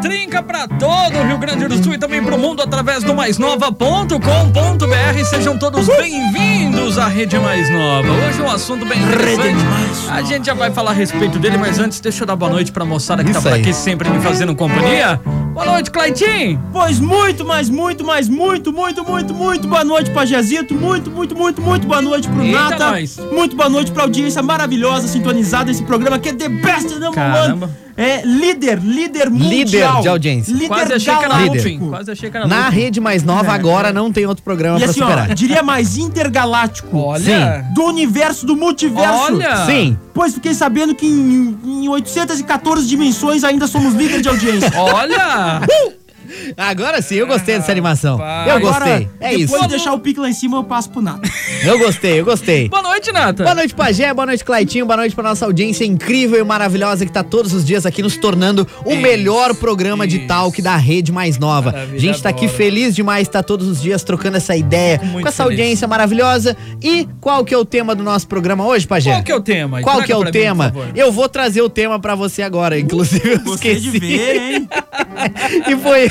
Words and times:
Trinca 0.00 0.42
pra 0.42 0.66
todo 0.66 1.18
o 1.18 1.26
Rio 1.26 1.38
Grande 1.38 1.66
do 1.68 1.82
Sul 1.82 1.94
e 1.94 1.98
também 1.98 2.22
pro 2.22 2.38
mundo 2.38 2.62
através 2.62 3.02
do 3.04 3.14
maisnova.com.br. 3.14 5.24
Sejam 5.24 5.58
todos 5.58 5.86
bem-vindos 5.86 6.98
à 6.98 7.06
Rede 7.08 7.38
Mais 7.38 7.70
Nova. 7.70 8.08
Hoje 8.28 8.42
um 8.42 8.50
assunto 8.50 8.84
bem 8.86 8.98
interessante. 9.02 10.08
A 10.10 10.22
gente 10.22 10.46
já 10.46 10.54
vai 10.54 10.70
falar 10.70 10.90
a 10.92 10.94
respeito 10.94 11.38
dele, 11.38 11.56
mas 11.58 11.78
antes 11.78 12.00
deixa 12.00 12.22
eu 12.22 12.26
dar 12.26 12.36
boa 12.36 12.50
noite 12.50 12.72
pra 12.72 12.84
moçada 12.84 13.22
que 13.22 13.30
Isso 13.30 13.40
tá 13.40 13.48
por 13.48 13.54
aí. 13.54 13.60
aqui 13.60 13.72
sempre 13.72 14.08
me 14.10 14.20
fazendo 14.20 14.54
companhia. 14.54 15.20
Boa 15.52 15.66
noite, 15.66 15.90
Claitinho. 15.90 16.62
Pois 16.72 16.98
muito, 16.98 17.44
mas 17.44 17.68
muito, 17.68 18.04
mas 18.04 18.28
muito, 18.28 18.72
muito, 18.72 19.04
muito, 19.04 19.34
muito 19.34 19.68
boa 19.68 19.84
noite 19.84 20.10
pra 20.10 20.24
Jazito, 20.24 20.74
muito, 20.74 21.10
muito, 21.10 21.36
muito, 21.36 21.60
muito 21.60 21.86
boa 21.86 22.00
noite 22.00 22.26
pro 22.28 22.42
Eita, 22.42 22.58
Nata, 22.58 22.90
nós. 22.92 23.18
muito 23.32 23.54
boa 23.54 23.68
noite 23.68 23.92
pra 23.92 24.04
audiência 24.04 24.42
maravilhosa, 24.42 25.06
sintonizada 25.08 25.70
esse 25.70 25.82
programa 25.82 26.18
que 26.18 26.30
é 26.30 26.32
The 26.32 26.48
Best 26.48 26.94
Number 26.94 27.12
Caramba. 27.12 27.66
One. 27.66 27.74
É 27.96 28.22
líder, 28.24 28.78
líder 28.80 29.30
mundial. 29.30 30.00
de 30.00 30.08
audiência. 30.08 30.52
Líder 30.52 30.68
Quase 30.68 30.92
achei 30.94 31.14
que 31.14 31.24
era 31.24 31.28
galáctico. 31.38 31.88
Quase 31.88 32.10
achei 32.10 32.30
que 32.30 32.36
era 32.36 32.46
Na 32.46 32.68
rede 32.68 33.00
mais 33.00 33.22
nova, 33.22 33.52
agora 33.52 33.92
não 33.92 34.10
tem 34.12 34.26
outro 34.26 34.42
programa 34.42 34.78
E 34.78 34.82
pra 34.82 34.90
assim, 34.90 35.02
ó, 35.02 35.04
superar. 35.08 35.34
diria 35.34 35.62
mais 35.62 35.96
intergaláctico. 35.98 36.96
Olha. 36.96 37.64
Do 37.74 37.84
universo, 37.84 38.46
do 38.46 38.56
multiverso. 38.56 39.24
Olha. 39.24 39.66
Sim. 39.66 39.96
Pois 40.14 40.34
fiquei 40.34 40.54
sabendo 40.54 40.94
que 40.94 41.06
em, 41.06 41.58
em 41.64 41.88
814 41.88 42.86
dimensões 42.86 43.44
ainda 43.44 43.66
somos 43.66 43.94
líder 43.94 44.20
de 44.22 44.28
audiência. 44.28 44.70
Olha. 44.76 45.60
Agora 46.56 47.00
sim, 47.02 47.16
eu 47.16 47.26
gostei 47.26 47.56
dessa 47.58 47.70
animação. 47.72 48.16
Rapaz. 48.16 48.48
Eu 48.48 48.56
Agora, 48.56 48.84
gostei. 48.84 49.08
É 49.20 49.28
depois 49.30 49.50
isso. 49.50 49.62
de 49.62 49.68
deixar 49.68 49.92
o 49.92 49.98
pique 50.00 50.20
lá 50.20 50.28
em 50.28 50.32
cima, 50.32 50.56
eu 50.58 50.64
passo 50.64 50.90
pro 50.90 51.00
Nata. 51.02 51.22
Eu 51.64 51.78
gostei, 51.78 52.18
eu 52.18 52.24
gostei. 52.24 52.68
Boa 52.68 52.82
noite, 52.82 53.12
Nata. 53.12 53.44
Boa 53.44 53.54
noite, 53.54 53.72
Pajé. 53.72 54.12
Boa 54.12 54.26
noite, 54.26 54.44
Claitinho. 54.44 54.84
Boa 54.84 54.96
noite 54.96 55.14
pra 55.14 55.22
nossa 55.22 55.44
audiência 55.44 55.84
incrível 55.84 56.40
e 56.40 56.42
maravilhosa 56.42 57.06
que 57.06 57.12
tá 57.12 57.22
todos 57.22 57.52
os 57.52 57.64
dias 57.64 57.86
aqui 57.86 58.02
nos 58.02 58.16
tornando 58.16 58.66
o 58.84 58.96
melhor 58.96 59.54
programa 59.54 60.04
de 60.04 60.16
isso. 60.18 60.26
talk 60.26 60.60
da 60.60 60.76
rede 60.76 61.12
mais 61.12 61.38
nova. 61.38 61.70
Maravilha, 61.70 61.96
A 61.96 62.00
gente 62.00 62.20
tá 62.22 62.30
aqui 62.30 62.46
adoro. 62.46 62.56
feliz 62.58 62.94
demais, 62.96 63.28
tá 63.28 63.42
todos 63.44 63.68
os 63.68 63.80
dias 63.80 64.02
trocando 64.02 64.38
essa 64.38 64.56
ideia 64.56 64.98
com 64.98 65.20
essa 65.20 65.44
feliz. 65.44 65.60
audiência 65.60 65.86
maravilhosa. 65.86 66.56
E 66.82 67.06
qual 67.20 67.44
que 67.44 67.54
é 67.54 67.58
o 67.58 67.64
tema 67.64 67.94
do 67.94 68.02
nosso 68.02 68.26
programa 68.26 68.66
hoje, 68.66 68.84
Pajé? 68.86 69.12
Qual 69.12 69.22
que 69.22 69.30
é 69.32 69.36
o 69.36 69.40
tema? 69.40 69.80
Qual 69.82 69.96
Traga 69.98 70.06
que 70.06 70.12
é 70.12 70.16
o 70.16 70.24
mim, 70.24 70.30
tema? 70.32 70.64
favor. 70.64 70.88
eu 70.96 71.12
vou 71.12 71.28
trazer 71.28 71.62
o 71.62 71.68
tema 71.70 72.00
pra 72.00 72.16
você 72.16 72.42
agora, 72.42 72.76
inclusive 72.78 73.34
eu 73.34 73.40
Gostei 73.40 73.74
esqueci. 73.74 73.90
de 73.92 73.98
ver, 74.00 74.36
hein? 74.54 74.68
E 75.68 75.76
foi. 75.76 76.08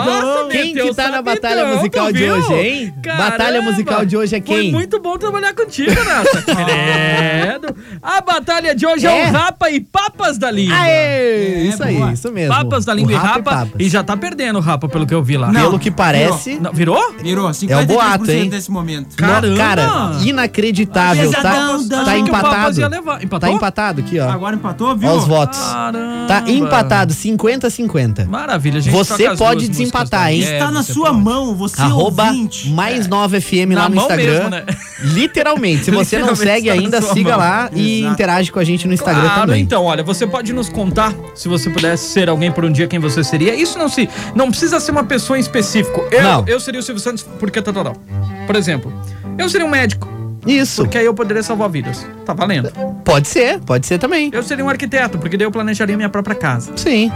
Quem 0.50 0.72
que 0.74 0.94
tá 0.94 1.08
na 1.08 1.16
sabidão, 1.16 1.22
batalha 1.34 1.66
musical 1.74 2.12
de 2.12 2.30
hoje, 2.30 2.52
hein? 2.54 2.94
Caramba, 3.02 3.30
Batalha 3.30 3.60
musical 3.62 4.04
de 4.06 4.16
hoje 4.16 4.36
é 4.36 4.40
Foi 4.40 4.62
quem? 4.62 4.70
muito 4.72 5.00
bom 5.00 5.18
trabalhar 5.18 5.52
contigo, 5.54 5.90
Nata. 6.04 6.44
Credo. 6.68 7.76
A 8.02 8.20
batalha 8.20 8.74
de 8.74 8.86
hoje 8.86 9.06
é, 9.06 9.22
É? 9.24 9.28
o 9.28 9.32
Rapa 9.32 9.70
e 9.70 9.80
Papas 9.80 10.38
da 10.38 10.50
Língua. 10.50 10.76
Aê! 10.76 11.68
isso 11.68 11.82
aí, 11.82 11.96
boa. 11.96 12.12
isso 12.12 12.32
mesmo. 12.32 12.54
Papas 12.54 12.84
da 12.84 12.92
O 12.92 12.96
Língua 12.96 13.12
e 13.12 13.16
Rapa 13.16 13.28
Rapa. 13.28 13.42
Papas. 13.50 13.72
E 13.78 13.88
já 13.88 14.02
tá 14.02 14.16
perdendo 14.16 14.56
o 14.56 14.60
Rapa, 14.62 14.88
pelo 14.88 15.06
que 15.06 15.14
eu 15.14 15.22
vi 15.22 15.36
lá. 15.36 15.50
Não. 15.52 15.62
Pelo 15.62 15.78
que 15.78 15.90
parece, 15.90 16.58
Não, 16.60 16.72
virou? 16.72 17.14
Virou, 17.22 17.48
É 17.48 17.52
53% 17.52 17.82
o 17.82 17.86
boato, 17.86 18.30
hein? 18.30 18.48
nesse 18.48 18.70
momento. 18.70 19.16
Caramba! 19.16 19.56
cara, 19.56 19.88
inacreditável. 20.24 21.30
Tá, 21.30 21.38
Pesadão, 21.42 21.88
tá 22.04 22.18
empatado. 22.18 22.80
Tá 23.40 23.50
empatado 23.50 24.00
aqui, 24.00 24.18
ó. 24.18 24.28
Agora 24.30 24.56
empatou, 24.56 24.96
viu? 24.96 25.08
Ó 25.08 25.16
os 25.16 25.26
votos. 25.26 25.58
Caramba. 25.58 26.26
Tá 26.28 26.44
empatado, 26.48 27.12
50-50. 27.14 28.26
Maravilha, 28.28 28.80
gente 28.80 28.92
Você 28.92 29.30
pode 29.36 29.68
desempatar, 29.68 30.32
hein? 30.32 30.44
É, 30.44 30.54
Está 30.58 30.70
na 30.70 30.82
você 30.82 30.92
sua 30.92 31.10
pode. 31.10 31.22
mão, 31.24 31.54
você 31.54 31.80
Arroba 31.80 32.24
ouvinte. 32.26 32.70
mais 32.70 33.06
9 33.06 33.40
FM 33.40 33.70
lá 33.74 33.82
Na 33.82 33.88
no 33.88 33.94
mão 33.96 34.04
Instagram. 34.04 34.32
mesmo, 34.32 34.50
né? 34.50 34.64
Literalmente. 35.00 35.84
Se 35.84 35.90
você 35.92 36.18
não 36.18 36.28
Literalmente 36.28 36.38
segue 36.58 36.70
ainda, 36.70 37.00
siga 37.00 37.36
lá 37.36 37.70
e 37.72 38.00
Exato. 38.00 38.12
interage 38.14 38.52
com 38.52 38.58
a 38.58 38.64
gente 38.64 38.86
no 38.86 38.94
Instagram 38.94 39.22
Claro, 39.22 39.40
também. 39.42 39.62
então, 39.62 39.84
olha, 39.84 40.02
você 40.02 40.26
pode 40.26 40.52
nos 40.52 40.68
contar 40.68 41.14
se 41.34 41.48
você 41.48 41.70
pudesse 41.70 42.10
ser 42.10 42.28
alguém 42.28 42.50
por 42.52 42.64
um 42.64 42.72
dia, 42.72 42.86
quem 42.86 42.98
você 42.98 43.22
seria. 43.24 43.54
Isso 43.54 43.78
não 43.78 43.88
se, 43.88 44.08
não 44.34 44.50
precisa 44.50 44.80
ser 44.80 44.90
uma 44.90 45.04
pessoa 45.04 45.36
em 45.38 45.40
específico. 45.40 46.04
Eu, 46.10 46.22
Não. 46.22 46.44
eu 46.46 46.60
seria 46.60 46.80
o 46.80 46.82
Silvio 46.82 47.02
Santos 47.02 47.22
porque 47.38 47.62
tá. 47.62 47.72
Por 48.46 48.56
exemplo, 48.56 48.92
eu 49.36 49.48
seria 49.48 49.66
um 49.66 49.70
médico, 49.70 50.08
Isso. 50.46 50.82
porque 50.82 50.98
aí 50.98 51.04
eu 51.06 51.14
poderia 51.14 51.42
salvar 51.42 51.68
vidas. 51.68 52.06
Tá 52.24 52.32
valendo. 52.32 52.70
Pode 53.04 53.28
ser, 53.28 53.60
pode 53.60 53.86
ser 53.86 53.98
também. 53.98 54.30
Eu 54.32 54.42
seria 54.42 54.64
um 54.64 54.68
arquiteto, 54.68 55.18
porque 55.18 55.36
daí 55.36 55.46
eu 55.46 55.50
planejaria 55.50 55.96
minha 55.96 56.08
própria 56.08 56.34
casa. 56.34 56.72
Sim. 56.76 57.12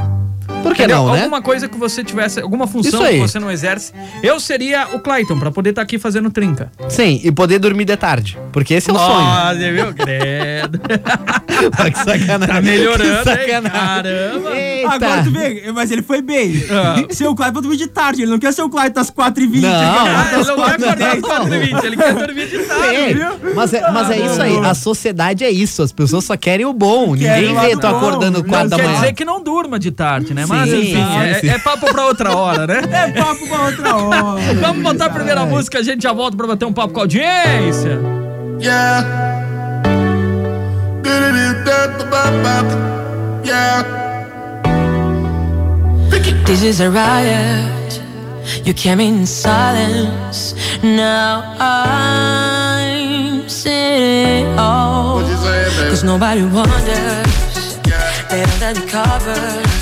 Por 0.63 0.75
que 0.75 0.83
Entendeu? 0.85 1.05
não, 1.05 1.13
né? 1.13 1.21
Alguma 1.21 1.43
coisa 1.43 1.69
que 1.69 1.77
você 1.77 2.05
tivesse, 2.05 2.41
alguma 2.41 2.67
função 2.67 3.05
que 3.05 3.19
você 3.19 3.39
não 3.39 3.51
exerce. 3.51 3.93
Eu 4.23 4.39
seria 4.41 4.89
o 4.95 5.01
Clayton, 5.01 5.39
pra 5.39 5.51
poder 5.51 5.71
estar 5.71 5.83
aqui 5.83 5.99
fazendo 5.99 6.31
trinca. 6.31 6.71
Sim, 6.89 7.21
e 7.23 7.33
poder 7.33 7.59
dormir 7.59 7.85
de 7.85 7.97
tarde. 7.97 8.39
Porque 8.53 8.75
esse 8.75 8.91
é 8.91 8.93
o 8.93 8.97
sonho. 8.99 9.25
Nossa, 9.25 9.55
viu? 9.55 9.95
Credo. 9.95 10.81
Olha 11.79 11.91
que 11.91 11.99
sacanagem. 11.99 12.47
Tá 12.55 12.61
melhorando, 12.61 13.25
sacanagem. 13.25 13.71
Caramba. 13.71 14.57
Eita. 14.57 14.93
Agora 14.93 15.23
tu 15.25 15.31
vê, 15.31 15.73
mas 15.75 15.91
ele 15.91 16.03
foi 16.03 16.23
bem. 16.23 16.63
Ah. 16.71 16.97
O 17.33 17.35
Clyde 17.35 17.53
pra 17.53 17.61
dormir 17.61 17.77
de 17.77 17.87
tarde, 17.87 18.23
ele 18.23 18.31
não 18.31 18.39
quer 18.39 18.53
ser 18.53 18.63
o 18.63 18.69
Clyde 18.69 18.91
das 18.91 19.11
4h20. 19.11 19.61
Não. 19.61 19.71
Ah, 19.73 20.31
ele 20.33 20.45
não 20.45 20.57
quer 20.57 20.73
acordar 20.75 21.13
às 21.13 21.19
4h10. 21.19 21.21
4h20, 21.23 21.85
ele 21.85 21.97
quer 21.97 22.15
dormir 22.15 22.49
de 22.49 22.59
tarde, 22.59 22.95
Ei, 22.95 23.15
viu? 23.15 23.55
mas 23.55 23.73
é, 23.75 23.91
mas 23.91 24.11
é 24.11 24.19
isso 24.27 24.43
aí, 24.43 24.59
a 24.59 24.75
sociedade 24.75 25.45
é 25.45 25.51
isso, 25.51 25.83
as 25.83 25.93
pessoas 25.93 26.25
só 26.25 26.37
querem 26.37 26.67
o 26.67 26.73
bom, 26.73 27.17
Querem 27.17 27.49
ninguém 27.49 27.69
vê 27.69 27.77
tu 27.77 27.87
acordando 27.87 28.39
Não 28.43 28.49
4 28.49 28.69
da 28.69 28.77
Quer 28.77 28.83
manhã. 28.85 29.01
dizer 29.01 29.13
que 29.15 29.25
não 29.25 29.43
durma 29.43 29.79
de 29.79 29.91
tarde, 29.91 30.35
né? 30.35 30.45
Mas 30.53 30.71
Sim, 30.71 30.81
enfim, 30.81 31.17
é, 31.25 31.35
sim. 31.41 31.49
é 31.49 31.59
papo 31.59 31.87
pra 31.87 32.07
outra 32.07 32.37
hora, 32.37 32.67
né? 32.67 32.83
É 32.91 33.11
papo 33.13 33.49
pra 33.49 33.63
outra 33.63 33.97
hora. 33.97 34.55
Vamos 34.61 34.83
botar 34.83 35.07
a 35.07 35.11
primeira 35.11 35.45
música, 35.47 35.79
a 35.79 35.83
gente 35.83 36.03
já 36.03 36.13
volta 36.13 36.37
pra 36.37 36.47
bater 36.47 36.65
um 36.67 36.73
papo 36.73 36.93
com 36.93 37.01
a 37.01 37.03
audiência. 37.05 37.99
Yeah. 38.61 39.07
Yeah. 43.45 43.93
This 46.47 46.63
is 46.63 46.81
a 46.81 46.91
riot. 46.91 48.01
You 48.65 48.75
came 48.75 49.01
in 49.01 49.27
silence. 49.27 50.55
Now 50.83 51.57
I'm 51.59 53.49
sitting 53.49 54.47
all. 54.59 55.21
Cause 55.89 56.05
nobody 56.05 56.43
wonders. 56.43 57.79
They 58.29 58.43
under 58.43 58.75
the 58.81 58.87
covers. 58.89 59.82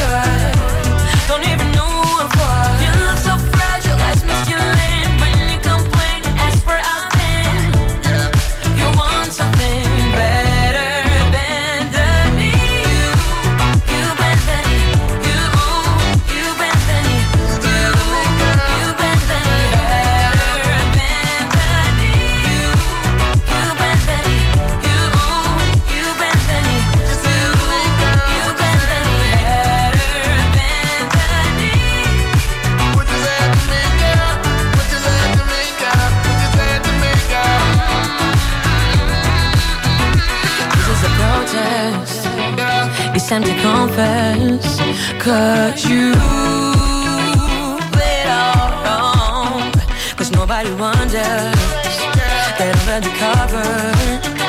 Cause 45.21 45.85
you 45.85 46.13
played 47.91 48.25
all 48.25 48.71
wrong. 48.83 49.71
Cause 50.17 50.31
nobody 50.31 50.73
wonders 50.73 51.13
that 52.57 52.73
under 52.89 53.07
the 53.07 54.40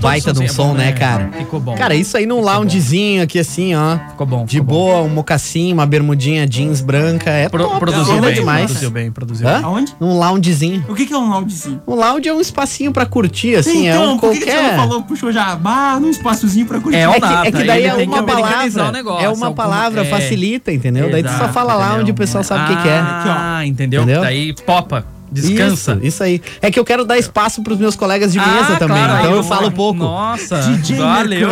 baita 0.00 0.32
de 0.32 0.40
um 0.40 0.42
É 0.44 0.48
som, 0.48 0.68
bom, 0.68 0.74
né, 0.74 0.92
cara? 0.92 1.30
Ficou 1.36 1.60
bom. 1.60 1.74
Cara, 1.74 1.94
isso 1.94 2.16
aí 2.16 2.26
num 2.26 2.40
loungezinho 2.40 3.22
aqui 3.22 3.38
assim, 3.38 3.74
ó. 3.74 3.98
ficou 4.10 4.26
bom. 4.26 4.44
De 4.44 4.52
ficou 4.58 4.64
bom. 4.66 4.72
boa, 4.74 4.98
um 5.02 5.08
mocassim, 5.08 5.72
uma 5.72 5.86
bermudinha 5.86 6.46
jeans 6.46 6.80
branca. 6.80 7.30
É 7.30 7.48
Pro- 7.48 7.64
top, 7.64 7.78
produziu 7.80 8.16
é 8.18 8.20
bem, 8.20 8.34
demais. 8.34 8.64
produziu 8.66 8.90
bem, 8.90 9.10
produziu 9.12 9.48
Hã? 9.48 9.54
bem. 9.56 9.64
Aonde? 9.64 9.94
Num 10.00 10.18
loungezinho. 10.18 10.84
O 10.88 10.94
que, 10.94 11.06
que 11.06 11.12
é 11.12 11.18
um 11.18 11.28
loungezinho? 11.28 11.82
Um 11.86 11.94
lounge 11.94 12.28
é 12.28 12.34
um 12.34 12.40
espacinho 12.40 12.92
pra 12.92 13.06
curtir, 13.06 13.54
assim, 13.56 13.88
é 13.88 13.98
um 13.98 14.18
por 14.18 14.32
que, 14.32 14.40
que 14.40 14.44
você 14.50 14.76
falou, 14.76 15.02
puxou 15.02 15.30
jabá 15.32 15.98
num 16.00 16.10
espaçozinho 16.10 16.66
pra 16.66 16.80
curtir? 16.80 16.98
É, 16.98 17.02
É 17.02 17.12
que, 17.14 17.20
nada, 17.20 17.48
é 17.48 17.52
que 17.52 17.64
daí 17.64 17.78
ele 17.84 17.88
é 17.88 17.96
que 17.96 18.02
uma 18.06 18.22
palavra. 18.22 18.92
negócio, 18.92 19.24
é 19.24 19.28
uma 19.28 19.52
palavra, 19.52 20.02
é. 20.02 20.04
facilita, 20.04 20.72
entendeu? 20.72 21.10
daí 21.10 21.22
tu 21.22 21.30
só 21.32 21.48
fala 21.48 21.74
lá 21.74 21.84
entendeu? 21.86 22.02
onde 22.02 22.10
o 22.10 22.14
pessoal 22.14 22.42
sabe 22.44 22.64
o 22.72 22.76
que, 22.76 22.82
que 22.82 22.88
é. 22.88 22.98
Ah? 23.00 23.62
Entendeu? 23.64 24.04
Daí 24.20 24.52
popa, 24.54 25.04
descansa. 25.30 25.92
Isso, 25.94 26.06
isso 26.06 26.22
aí. 26.22 26.42
É 26.60 26.70
que 26.70 26.78
eu 26.78 26.84
quero 26.84 27.04
dar 27.04 27.18
espaço 27.18 27.62
pros 27.62 27.78
meus 27.78 27.94
colegas 27.96 28.32
de 28.32 28.38
mesa 28.38 28.74
Ah, 28.74 28.76
também, 28.76 28.96
claro, 29.04 29.18
então 29.20 29.36
eu 29.36 29.42
falo 29.42 29.70
pouco. 29.70 29.98
Nossa, 30.00 30.58
DJ 30.60 30.96
valeu. 30.98 31.48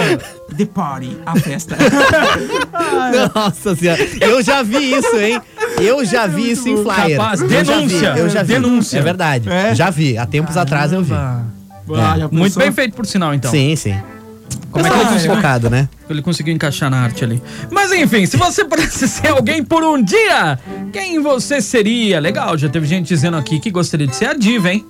The 0.56 0.64
Party, 0.66 1.16
a 1.26 1.36
festa. 1.36 1.76
Nossa 3.34 3.74
senhora, 3.76 4.02
eu 4.20 4.42
já 4.42 4.62
vi 4.62 4.92
isso, 4.92 5.16
hein? 5.16 5.40
Eu 5.80 6.04
já 6.04 6.26
vi 6.26 6.50
isso 6.50 6.68
em 6.68 6.82
flyer. 6.82 7.18
Capaz, 7.18 7.40
Eu 7.40 7.48
já 7.48 7.62
vi, 7.62 7.64
denúncia, 7.86 8.14
Eu 8.16 8.28
já 8.28 8.42
vi. 8.42 8.52
denúncia. 8.54 8.98
É 8.98 9.02
verdade. 9.02 9.48
É? 9.50 9.74
Já 9.74 9.90
vi. 9.90 10.16
Há 10.18 10.26
tempos 10.26 10.56
atrás 10.56 10.92
eu 10.92 11.02
vi. 11.02 11.14
Ah, 11.14 11.42
já 12.18 12.28
Muito 12.30 12.58
bem 12.58 12.72
feito, 12.72 12.94
por 12.94 13.06
sinal, 13.06 13.32
então. 13.34 13.50
Sim, 13.50 13.74
sim. 13.76 13.96
Como 14.70 14.86
é 14.86 14.90
que 14.90 14.96
ele 14.96 15.04
conseguiu? 15.06 15.34
focado, 15.36 15.70
né? 15.70 15.88
Ele 16.10 16.22
conseguiu 16.22 16.54
encaixar 16.54 16.90
na 16.90 17.00
arte 17.02 17.24
ali. 17.24 17.42
Mas 17.70 17.90
enfim, 17.92 18.26
se 18.26 18.36
você 18.36 18.64
pudesse 18.64 19.08
ser 19.08 19.28
alguém 19.28 19.64
por 19.64 19.82
um 19.82 20.02
dia, 20.02 20.58
quem 20.92 21.20
você 21.20 21.60
seria? 21.60 22.20
Legal, 22.20 22.56
já 22.58 22.68
teve 22.68 22.86
gente 22.86 23.06
dizendo 23.08 23.36
aqui 23.36 23.58
que 23.58 23.70
gostaria 23.70 24.06
de 24.06 24.14
ser 24.14 24.26
a 24.26 24.34
diva, 24.34 24.70
hein? 24.72 24.84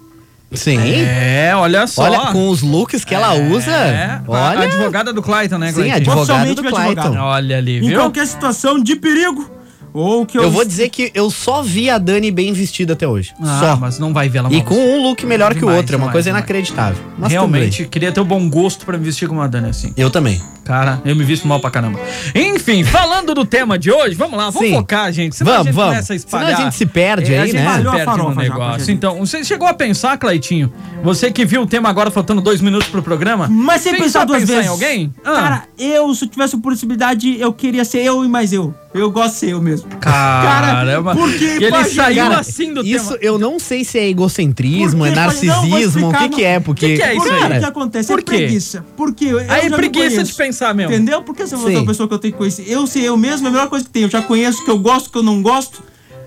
Sim. 0.53 0.79
É, 0.81 1.53
olha 1.55 1.87
só. 1.87 2.05
Olha, 2.05 2.33
com 2.33 2.49
os 2.49 2.63
looks 2.63 3.05
que 3.05 3.15
ela 3.15 3.35
usa. 3.35 3.71
É, 3.71 4.05
a- 4.07 4.23
a 4.27 4.31
Olha. 4.51 4.61
advogada 4.67 5.13
do 5.13 5.23
Clayton, 5.23 5.59
né, 5.59 5.69
Sim, 5.69 5.75
Clayton? 5.75 5.97
advogada 5.97 6.21
Oficialmente 6.23 6.55
do 6.55 6.63
Clayton. 6.63 7.01
advogado. 7.01 7.17
Olha 7.23 7.59
ali, 7.59 7.77
Em 7.79 7.89
viu? 7.89 7.99
qualquer 8.01 8.27
situação 8.27 8.83
de 8.83 8.97
perigo, 8.97 9.51
ou 9.93 10.27
que 10.27 10.39
eu... 10.39 10.43
Eu 10.45 10.51
vou 10.51 10.65
dizer 10.65 10.89
que 10.89 11.11
eu 11.15 11.31
só 11.31 11.63
vi 11.63 11.89
a 11.91 11.99
Dani 11.99 12.31
bem 12.31 12.53
vestida 12.53 12.93
até 12.93 13.07
hoje. 13.07 13.35
Ah, 13.41 13.61
só. 13.61 13.77
mas 13.77 13.99
não 13.99 14.13
vai 14.13 14.29
ver 14.29 14.39
ela 14.39 14.49
E 14.53 14.57
mal 14.57 14.65
com 14.65 14.75
um 14.75 15.03
look 15.03 15.25
melhor 15.27 15.55
que 15.55 15.65
o 15.65 15.69
outro. 15.69 15.95
É 15.95 15.97
uma 15.97 16.07
demais, 16.07 16.13
coisa 16.13 16.31
demais. 16.31 16.45
inacreditável. 16.45 17.03
Mas 17.19 17.33
Realmente, 17.33 17.87
queria 17.87 18.13
ter 18.13 18.21
o 18.21 18.25
bom 18.25 18.49
gosto 18.49 18.85
pra 18.85 18.97
me 18.97 19.05
vestir 19.05 19.29
como 19.29 19.41
a 19.41 19.47
Dani 19.47 19.69
assim. 19.71 19.93
Eu 19.97 20.11
também. 20.11 20.41
Cara, 20.69 21.01
eu 21.03 21.17
me 21.17 21.25
visto 21.25 21.49
mal 21.49 21.59
pra 21.61 21.71
caramba. 21.71 21.99
Enfim, 22.35 22.85
falando 22.85 23.35
do 23.35 23.43
tema 23.47 23.79
de 23.79 23.91
hoje, 23.91 24.15
vamos 24.15 24.37
lá, 24.37 24.51
vamos 24.51 24.69
Sim. 24.69 24.75
focar, 24.75 25.11
gente. 25.11 25.35
Senão 25.35 25.53
Vamos, 25.53 25.67
a 25.67 25.71
gente 25.71 25.75
vamos. 25.75 25.91
começa 25.93 26.13
a 26.13 26.17
espalhar. 26.17 26.47
Senão 26.49 26.61
a 26.61 26.65
gente 26.65 26.77
se 26.77 26.85
perde 26.85 27.33
É, 27.33 27.39
a 27.39 27.43
aí, 27.45 27.51
gente 27.51 27.57
né? 27.63 27.63
se 27.81 27.87
a 27.89 27.91
perde 27.91 28.05
farofa 28.05 28.35
no 28.35 28.35
negócio. 28.43 28.93
Então, 28.93 29.19
você 29.21 29.43
chegou 29.43 29.67
a 29.67 29.73
pensar, 29.73 30.19
Claitinho? 30.19 30.71
Você 31.03 31.31
que 31.33 31.47
viu 31.47 31.63
o 31.63 31.67
tema 31.67 31.89
agora 31.89 32.11
faltando 32.11 32.43
dois 32.43 32.61
minutos 32.61 32.87
pro 32.89 33.03
programa? 33.03 33.49
Mas 33.51 33.81
sem 33.81 33.93
Pensou 33.93 34.05
pensar 34.07 34.21
a 34.21 34.25
duas 34.27 34.41
pensar 34.41 34.53
vezes. 34.57 34.67
em 34.67 34.71
alguém? 34.71 35.15
Ah. 35.25 35.33
Cara, 35.33 35.63
eu, 35.79 36.15
se 36.15 36.27
eu 36.27 36.29
tivesse 36.29 36.55
a 36.55 36.59
possibilidade, 36.59 37.41
eu 37.41 37.51
queria 37.51 37.85
ser 37.87 38.01
eu 38.05 38.23
e 38.23 38.29
mais 38.29 38.53
eu. 38.53 38.75
Eu 38.93 39.11
gosto 39.11 39.35
de 39.35 39.39
ser 39.41 39.51
eu 39.53 39.63
mesmo. 39.63 39.89
Caramba. 40.01 41.15
porque 41.15 41.45
E 41.45 41.49
ele 41.65 41.69
imagina, 41.69 42.03
saiu 42.05 42.23
cara, 42.25 42.41
assim 42.41 42.75
do 42.75 42.85
Isso 42.85 43.07
tema. 43.11 43.19
eu 43.23 43.39
não 43.39 43.59
sei 43.59 43.85
se 43.85 43.99
é 43.99 44.09
egocentrismo, 44.09 44.99
Por 45.05 45.09
é 45.09 45.15
narcisismo, 45.15 46.09
o 46.09 46.13
que 46.15 46.29
que 46.31 46.45
é, 46.45 46.59
porque... 46.61 46.89
que 46.89 46.97
que 46.97 47.03
é 47.03 47.15
isso 47.15 47.25
Por 47.25 47.33
aí? 47.33 47.41
Cara, 47.41 47.59
que 47.59 47.65
acontece? 47.65 48.09
Por 48.09 48.19
é 48.19 48.23
quê? 48.23 48.37
preguiça. 48.37 48.85
Porque 48.97 49.25
eu, 49.27 49.39
Aí 49.49 49.71
preguiça 49.71 50.23
de 50.25 50.33
pensar 50.35 50.58
mesmo. 50.75 50.93
Entendeu? 50.93 51.23
Porque 51.23 51.47
se 51.47 51.55
eu 51.55 51.59
sou 51.59 51.69
Sim. 51.69 51.77
uma 51.77 51.87
pessoa 51.87 52.09
que 52.09 52.15
eu 52.15 52.19
tenho 52.19 52.33
que 52.33 52.39
conhecer, 52.39 52.65
eu 52.69 52.87
ser 52.87 53.03
eu 53.03 53.17
mesmo 53.17 53.47
é 53.47 53.51
a 53.51 53.53
melhor 53.53 53.69
coisa 53.69 53.85
que 53.85 53.91
tem. 53.91 54.03
Eu 54.03 54.11
já 54.11 54.23
conheço 54.23 54.63
o 54.63 54.65
que 54.65 54.71
eu 54.71 54.79
gosto, 54.79 55.07
o 55.09 55.11
que 55.13 55.19
eu 55.19 55.23
não 55.23 55.43
gosto. 55.43 55.83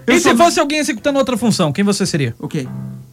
Eu 0.08 0.16
E 0.16 0.20
sou- 0.20 0.32
se 0.32 0.38
fosse 0.38 0.60
alguém 0.60 0.80
executando 0.80 1.20
outra 1.20 1.38
função, 1.38 1.72
quem 1.72 1.84
você 1.84 2.06
seria? 2.06 2.36
Ok. 2.40 2.68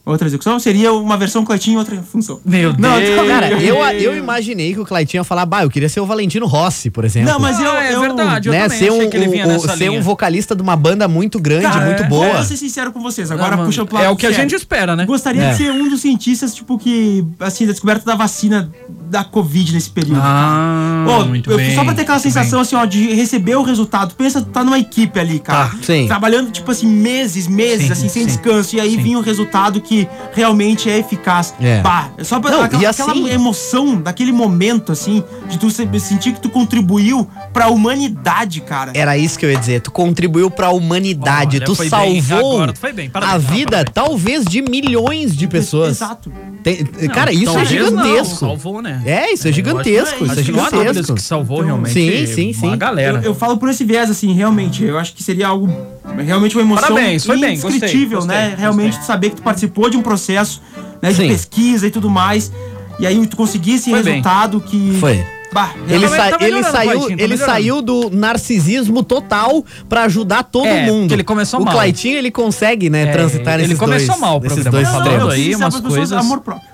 Outra 0.08 0.26
execução 0.26 0.58
seria 0.58 0.92
uma 0.92 1.16
versão 1.16 1.44
Cleitinho 1.44 1.74
e 1.74 1.78
outra 1.78 2.02
função. 2.10 2.40
Meu 2.44 2.72
Não, 2.78 2.98
Deus. 2.98 3.28
Cara, 3.28 3.50
eu, 3.62 3.76
eu 4.00 4.16
imaginei 4.16 4.72
que 4.72 4.80
o 4.80 4.84
Claitinho 4.84 5.20
ia 5.20 5.24
falar, 5.24 5.44
bah, 5.44 5.62
eu 5.64 5.70
queria 5.70 5.88
ser 5.88 6.00
o 6.00 6.06
Valentino 6.06 6.46
Rossi, 6.46 6.90
por 6.90 7.04
exemplo. 7.04 7.30
Não, 7.30 7.38
mas 7.38 7.60
eu. 7.60 7.70
Ah, 7.70 7.84
é 7.84 7.94
eu- 7.94 8.00
verdade, 8.00 8.48
eu 8.48 8.52
né, 8.52 8.62
também 8.62 8.78
ser 8.78 8.88
achei 8.90 9.06
um, 9.06 9.10
que 9.10 9.16
ele 9.16 9.28
vinha 9.28 9.44
um- 9.44 9.48
nessa 9.48 9.76
ser 9.76 9.88
linha. 9.88 9.92
um 9.98 10.02
vocalista 10.02 10.56
de 10.56 10.62
uma 10.62 10.74
banda 10.76 11.06
muito 11.06 11.38
grande, 11.38 11.64
Cara, 11.66 11.84
muito 11.84 12.02
é, 12.04 12.06
boa. 12.08 12.34
Vou 12.36 12.42
ser 12.44 12.56
sincero 12.56 12.90
com 12.92 13.00
vocês. 13.00 13.30
Agora 13.30 13.56
mano, 13.56 13.68
puxa 13.68 13.84
pro 13.84 13.96
lado 13.96 14.06
É 14.06 14.10
o 14.10 14.16
que 14.16 14.26
a 14.26 14.32
gente 14.32 14.54
espera, 14.54 14.96
né? 14.96 15.04
Gostaria 15.04 15.42
É. 15.42 15.50
de 15.50 15.56
ser 15.58 15.70
um 15.70 15.88
dos 15.90 16.00
cientistas, 16.00 16.54
tipo, 16.54 16.78
que. 16.78 17.24
Assim, 17.40 17.66
da 17.66 17.72
descoberta 17.72 18.04
da 18.06 18.14
vacina 18.14 18.70
da 19.10 19.24
Covid 19.24 19.72
nesse 19.74 19.90
período. 19.90 20.20
Ah, 20.22 21.04
Ô, 21.08 21.24
muito 21.26 21.50
eu- 21.50 21.56
bem. 21.56 21.74
só 21.74 21.84
pra 21.84 21.94
ter 21.94 22.02
aquela 22.02 22.18
sensação, 22.18 22.60
assim, 22.60 22.76
ó, 22.76 22.84
de 22.84 23.12
receber 23.14 23.56
o 23.56 23.62
resultado. 23.62 24.14
Pensa, 24.14 24.40
tu 24.40 24.48
tá 24.48 24.62
numa 24.64 24.78
equipe 24.78 25.18
ali, 25.18 25.38
cara. 25.38 25.70
Tá, 25.70 25.76
sim. 25.82 26.06
Trabalhando, 26.06 26.50
tipo 26.50 26.70
assim, 26.70 26.86
meses, 26.86 27.46
meses, 27.46 27.86
Sim, 27.86 27.92
assim, 27.92 28.08
sem 28.08 28.22
sim, 28.22 28.26
descanso. 28.28 28.76
E 28.76 28.80
aí 28.80 28.96
vinha 28.96 29.18
um 29.18 29.22
resultado 29.22 29.80
que 29.80 29.97
realmente 30.32 30.90
é 30.90 30.98
eficaz. 30.98 31.54
É. 31.60 31.80
Pá, 31.80 32.10
é 32.18 32.24
só 32.24 32.38
pra 32.38 32.50
Não, 32.50 32.62
aquela, 32.62 32.82
e 32.82 32.86
aquela 32.86 33.12
assim- 33.12 33.30
emoção 33.30 33.96
daquele 33.96 34.32
momento, 34.32 34.92
assim, 34.92 35.24
de 35.48 35.58
tu 35.58 35.70
se- 35.70 35.88
sentir 36.00 36.32
que 36.32 36.40
tu 36.40 36.50
contribuiu 36.50 37.26
pra 37.52 37.68
humanidade, 37.68 38.60
cara. 38.60 38.92
Era 38.94 39.16
isso 39.16 39.38
que 39.38 39.46
eu 39.46 39.50
ia 39.50 39.58
dizer. 39.58 39.80
Tu 39.80 39.90
contribuiu 39.90 40.50
pra 40.50 40.70
humanidade. 40.70 41.56
Olha, 41.56 41.66
tu 41.66 41.74
foi 41.74 41.88
bem, 41.88 42.20
salvou 42.22 42.52
agora 42.52 42.72
tu 42.72 42.78
foi 42.78 42.92
bem, 42.92 43.08
parabéns, 43.10 43.34
a 43.34 43.38
vida, 43.38 43.70
parabéns. 43.70 43.92
talvez, 43.94 44.44
de 44.44 44.62
milhões 44.62 45.34
de 45.36 45.46
pessoas. 45.46 45.90
Exato. 45.96 46.30
Tem- 46.62 46.86
Não, 47.00 47.08
cara, 47.14 47.32
isso 47.32 47.56
é 47.58 47.64
gigantesco. 47.64 48.44
Não, 48.44 48.50
salvou, 48.50 48.82
né? 48.82 49.00
É, 49.06 49.32
isso 49.32 49.46
é 49.46 49.50
Eu 49.50 49.54
gigantesco. 49.54 50.06
acho 50.06 50.16
que- 50.16 50.24
Isso 50.24 50.40
é 50.40 50.42
gigantesco. 50.42 51.14
que 51.14 51.22
salvou 51.22 51.62
realmente 51.62 51.92
sim, 51.92 52.26
sim, 52.26 52.52
uma 52.62 52.72
sim. 52.72 52.78
galera. 52.78 53.18
Eu, 53.18 53.22
eu 53.30 53.34
falo 53.34 53.56
por 53.56 53.68
esse 53.68 53.84
viés, 53.84 54.10
assim, 54.10 54.32
realmente. 54.32 54.84
Eu 54.84 54.98
acho 54.98 55.14
que 55.14 55.22
seria 55.22 55.48
algo. 55.48 55.68
Realmente 56.16 56.56
uma 56.56 56.62
emoção 56.62 56.88
Parabéns, 56.88 57.24
foi 57.24 57.38
bem, 57.38 57.54
gostei, 57.60 57.70
indescritível, 57.76 58.18
gostei, 58.18 58.36
né? 58.36 58.42
gostei. 58.44 58.60
Realmente 58.60 58.98
tu 58.98 59.04
saber 59.04 59.30
que 59.30 59.36
tu 59.36 59.42
participou 59.42 59.88
de 59.88 59.96
um 59.96 60.02
processo 60.02 60.60
né, 61.00 61.12
de 61.12 61.26
pesquisa 61.28 61.86
e 61.86 61.90
tudo 61.90 62.10
mais. 62.10 62.50
E 62.98 63.06
aí 63.06 63.24
tu 63.26 63.36
conseguisse 63.36 63.82
esse 63.84 63.90
Foi 63.90 64.02
bem. 64.02 64.14
resultado 64.14 64.60
que. 64.60 64.96
Foi. 65.00 65.24
Bah, 65.50 65.70
Ele, 65.88 66.06
sa- 66.08 66.36
tá 66.36 66.44
ele 66.44 66.62
saiu, 66.62 66.90
Claitinho, 66.92 67.16
tá 67.18 67.24
ele 67.24 67.36
saiu 67.38 67.80
do 67.80 68.10
narcisismo 68.10 69.02
total 69.02 69.64
pra 69.88 70.02
ajudar 70.04 70.42
todo 70.42 70.66
É, 70.66 70.84
mundo. 70.84 71.00
porque 71.02 71.14
ele 71.14 71.24
começou 71.24 71.60
o 71.60 71.64
mal. 71.64 71.72
Claitinho, 71.72 72.18
ele 72.18 72.30
consegue, 72.30 72.90
né, 72.90 73.04
É, 73.04 73.12
transitar 73.12 73.58
ele 73.58 73.74
começou 73.74 74.08
dois, 74.08 74.20
mal 74.20 74.36
o 74.36 74.40
programa, 74.42 74.70
dois 74.70 74.86
falando 74.88 75.06
extremos. 75.06 75.32
aí 75.34 75.54
umas 75.54 75.74
pra 75.74 75.82
pessoas 75.82 75.94
coisas. 75.96 76.18
Amor 76.18 76.40
próprio. 76.42 76.68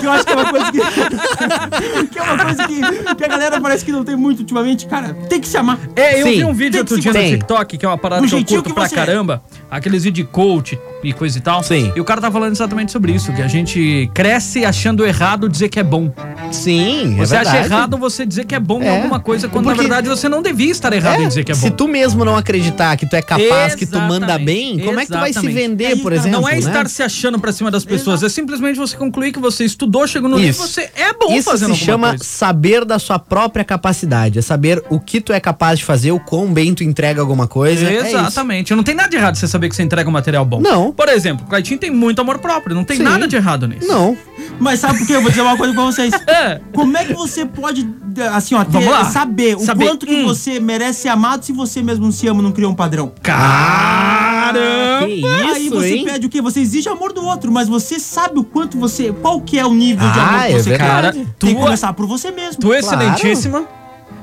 Que 0.00 0.06
eu 0.06 0.10
acho 0.12 0.24
que 0.24 0.32
é 0.32 0.36
uma 0.36 0.50
coisa 0.50 0.72
que. 0.72 0.78
que 2.08 2.18
é 2.18 2.22
uma 2.22 2.44
coisa 2.44 2.66
que, 2.66 3.14
que 3.14 3.24
a 3.24 3.28
galera 3.28 3.60
parece 3.60 3.84
que 3.84 3.92
não 3.92 4.04
tem 4.04 4.16
muito 4.16 4.40
ultimamente. 4.40 4.86
Cara, 4.86 5.14
tem 5.28 5.40
que 5.40 5.48
se 5.48 5.56
amar. 5.56 5.78
É, 5.94 6.20
eu 6.20 6.26
Sim, 6.26 6.32
vi 6.38 6.44
um 6.44 6.52
vídeo 6.54 6.78
outro 6.80 6.98
dia 7.00 7.12
no. 7.12 7.18
TikTok, 7.20 7.78
que 7.78 7.84
é 7.84 7.88
uma 7.88 7.98
parada 7.98 8.22
Do 8.22 8.28
que 8.28 8.34
eu 8.34 8.44
curto 8.44 8.68
que 8.70 8.74
pra 8.74 8.88
você 8.88 8.94
é. 8.94 8.98
caramba. 8.98 9.42
Aqueles 9.70 10.04
vídeos 10.04 10.26
de 10.26 10.32
coach 10.32 10.78
e 11.02 11.12
coisa 11.12 11.38
e 11.38 11.40
tal. 11.40 11.62
Sim. 11.62 11.92
E 11.96 12.00
o 12.00 12.04
cara 12.04 12.20
tá 12.20 12.30
falando 12.30 12.52
exatamente 12.52 12.92
sobre 12.92 13.12
isso, 13.12 13.32
que 13.32 13.42
a 13.42 13.48
gente 13.48 14.10
cresce 14.14 14.64
achando 14.64 15.04
errado 15.04 15.48
dizer 15.48 15.68
que 15.68 15.80
é 15.80 15.82
bom. 15.82 16.12
Sim, 16.50 17.16
Você 17.16 17.34
é 17.34 17.38
acha 17.38 17.50
verdade. 17.52 17.72
errado 17.72 17.96
você 17.98 18.26
dizer 18.26 18.44
que 18.44 18.54
é 18.54 18.60
bom 18.60 18.82
em 18.82 18.86
É. 18.86 18.96
alguma 18.96 19.18
coisa, 19.18 19.48
quando 19.48 19.64
Porque- 19.64 19.78
na 19.82 19.82
verdade 19.88 20.08
você 20.08 20.28
não 20.28 20.42
devia 20.42 20.70
estar 20.70 20.92
errado 20.92 21.22
em 21.22 21.28
dizer 21.28 21.44
que 21.44 21.52
é 21.52 21.54
bom. 21.54 21.60
Se 21.60 21.70
tu 21.70 21.88
mesmo 21.88 22.24
não 22.24 22.36
acreditar 22.36 22.96
que 22.96 23.08
tu 23.08 23.16
é 23.16 23.22
capaz, 23.22 23.74
que 23.74 23.86
tu 23.86 23.98
manda 23.98 24.26
Exatamente, 24.26 24.44
bem, 24.76 24.78
como 24.86 25.00
é 25.00 25.06
que 25.06 25.12
tu 25.12 25.18
vai 25.18 25.32
se 25.32 25.38
exatamente. 25.38 25.54
vender, 25.68 25.84
É 25.92 25.96
por 25.96 26.12
exemplo? 26.12 26.40
Não 26.40 26.48
é 26.48 26.52
né? 26.52 26.58
estar 26.58 26.86
se 26.88 27.02
achando 27.02 27.38
pra 27.38 27.50
cima 27.52 27.70
das 27.70 27.84
pessoas, 27.84 28.22
é 28.22 28.28
simplesmente 28.28 28.76
você 28.78 28.96
concluir 29.02 29.32
que 29.32 29.38
você 29.38 29.64
estudou, 29.64 30.06
chegou 30.06 30.28
no 30.28 30.36
nível, 30.36 30.50
Isso. 30.50 30.66
você 30.66 30.90
é 30.94 31.12
bom 31.12 31.32
Isso 31.34 31.50
fazendo 31.50 31.74
se 31.74 31.80
chama 31.84 32.10
coisa. 32.10 32.24
saber 32.24 32.84
da 32.84 32.98
sua 32.98 33.18
própria 33.18 33.64
capacidade. 33.64 34.38
É 34.38 34.42
saber 34.42 34.82
o 34.90 35.00
que 35.00 35.20
tu 35.20 35.32
é 35.32 35.40
capaz 35.40 35.78
de 35.80 35.84
fazer, 35.84 36.12
o 36.12 36.20
quão 36.20 36.52
bem 36.52 36.74
tu 36.74 36.84
entrega 36.84 37.20
alguma 37.20 37.46
coisa. 37.46 37.84
É. 37.90 38.08
Exatamente. 38.08 38.74
não 38.74 38.82
tem 38.82 38.94
nada 38.94 39.08
de 39.08 39.16
errado 39.16 39.36
você 39.36 39.48
saber 39.48 39.68
que 39.68 39.74
você 39.76 39.82
entrega 39.82 40.08
um 40.08 40.12
material 40.12 40.44
bom. 40.44 40.60
Não. 40.60 40.92
Por 40.92 41.08
exemplo, 41.08 41.44
o 41.46 41.48
Claitinho 41.48 41.78
tem 41.78 41.90
muito 41.90 42.20
amor 42.20 42.38
próprio, 42.38 42.74
não 42.74 42.84
tem 42.84 42.96
Sim. 42.98 43.02
nada 43.02 43.26
de 43.26 43.34
errado 43.36 43.66
nisso. 43.66 43.86
Não. 43.88 44.16
Mas 44.58 44.80
sabe 44.80 44.98
por 44.98 45.06
quê? 45.06 45.14
Eu 45.16 45.20
vou 45.22 45.30
dizer 45.30 45.42
uma 45.42 45.56
coisa 45.56 45.72
pra 45.74 45.84
vocês. 45.84 46.12
É. 46.32 46.60
Como 46.74 46.96
é 46.96 47.04
que 47.04 47.12
você 47.12 47.44
pode, 47.44 47.86
assim, 48.32 48.54
ó, 48.54 48.64
ter- 48.64 48.88
lá. 48.88 49.04
saber 49.04 49.56
o 49.56 49.60
Saber, 49.60 49.86
quanto 49.86 50.06
que 50.06 50.14
hum. 50.14 50.24
você 50.24 50.58
merece 50.58 51.02
ser 51.02 51.08
amado 51.08 51.44
se 51.44 51.52
você 51.52 51.82
mesmo 51.82 52.04
não 52.04 52.12
se 52.12 52.26
ama, 52.26 52.42
não 52.42 52.52
cria 52.52 52.68
um 52.68 52.74
padrão? 52.74 53.12
Caramba! 53.22 55.06
Que 55.06 55.24
Aí 55.26 55.66
isso, 55.66 55.74
você 55.74 55.94
hein? 55.96 56.04
pede 56.04 56.26
o 56.26 56.30
quê? 56.30 56.40
Você 56.40 56.60
exige 56.60 56.88
amor 56.88 57.12
do 57.12 57.24
outro, 57.24 57.50
mas 57.52 57.68
você 57.68 57.98
sabe 57.98 58.38
o 58.38 58.44
quanto 58.44 58.78
você. 58.78 58.91
Qual 59.20 59.40
que 59.40 59.58
é 59.58 59.64
o 59.64 59.74
nível 59.74 60.10
de 60.10 60.18
Ah, 60.18 60.28
amor 60.28 60.46
que 60.46 60.52
é 60.52 60.58
você 60.58 60.70
quer? 60.70 60.78
Cara, 60.78 61.12
Tem 61.12 61.54
que 61.54 61.60
começar 61.60 61.92
por 61.92 62.06
você 62.06 62.30
mesmo. 62.30 62.60
Tu 62.60 62.72
é 62.72 62.78
excelentíssima, 62.78 63.64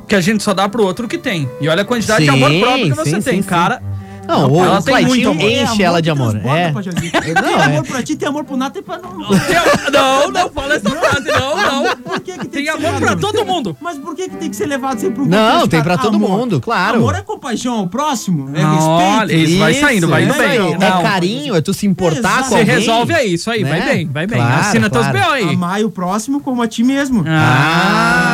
que 0.07 0.15
a 0.15 0.21
gente 0.21 0.43
só 0.43 0.53
dá 0.53 0.67
pro 0.67 0.83
outro 0.83 1.05
o 1.05 1.09
que 1.09 1.17
tem. 1.17 1.49
E 1.61 1.67
olha 1.67 1.83
a 1.83 1.85
quantidade 1.85 2.25
de 2.25 2.31
Sim, 2.31 2.35
amor 2.43 2.59
próprio 2.59 2.89
que 2.89 2.95
você 2.95 3.09
sim, 3.09 3.21
tem, 3.21 3.41
sim, 3.41 3.41
sim. 3.41 3.47
Não, 4.29 4.51
o, 4.51 4.63
ela 4.63 4.79
o 4.79 4.83
tem 4.83 4.93
Claitinho. 5.05 5.31
É 5.41 5.63
enche 5.63 5.83
ela 5.83 6.01
de 6.01 6.09
amor. 6.09 6.36
É. 6.45 6.71
Pajazito. 6.71 7.17
Não, 7.36 7.43
Tem 7.43 7.53
é. 7.53 7.63
amor 7.65 7.83
pra 7.86 8.03
ti, 8.03 8.15
tem 8.15 8.27
amor 8.29 8.43
pro 8.43 8.55
Nata 8.55 8.79
e 8.79 8.81
pra 8.81 8.98
não. 9.00 9.17
Não, 9.91 10.31
não 10.31 10.50
fala 10.51 10.75
essa 10.75 10.89
frase, 10.89 11.31
não, 11.31 11.55
não. 11.57 11.95
Por 11.98 12.19
que 12.19 12.38
que 12.38 12.48
Tem 12.48 12.63
que 12.65 12.71
ser 12.71 12.86
amor 12.88 13.00
pra 13.00 13.15
todo 13.15 13.45
mundo. 13.45 13.75
Mas 13.81 13.98
por 13.98 14.15
que, 14.15 14.29
que 14.29 14.36
tem 14.38 14.50
que 14.50 14.55
ser 14.55 14.65
levado 14.67 15.00
sempre 15.00 15.15
pro 15.15 15.25
Não, 15.27 15.67
tem 15.67 15.81
pra 15.81 15.98
todo 15.98 16.15
Amor. 16.15 16.29
mundo, 16.29 16.62
claro. 16.62 16.98
Amor 17.00 17.15
é 17.15 17.21
compaixão 17.21 17.79
ao 17.79 17.88
próximo, 17.88 18.50
é 18.55 18.62
respeito. 18.63 19.50
Isso, 19.50 19.59
vai 19.59 19.74
saindo, 19.74 20.07
vai 20.07 20.24
indo 20.24 20.31
isso 20.31 20.39
bem. 20.39 20.59
Não. 20.77 21.00
É 21.00 21.01
carinho, 21.01 21.55
é 21.55 21.62
tu 21.62 21.74
se 21.74 21.86
importar 21.88 22.39
com 22.43 22.50
Você 22.50 22.55
alguém. 22.59 22.75
resolve 22.75 23.13
aí, 23.13 23.33
isso 23.33 23.50
aí, 23.50 23.63
vai 23.63 23.79
Né? 23.79 23.86
bem, 23.86 24.07
vai 24.07 24.27
bem. 24.27 24.41
Assina 24.41 24.89
teus. 24.89 25.07
B.O. 25.07 25.31
aí. 25.31 25.50
Amar 25.53 25.81
o 25.83 25.89
próximo 25.89 26.39
como 26.41 26.62
a 26.62 26.67
ti 26.67 26.83
mesmo. 26.83 27.24
Ah, 27.27 28.28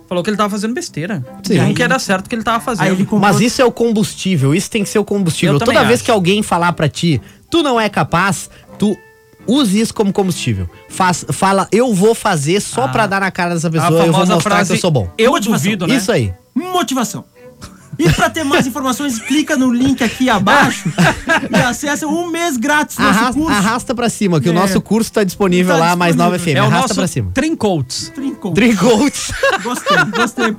falou 0.08 0.24
que 0.24 0.30
ele 0.30 0.36
tava 0.36 0.50
fazendo 0.50 0.74
besteira. 0.74 1.24
Sim. 1.42 1.58
Não 1.58 1.74
que 1.74 1.82
era 1.82 1.98
certo 1.98 2.26
o 2.26 2.28
que 2.28 2.34
ele 2.34 2.42
tava 2.42 2.58
fazendo. 2.60 2.86
Ele 2.88 3.02
comprou. 3.04 3.20
Mas 3.20 3.40
isso 3.40 3.60
é 3.60 3.64
o 3.64 3.70
combustível, 3.72 4.54
isso 4.54 4.70
tem 4.70 4.82
que 4.82 4.88
ser 4.88 4.98
o 4.98 5.04
combustível. 5.04 5.54
Eu 5.54 5.58
Toda 5.58 5.72
também 5.72 5.86
vez 5.86 6.00
acho. 6.00 6.04
que 6.04 6.10
alguém 6.10 6.42
falar 6.42 6.72
pra 6.72 6.88
ti, 6.88 7.20
tu 7.50 7.62
não 7.62 7.80
é 7.80 7.88
capaz, 7.88 8.50
tu 8.82 8.98
use 9.46 9.78
isso 9.80 9.94
como 9.94 10.12
combustível. 10.12 10.68
Faz, 10.88 11.24
fala, 11.32 11.68
eu 11.70 11.94
vou 11.94 12.14
fazer 12.16 12.60
só 12.60 12.84
Ah. 12.84 12.88
pra 12.88 13.06
dar 13.06 13.20
na 13.20 13.30
cara 13.30 13.54
dessa 13.54 13.70
pessoa, 13.70 14.04
eu 14.06 14.12
vou 14.12 14.26
mostrar 14.26 14.40
frase, 14.40 14.70
que 14.72 14.76
eu 14.76 14.80
sou 14.80 14.90
bom. 14.90 15.08
Eu 15.16 15.30
Motivação. 15.32 15.62
duvido, 15.64 15.86
né? 15.86 15.94
Isso 15.96 16.10
aí. 16.10 16.32
Motivação. 16.52 17.24
E 17.98 18.10
pra 18.10 18.30
ter 18.30 18.42
mais 18.42 18.66
informações, 18.66 19.18
clica 19.18 19.56
no 19.56 19.70
link 19.70 20.02
aqui 20.02 20.28
abaixo 20.30 20.90
e 21.50 21.56
acessa 21.56 22.06
um 22.06 22.30
mês 22.30 22.56
grátis 22.56 22.96
do 22.96 23.02
nosso 23.02 23.18
Arrasta, 23.18 23.40
curso. 23.40 23.50
arrasta 23.58 23.94
pra 23.94 24.08
cima, 24.08 24.40
que 24.40 24.48
o 24.48 24.52
É. 24.52 24.54
nosso 24.54 24.80
curso 24.80 25.12
tá 25.12 25.22
disponível 25.22 25.74
Tá 25.74 25.80
lá, 25.80 25.96
mais 25.96 26.16
disponível. 26.16 26.38
9 26.38 26.52
FM. 26.52 26.56
É 26.56 26.62
o 26.62 26.66
arrasta 26.66 26.94
pra 26.94 27.06
cima. 27.06 27.30
Trincoats. 27.34 28.10
Trincou. 28.14 28.52
Tricoats. 28.54 29.32
Gostei, 29.62 29.96
gostei. 30.16 30.52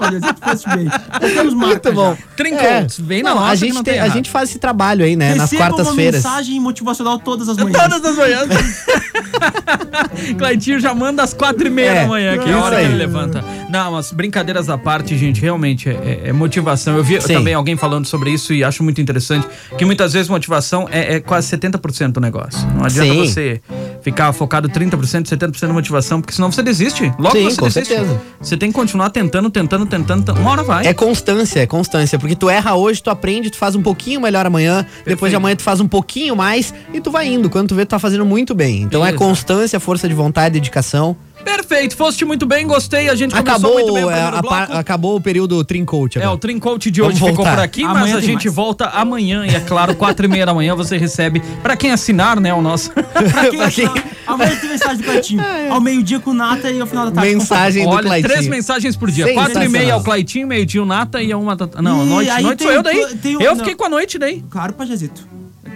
Nós 1.22 1.32
temos 1.34 1.54
marca 1.54 1.92
Muito 1.92 1.94
bom. 1.94 2.16
já. 2.16 2.36
Trincoats. 2.38 3.00
Vem 3.00 3.24
na 3.24 3.34
nossa 3.36 3.48
a 3.48 3.52
que 3.52 3.58
gente, 3.58 3.74
não 3.74 3.84
tem- 3.84 3.94
tem 3.96 4.02
a 4.04 4.10
gente 4.10 4.30
faz 4.30 4.50
esse 4.50 4.60
trabalho 4.60 5.04
aí, 5.04 5.16
né? 5.16 5.36
nas 5.36 5.50
Receba 5.52 5.70
quartas-feiras. 5.72 6.24
uma 6.24 6.32
mensagem 6.32 6.60
motivacional 6.60 7.20
todas 7.20 7.50
as 7.50 7.58
manhãs. 7.58 7.82
Todas 7.82 8.06
as 8.06 8.16
manhãs. 8.16 8.48
Claitinho 10.38 10.80
já 10.80 10.94
manda 10.94 11.24
às 11.24 11.34
quatro 11.34 11.68
e 11.68 11.70
meia 11.70 11.90
É, 11.92 12.02
da 12.02 12.08
manhã, 12.08 12.38
que 12.38 12.50
é 12.50 12.54
a 12.54 12.60
hora 12.62 12.75
que 12.75 12.82
aí. 12.82 12.88
ele 12.88 12.96
levanta. 12.96 13.44
Não, 13.70 13.92
mas 13.94 14.12
brincadeiras 14.12 14.70
à 14.70 14.78
parte, 14.78 15.18
gente, 15.18 15.42
realmente 15.42 15.90
é, 15.90 15.94
é- 16.25 16.30
é 16.30 16.34
motivação. 16.34 16.96
Eu 16.98 17.04
vi 17.04 17.16
Sim. 17.27 17.34
também 17.36 17.53
alguém 17.53 17.75
falando 17.75 18.06
sobre 18.06 18.32
isso 18.32 18.53
e 18.53 18.63
acho 18.63 18.84
muito 18.84 19.01
interessante 19.01 19.48
que 19.77 19.86
muitas 19.86 20.13
vezes 20.13 20.30
motivação 20.30 20.88
é, 20.92 21.15
é 21.15 21.20
quase 21.20 21.56
70% 21.56 22.12
do 22.12 22.20
negócio. 22.22 22.68
Não 22.75 22.86
adianta 22.86 23.13
Sim. 23.13 23.25
você 23.25 23.62
ficar 24.01 24.32
focado 24.34 24.70
30%, 24.70 25.27
70% 25.27 25.68
de 25.68 25.74
motivação, 25.74 26.22
porque 26.22 26.34
senão 26.34 26.51
você 26.51 26.62
desiste. 26.62 27.12
Logo 27.18 27.36
Sim, 27.36 27.44
você 27.44 27.60
com 27.60 27.68
desiste. 27.68 27.94
certeza. 27.94 28.22
Você 28.39 28.58
tem 28.58 28.70
que 28.70 28.75
continuar 28.75 29.10
tentando, 29.10 29.50
tentando, 29.50 29.86
tentando. 29.86 30.34
Uma 30.39 30.51
hora 30.51 30.63
vai. 30.63 30.86
É 30.86 30.94
constância, 30.94 31.62
é 31.62 31.65
constância. 31.65 32.20
Porque 32.20 32.36
tu 32.36 32.50
erra 32.50 32.75
hoje, 32.75 33.01
tu 33.01 33.10
aprende, 33.10 33.50
tu 33.50 33.58
faz 33.58 33.75
um 33.75 33.82
pouquinho 33.82 34.20
melhor 34.20 34.46
amanhã, 34.46 34.86
depois 35.06 35.32
de 35.32 35.36
amanhã 35.36 35.56
tu 35.56 35.63
faz 35.63 35.80
um 35.80 35.88
pouquinho 35.88 36.36
mais 36.36 36.74
e 36.94 37.00
tu 37.00 37.12
vai 37.12 37.27
indo. 37.27 37.50
Quando 37.50 37.70
tu 37.70 37.75
vê, 37.75 37.86
tu 37.86 37.89
tá 37.89 38.00
fazendo 38.00 38.25
muito 38.25 38.53
bem. 38.53 38.82
Então 38.82 39.06
é 39.06 39.13
constância, 39.13 39.80
força 39.80 40.08
de 40.08 40.13
vontade, 40.13 40.53
dedicação. 40.53 41.15
Perfeito, 41.44 41.96
foste 41.96 42.24
muito 42.26 42.46
bem, 42.46 42.66
gostei. 42.66 43.10
A 43.10 43.16
gente 43.16 43.32
começou 43.32 43.52
Acabou, 43.56 43.74
muito 43.74 43.94
bem 43.94 44.04
o 44.06 44.10
é, 44.10 44.14
primeiro 44.14 44.38
a 44.38 44.42
bloco. 44.42 44.56
par- 44.68 44.78
acabou 44.78 45.16
o 45.16 45.22
período 45.22 45.64
Trincoat 45.64 46.18
É, 46.20 46.28
o 46.30 46.38
Trincoat 46.38 46.90
de 46.90 47.02
Vamos 47.02 47.22
hoje 47.22 47.30
ficou 47.32 47.46
por 47.46 47.60
aqui, 47.60 47.84
Amanhã 47.84 48.00
mas 48.02 48.16
a 48.16 48.22
gente 48.22 48.46
mais. 48.46 48.56
volta 48.56 48.86
amanhã. 48.88 49.46
E 49.46 49.56
é 49.56 49.60
claro, 49.60 49.96
quatro 49.96 50.26
e 50.26 50.30
meia 50.30 50.46
da 50.46 50.54
manhã 50.54 50.76
você 50.76 50.98
recebe, 50.98 51.42
pra 51.62 51.76
quem 51.76 51.92
assinar, 51.92 52.40
né, 52.40 52.54
o 52.54 52.62
nosso... 52.62 52.92
Pra 53.14 53.50
quem 53.50 53.60
Pra 53.60 53.72
quem- 53.72 53.86
achar, 53.86 54.04
amanhã 54.28 54.56
tem 54.56 54.70
mensagem 54.70 54.98
do 54.98 55.04
Claitinho. 55.04 55.44
Ao 55.70 55.82
meio-dia 55.82 56.20
com 56.20 56.34
nata 56.34 56.72
e 56.72 56.80
ao 56.80 56.88
final 56.88 57.06
da 57.06 57.12
tarde 57.12 57.32
com 57.34 57.38
Mensagem 57.40 57.84
do 57.84 57.90
Olha, 57.90 58.04
Claitinho. 58.08 58.34
três 58.34 58.48
mensagens 58.48 58.96
por 58.96 59.12
dia. 59.12 59.34
Quatro 59.34 59.64
e 59.64 59.70
meia 59.70 59.92
é 59.92 59.96
o 59.96 60.02
Claitinho, 60.02 60.48
meio-dia 60.48 60.82
o 60.82 60.86
Nata 60.86 61.22
e 61.22 61.32
a 61.32 61.38
uma... 61.38 61.56
da- 61.56 61.82
Não, 61.82 62.04
E 62.06 62.10
noite, 62.10 62.42
noite 62.42 62.58
tem 62.58 62.68
sou 62.68 62.74
eu 62.74 62.80
o- 62.80 62.84
daí. 62.84 63.16
tem 63.18 63.38
o- 63.38 63.42
eu 63.42 63.52
não. 63.52 63.58
fiquei 63.58 63.76
com 63.76 63.86
a 63.86 63.90
noite 63.90 64.18
daí. 64.18 64.44
Claro, 64.50 64.74
Pajazito. 64.74 65.28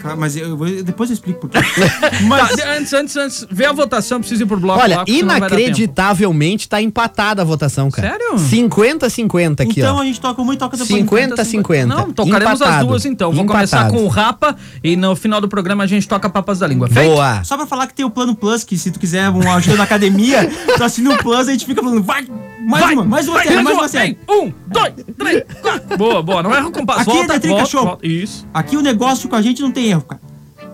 Claro, 0.07 0.19
Mas 0.19 0.35
eu 0.35 0.55
depois 0.83 1.09
eu 1.09 1.13
explico 1.13 1.41
por 1.41 1.49
quê. 1.49 1.57
Tá, 1.77 2.11
Mas 2.23 2.55
de- 2.55 2.61
antes, 2.63 2.93
antes, 2.93 3.15
antes, 3.17 3.47
vê 3.49 3.65
a 3.65 3.71
votação, 3.71 4.19
preciso 4.19 4.43
ir 4.43 4.45
pro 4.45 4.59
bloco 4.59 4.81
Olha, 4.81 4.97
lá, 4.97 5.03
inacreditavelmente 5.07 6.67
tá 6.69 6.81
empatada 6.81 7.41
a 7.41 7.45
votação, 7.45 7.89
cara. 7.89 8.09
Sério? 8.09 8.35
50-50 8.35 9.61
aqui, 9.61 9.79
então 9.79 9.95
ó. 9.97 10.01
a 10.01 10.05
gente 10.05 10.19
toca 10.19 10.43
muito 10.43 10.57
e 10.57 10.59
toca 10.59 10.77
depois. 10.77 10.99
50 10.99 11.43
50. 11.45 11.85
Não, 11.85 12.11
tocaremos 12.11 12.61
as 12.61 12.67
Empatado. 12.67 12.87
duas 12.87 13.05
então. 13.05 13.31
Vou 13.31 13.45
começar 13.45 13.81
Empatado. 13.81 13.97
com 13.97 14.05
o 14.05 14.07
Rapa 14.07 14.55
e 14.83 14.95
no 14.95 15.15
final 15.15 15.41
do 15.41 15.47
programa 15.47 15.83
a 15.83 15.87
gente 15.87 16.07
toca 16.07 16.29
Papas 16.29 16.59
da 16.59 16.67
Língua. 16.67 16.87
Feito? 16.87 17.09
Boa. 17.13 17.43
Só 17.43 17.57
pra 17.57 17.65
falar 17.67 17.87
que 17.87 17.93
tem 17.93 18.05
o 18.05 18.09
plano 18.09 18.35
Plus, 18.35 18.63
que 18.63 18.77
se 18.77 18.91
tu 18.91 18.99
quiser 18.99 19.29
uma 19.29 19.55
ajuda 19.55 19.77
na 19.77 19.83
academia, 19.83 20.49
tu 20.75 20.83
assina 20.83 21.13
o 21.13 21.17
Plus 21.17 21.47
e 21.47 21.49
a 21.49 21.53
gente 21.53 21.65
fica 21.65 21.81
falando, 21.81 22.03
vai, 22.03 22.25
mais 22.67 22.91
uma, 22.91 23.05
mais 23.05 23.27
uma 23.27 23.37
vai, 23.37 23.47
série, 23.47 23.61
mais 23.63 23.77
uma 23.77 23.87
série. 23.87 24.17
Vem. 24.27 24.37
Um, 24.41 24.53
dois, 24.67 24.93
três, 25.17 25.43
quatro. 25.61 25.97
Boa, 25.97 26.21
boa. 26.21 26.43
Não 26.43 26.53
erra 26.53 26.67
o 26.67 26.71
compasso. 26.71 27.01
Aqui 27.01 27.11
volta, 27.11 27.33
é 27.35 27.39
Trinca 27.39 27.55
volta, 27.55 27.71
Show. 27.71 27.85
volta. 27.85 28.05
Isso. 28.07 28.47
Aqui 28.53 28.75
o 28.75 28.81
negócio 28.81 29.29
com 29.29 29.35
a 29.35 29.41
gente 29.41 29.61
não 29.61 29.71
tem 29.71 29.87
erro, 29.87 30.01
cara. 30.01 30.21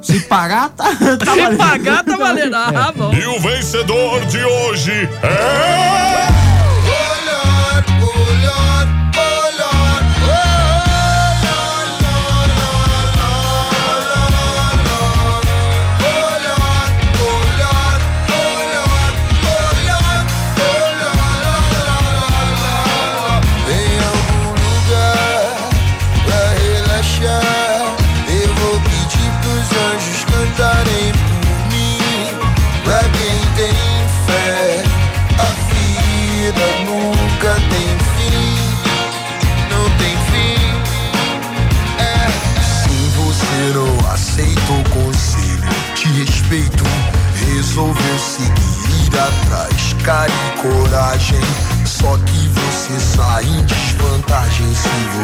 Se 0.02 0.20
pagar, 0.22 0.70
tá, 0.70 0.86
tá 1.18 1.34
Se 1.34 1.42
valendo. 1.42 1.58
pagar, 1.58 2.04
tá 2.04 2.18
valendo. 2.18 2.56
Ah, 2.56 2.94
bom. 2.96 3.14
E 3.14 3.26
o 3.26 3.40
vencedor 3.40 4.26
de 4.26 4.44
hoje 4.44 5.08
é. 5.22 6.43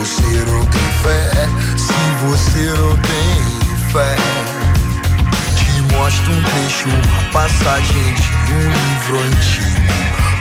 Você 0.10 0.43
não 0.45 0.65
tem 0.65 0.91
fé. 1.04 1.32
Se 1.78 1.93
você 2.26 2.74
não 2.80 2.98
tem 2.98 3.91
fé. 3.91 4.15
Te 5.56 5.93
mostro 5.93 6.34
um 6.34 6.43
trecho, 6.43 6.89
uma 6.89 7.32
passagem 7.32 8.13
de 8.13 8.54
um 8.54 8.69
livro 8.69 9.19
antigo 9.19 9.93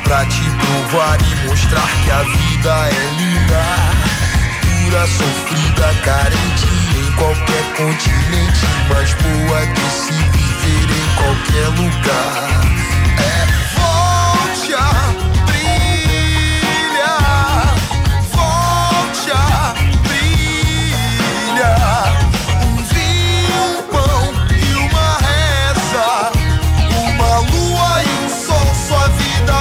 Pra 0.04 0.24
te 0.24 0.42
provar 0.42 1.18
e 1.20 1.48
mostrar 1.48 1.88
que 2.04 2.10
a 2.10 2.22
vida 2.22 2.88
é 2.88 3.10
linda 3.18 3.62
Pura, 4.62 5.06
sofrida, 5.06 5.94
carente 6.04 6.66
em 6.96 7.12
qualquer 7.12 7.64
continente 7.76 8.66
Mais 8.88 9.12
boa 9.14 9.66
que 9.66 9.90
se 9.90 10.12
viver 10.12 10.88
em 10.90 11.08
qualquer 11.16 11.68
lugar 11.80 12.87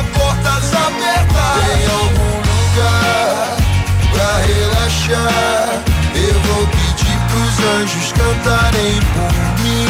portas 0.03 0.73
abertas 0.73 1.57
Em 1.73 1.85
algum 1.91 2.37
lugar 2.37 3.57
pra 4.11 4.31
relaxar? 4.45 5.83
Eu 6.15 6.39
vou 6.41 6.67
pedir 6.67 7.17
pros 7.29 7.55
anjos 7.75 8.11
cantarem 8.13 8.99
por 9.13 9.63
mim. 9.63 9.87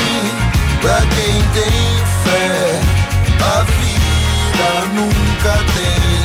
Pra 0.82 1.00
quem 1.00 1.42
tem 1.54 2.06
fé 2.24 2.80
A 3.44 3.64
vida 3.64 4.70
nunca 4.94 5.54
tem 5.74 6.17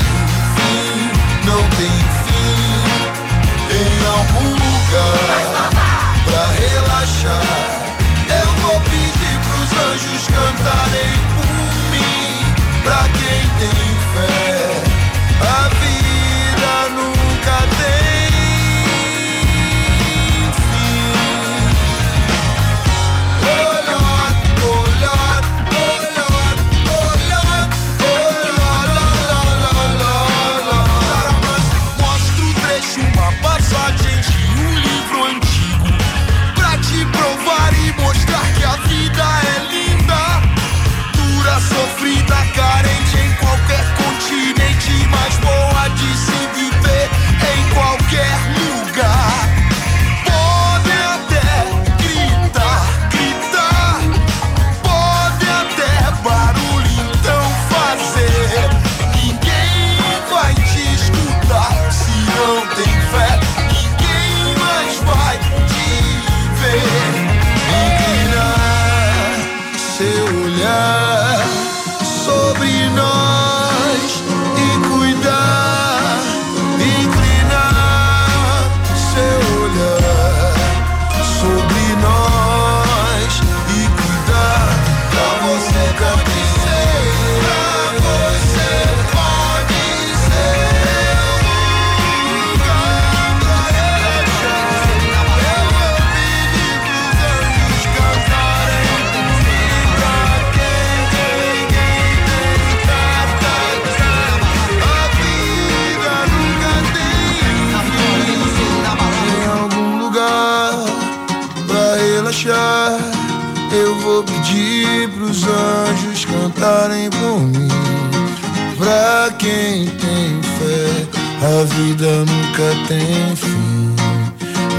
vida 121.82 122.24
nunca 122.24 122.68
tem 122.86 123.34
fim. 123.34 123.94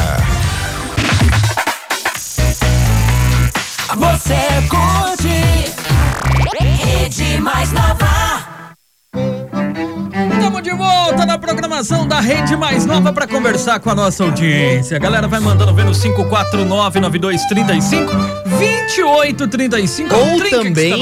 Você 3.96 4.36
curte 4.68 5.74
Rede 6.60 7.40
Mais 7.40 7.72
Nova. 7.72 8.06
Estamos 10.34 10.62
de 10.62 10.70
volta 10.70 11.26
na 11.26 11.36
programação 11.36 12.06
da 12.06 12.20
Rede 12.20 12.56
Mais 12.56 12.86
Nova 12.86 13.12
para 13.12 13.26
conversar 13.26 13.80
com 13.80 13.90
a 13.90 13.94
nossa 13.94 14.22
audiência. 14.22 14.96
A 14.96 15.00
galera 15.00 15.26
vai 15.26 15.40
mandando 15.40 15.74
ver 15.74 15.84
no 15.84 15.94
549-9235-2835. 18.52 20.12
Ou 20.12 20.50
também 20.50 20.92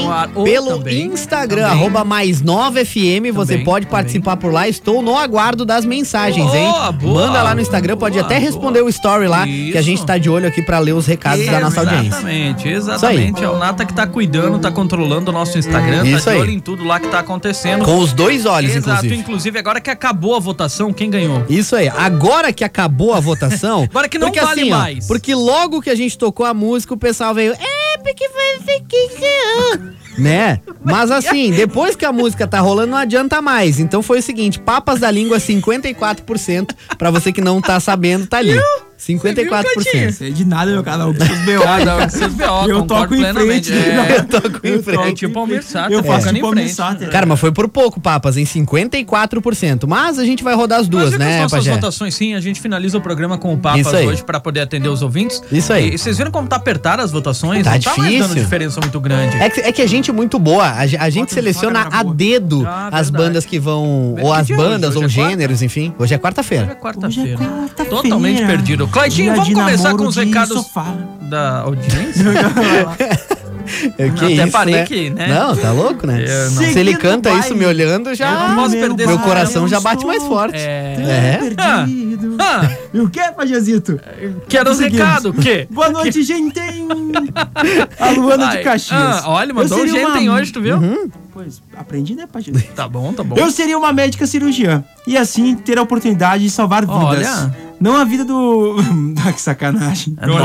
pelo 0.43 0.89
Instagram, 0.89 1.67
arroba 1.67 2.03
mais 2.03 2.41
nova 2.41 2.83
FM, 2.83 3.31
você 3.33 3.53
Também, 3.53 3.65
pode 3.65 3.85
também. 3.85 3.99
participar 3.99 4.37
por 4.37 4.51
lá. 4.53 4.67
Estou 4.67 5.01
no 5.01 5.17
aguardo 5.17 5.65
das 5.65 5.85
mensagens, 5.85 6.53
hein? 6.53 6.71
Boa, 6.99 7.27
Manda 7.27 7.41
lá 7.43 7.53
no 7.55 7.61
Instagram, 7.61 7.97
pode 7.97 8.15
boa, 8.15 8.25
até 8.25 8.37
responder 8.37 8.79
boa. 8.79 8.87
o 8.87 8.89
story 8.89 9.27
lá, 9.27 9.45
que 9.45 9.71
a 9.77 9.79
Isso. 9.79 9.83
gente 9.83 10.05
tá 10.05 10.17
de 10.17 10.29
olho 10.29 10.47
aqui 10.47 10.61
pra 10.61 10.79
ler 10.79 10.93
os 10.93 11.05
recados 11.05 11.45
da 11.45 11.59
nossa 11.59 11.81
audiência. 11.81 12.07
Exatamente, 12.07 12.67
exatamente. 12.67 13.43
É 13.43 13.49
o 13.49 13.57
Nata 13.57 13.85
que 13.85 13.93
tá 13.93 14.07
cuidando, 14.07 14.59
tá 14.59 14.71
controlando 14.71 15.31
o 15.31 15.33
nosso 15.33 15.57
Instagram, 15.57 16.05
Isso 16.05 16.25
tá 16.25 16.31
de 16.31 16.37
aí. 16.37 16.41
olho 16.41 16.51
em 16.51 16.59
tudo 16.59 16.83
lá 16.85 16.99
que 16.99 17.07
tá 17.07 17.19
acontecendo. 17.19 17.83
Com 17.85 17.99
os 17.99 18.13
dois 18.13 18.45
olhos, 18.45 18.75
Exato, 18.75 18.89
inclusive. 19.05 19.15
inclusive 19.21 19.59
agora 19.59 19.81
que 19.81 19.89
acabou 19.89 20.35
a 20.35 20.39
votação, 20.39 20.93
quem 20.93 21.09
ganhou? 21.09 21.43
Isso 21.49 21.75
aí. 21.75 21.89
Agora 21.89 22.51
que 22.53 22.63
acabou 22.63 23.13
a 23.13 23.19
votação. 23.19 23.87
Agora 23.91 24.07
que 24.07 24.17
não 24.17 24.27
porque, 24.27 24.39
vale 24.41 24.61
assim, 24.61 24.71
ó, 24.71 24.77
mais. 24.77 25.07
porque 25.07 25.35
logo 25.35 25.81
que 25.81 25.89
a 25.89 25.95
gente 25.95 26.17
tocou 26.17 26.45
a 26.45 26.53
música, 26.53 26.93
o 26.93 26.97
pessoal 26.97 27.33
veio. 27.41 27.53
É, 27.53 27.97
porque 27.97 28.27
você 28.27 28.79
que 28.87 29.07
ganhou." 29.19 29.91
Né? 30.17 30.59
Mas 30.83 31.09
assim, 31.09 31.51
depois 31.51 31.95
que 31.95 32.05
a 32.05 32.11
música 32.11 32.45
tá 32.45 32.59
rolando, 32.59 32.91
não 32.91 32.97
adianta 32.97 33.41
mais. 33.41 33.79
Então 33.79 34.03
foi 34.03 34.19
o 34.19 34.21
seguinte: 34.21 34.59
Papas 34.59 34.99
da 34.99 35.09
Língua 35.09 35.37
54%. 35.37 36.75
Pra 36.97 37.09
você 37.09 37.31
que 37.31 37.41
não 37.41 37.61
tá 37.61 37.79
sabendo, 37.79 38.27
tá 38.27 38.37
ali. 38.37 38.59
54%. 39.01 40.11
Sei 40.11 40.31
de 40.31 40.45
nada, 40.45 40.71
meu 40.71 40.83
canal. 40.83 41.13
Seus 41.13 41.39
B.O. 41.39 42.09
Seus 42.09 42.33
BO, 42.33 42.69
Eu 42.69 42.83
toco 42.83 43.15
em 43.15 43.19
plenamente. 43.19 43.71
frente. 43.71 43.89
É, 43.89 44.17
Eu 44.21 44.25
toco 44.25 44.67
em 44.67 44.69
Eu 44.71 44.83
frente. 44.83 44.95
toco 44.97 45.07
É 45.09 45.13
tipo 45.13 45.39
em 45.45 45.61
frente. 45.61 45.93
Eu 45.93 46.03
faço 46.03 46.29
em 46.29 46.33
tipo 46.35 46.49
frente. 46.51 46.73
Sater. 46.73 47.09
Cara, 47.09 47.25
mas 47.25 47.39
foi 47.39 47.51
por 47.51 47.67
pouco, 47.67 47.99
Papas, 47.99 48.37
em 48.37 48.43
54%. 48.45 49.87
Mas 49.87 50.19
a 50.19 50.25
gente 50.25 50.43
vai 50.43 50.53
rodar 50.55 50.79
as 50.79 50.87
duas, 50.87 51.11
Mas 51.11 51.19
né, 51.19 51.41
nossas 51.41 51.51
Pajé? 51.59 51.71
votações, 51.73 52.13
sim, 52.15 52.33
a 52.33 52.39
gente 52.39 52.61
finaliza 52.61 52.97
o 52.97 53.01
programa 53.01 53.37
com 53.37 53.53
o 53.53 53.57
Papas 53.57 53.87
hoje 53.93 54.23
pra 54.23 54.39
poder 54.39 54.61
atender 54.61 54.89
os 54.89 55.01
ouvintes. 55.01 55.41
Isso 55.51 55.73
aí. 55.73 55.93
E 55.93 55.97
vocês 55.97 56.17
viram 56.17 56.31
como 56.31 56.47
tá 56.47 56.55
apertada 56.57 57.01
as 57.03 57.11
votações? 57.11 57.63
Tá 57.63 57.71
não 57.73 57.79
tá 57.79 57.89
mais 57.97 58.11
dando 58.13 58.21
difícil. 58.21 58.43
diferença 58.43 58.79
muito 58.79 58.99
grande. 58.99 59.35
É 59.37 59.49
que, 59.49 59.59
é 59.61 59.71
que 59.71 59.81
a 59.81 59.87
gente 59.87 60.09
é 60.09 60.13
muito 60.13 60.37
boa. 60.37 60.65
A, 60.65 60.81
a 60.81 60.85
gente 61.09 61.21
Bota- 61.21 61.33
seleciona 61.33 61.87
a 61.91 62.03
dedo 62.03 62.63
Ah, 62.67 62.89
as 62.91 63.09
verdade. 63.09 63.11
bandas 63.11 63.45
que 63.45 63.59
vão. 63.59 64.15
Ou 64.21 64.31
as 64.33 64.49
é 64.49 64.55
bandas, 64.55 64.95
ou 64.95 65.03
é 65.05 65.09
gêneros, 65.09 65.61
enfim. 65.61 65.93
Hoje 65.97 66.13
é 66.13 66.15
é 66.15 66.19
quarta-feira. 66.19 66.65
Hoje 66.65 66.71
é 66.73 66.75
quarta-feira. 66.75 67.37
quarta-feira. 67.37 67.89
Totalmente 67.89 68.45
perdido. 68.45 68.87
Claudinho, 68.91 69.35
vamos 69.35 69.53
começar 69.53 69.95
com 69.95 70.05
os 70.07 70.15
recados 70.15 70.57
sofá. 70.57 70.93
da 71.21 71.59
audiência? 71.61 72.25
É, 73.97 74.09
que 74.09 74.25
Até 74.25 74.43
isso, 74.43 74.51
parei 74.51 74.73
né? 74.73 74.85
que, 74.85 75.09
né? 75.11 75.27
Não, 75.29 75.55
tá 75.55 75.71
louco, 75.71 76.05
né? 76.05 76.25
Se 76.49 76.77
ele 76.77 76.97
canta 76.97 77.31
o 77.31 77.39
isso 77.39 77.55
me 77.55 77.65
olhando, 77.65 78.13
já. 78.13 78.49
Não 78.49 78.55
posso 78.55 78.71
Meu 78.71 78.81
perder 78.81 79.07
Meu 79.07 79.15
esse 79.15 79.23
coração 79.23 79.67
já 79.67 79.79
bate 79.79 80.05
mais 80.05 80.21
forte. 80.23 80.57
É. 80.57 80.95
É. 80.99 81.37
Perdido. 81.37 82.35
Ah, 82.39 82.69
E 82.93 82.99
o 82.99 83.09
que, 83.09 83.21
Pajazito? 83.31 83.97
quero 84.49 84.71
os 84.71 84.79
recados. 84.79 85.25
O 85.25 85.33
quê? 85.33 85.67
Boa 85.71 85.89
noite, 85.89 86.21
gente. 86.21 86.59
A 87.97 88.09
Luana 88.09 88.47
Vai. 88.47 88.57
de 88.57 88.63
Caxias. 88.63 88.99
Ah, 88.99 89.23
olha, 89.27 89.53
mandou 89.53 89.77
um 89.77 89.81
seria 89.87 90.05
gente 90.09 90.27
uma- 90.27 90.35
hoje, 90.35 90.51
tu 90.51 90.61
viu? 90.61 91.11
Pois, 91.31 91.61
aprendi, 91.77 92.13
né, 92.13 92.27
Pajazito? 92.29 92.73
Tá 92.73 92.89
bom, 92.89 93.13
tá 93.13 93.23
bom. 93.23 93.37
Eu 93.37 93.49
seria 93.51 93.77
uma 93.77 93.93
médica 93.93 94.27
cirurgiã 94.27 94.83
e 95.07 95.15
assim 95.15 95.55
ter 95.55 95.77
a 95.77 95.81
oportunidade 95.81 96.43
de 96.43 96.49
salvar 96.49 96.81
vidas. 96.81 96.97
Olha. 97.01 97.55
Não 97.81 97.95
a 97.97 98.03
vida 98.03 98.23
do. 98.23 98.75
ah, 99.25 99.31
que 99.33 99.41
sacanagem. 99.41 100.15
Não, 100.21 100.33
Olha, 100.35 100.43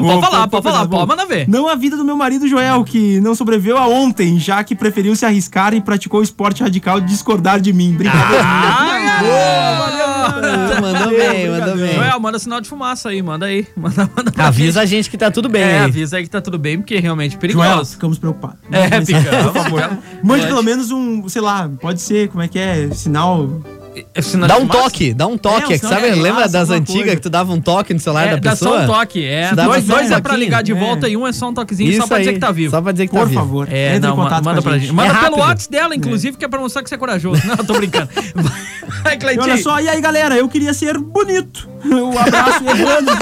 pode 0.00 0.02
vou- 0.06 0.22
falar, 0.22 0.48
pode 0.48 0.62
falar, 0.62 0.86
pode 0.86 1.06
mandar 1.08 1.24
ver. 1.24 1.48
Não 1.48 1.68
a 1.68 1.74
vida 1.74 1.96
do 1.96 2.04
meu 2.04 2.16
marido 2.16 2.46
Joel, 2.46 2.84
que 2.84 3.20
não 3.20 3.34
sobreviveu 3.34 3.78
a 3.78 3.86
ontem, 3.88 4.38
já 4.38 4.62
que 4.62 4.74
preferiu 4.74 5.16
se 5.16 5.24
arriscar 5.24 5.72
e 5.74 5.80
praticou 5.80 6.20
o 6.20 6.22
esporte 6.22 6.62
radical 6.62 7.00
de 7.00 7.06
discordar 7.08 7.60
de 7.60 7.72
mim. 7.72 7.92
Brincadeira. 7.94 8.44
Ah, 8.44 9.90
Ah, 10.26 10.80
mandou 10.80 11.08
bem, 11.10 11.50
mandou 11.50 11.76
bem. 11.76 11.94
Joel, 11.94 12.20
manda 12.20 12.38
sinal 12.38 12.60
de 12.60 12.68
fumaça 12.68 13.10
aí, 13.10 13.22
manda 13.22 13.46
aí. 13.46 13.66
Manda, 13.76 14.10
manda 14.16 14.32
Avisa 14.38 14.80
a 14.80 14.86
gente. 14.86 15.08
que 15.10 15.16
tá 15.18 15.30
tudo 15.30 15.48
bem. 15.48 15.62
É, 15.62 15.78
aí. 15.80 15.84
avisa 15.84 16.16
aí 16.16 16.24
que 16.24 16.30
tá 16.30 16.40
tudo 16.40 16.58
bem, 16.58 16.78
porque 16.78 16.94
é 16.94 16.98
realmente 17.00 17.32
Joel, 17.32 17.40
perigoso. 17.40 17.92
ficamos 17.92 18.18
preocupados. 18.18 18.58
É, 18.72 18.88
Vamos 18.88 19.06
fica, 19.06 19.20
começar. 19.22 19.44
por 19.44 19.62
favor. 19.62 19.98
Mande 20.22 20.46
pelo 20.46 20.62
menos 20.62 20.90
um, 20.90 21.28
sei 21.28 21.42
lá, 21.42 21.68
pode 21.80 22.00
ser, 22.00 22.28
como 22.28 22.42
é 22.42 22.48
que 22.48 22.58
é? 22.58 22.88
Sinal. 22.92 23.60
É 23.94 24.46
Dá 24.48 24.56
um 24.56 24.66
toque, 24.66 25.14
dá 25.14 25.26
um 25.26 25.38
toque. 25.38 25.64
É, 25.64 25.68
um 25.68 25.72
É, 25.72 25.78
sabe, 25.78 26.10
de 26.12 26.20
lembra 26.20 26.48
das 26.48 26.68
antigas 26.70 27.02
coisa. 27.02 27.16
que 27.16 27.22
tu 27.22 27.30
dava 27.30 27.52
um 27.52 27.60
toque 27.60 27.94
no 27.94 28.00
celular 28.00 28.26
É, 28.26 28.30
da 28.32 28.36
dá 28.36 28.50
pessoa? 28.50 28.78
só 28.78 28.82
um 28.84 28.86
toque, 28.86 29.24
é. 29.24 29.54
Dá 29.54 29.64
Dois, 29.66 29.84
um 29.84 29.86
dois 29.86 30.10
é 30.10 30.20
pra 30.20 30.36
ligar 30.36 30.62
de 30.62 30.72
É. 30.72 30.74
volta 30.74 31.08
e 31.08 31.16
um 31.16 31.26
é 31.26 31.32
só 31.32 31.48
um 31.48 31.54
toquezinho 31.54 31.96
só 32.00 32.06
pra 32.06 32.18
dizer 32.18 32.32
que 32.32 32.38
tá 32.40 32.50
vivo. 32.50 32.70
Só 32.72 32.82
pra 32.82 32.90
dizer 32.92 33.06
que 33.06 33.12
tá 33.12 33.20
Por 33.20 33.28
vivo. 33.28 33.40
favor, 33.40 33.68
É, 33.70 33.96
entre 33.96 34.00
não, 34.08 34.14
em 34.14 34.16
contato 34.16 34.44
manda 34.44 34.60
com 34.62 34.68
a 34.68 34.70
pra 34.70 34.72
gente. 34.78 34.86
gente. 34.88 34.94
Manda 34.96 35.12
É 35.12 35.20
pelo. 35.22 35.38
WhatsApp 35.38 35.70
dela, 35.70 35.94
inclusive, 35.94 36.36
que 36.36 36.44
é 36.44 36.48
pra 36.48 36.58
mostrar 36.60 36.82
que 36.82 36.88
você 36.88 36.94
é 36.96 36.98
corajoso. 36.98 37.40
Não, 37.46 37.56
tô 37.56 37.74
brincando. 37.74 38.08
Vai, 39.04 39.16
Cleitinho. 39.16 39.44
olha 39.52 39.62
só, 39.62 39.80
e 39.80 39.88
aí 39.88 40.00
galera, 40.00 40.36
eu 40.36 40.48
queria 40.48 40.74
ser 40.74 40.98
bonito. 40.98 41.68
Um 41.84 42.18
abraço, 42.18 42.62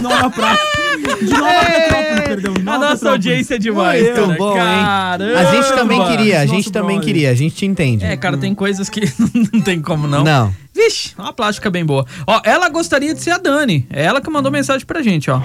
Nova 0.02 0.30
Prata. 0.30 0.60
De 1.02 1.30
Nova 1.32 1.64
Petrópolis, 1.64 2.20
perdão. 2.24 2.54
de 2.54 2.68
A 2.68 2.78
nossa 2.78 3.10
audiência 3.10 3.54
é 3.56 3.58
demais, 3.58 4.02
Muito 4.02 4.14
cara. 4.14 4.38
bom, 4.38 4.50
hein? 4.52 4.56
Caramba. 4.56 5.38
A 5.40 5.44
gente 5.54 5.72
também 5.74 6.04
queria, 6.06 6.40
a 6.40 6.46
gente 6.46 6.56
Nosso 6.56 6.72
também 6.72 6.96
brother. 6.96 7.04
queria, 7.14 7.30
a 7.30 7.34
gente 7.34 7.54
te 7.54 7.66
entende. 7.66 8.04
É, 8.04 8.16
cara, 8.16 8.36
tem 8.36 8.54
coisas 8.54 8.88
que 8.88 9.00
não 9.52 9.60
tem 9.60 9.80
como 9.80 10.06
não. 10.06 10.22
Não. 10.24 10.52
Vixe, 10.74 11.12
uma 11.18 11.32
plástica 11.32 11.70
bem 11.70 11.84
boa. 11.84 12.06
Ó, 12.26 12.40
ela 12.44 12.68
gostaria 12.68 13.12
de 13.14 13.20
ser 13.22 13.30
a 13.32 13.38
Dani. 13.38 13.86
É 13.90 14.04
ela 14.04 14.20
que 14.20 14.30
mandou 14.30 14.50
mensagem 14.50 14.86
pra 14.86 15.02
gente, 15.02 15.30
ó. 15.30 15.40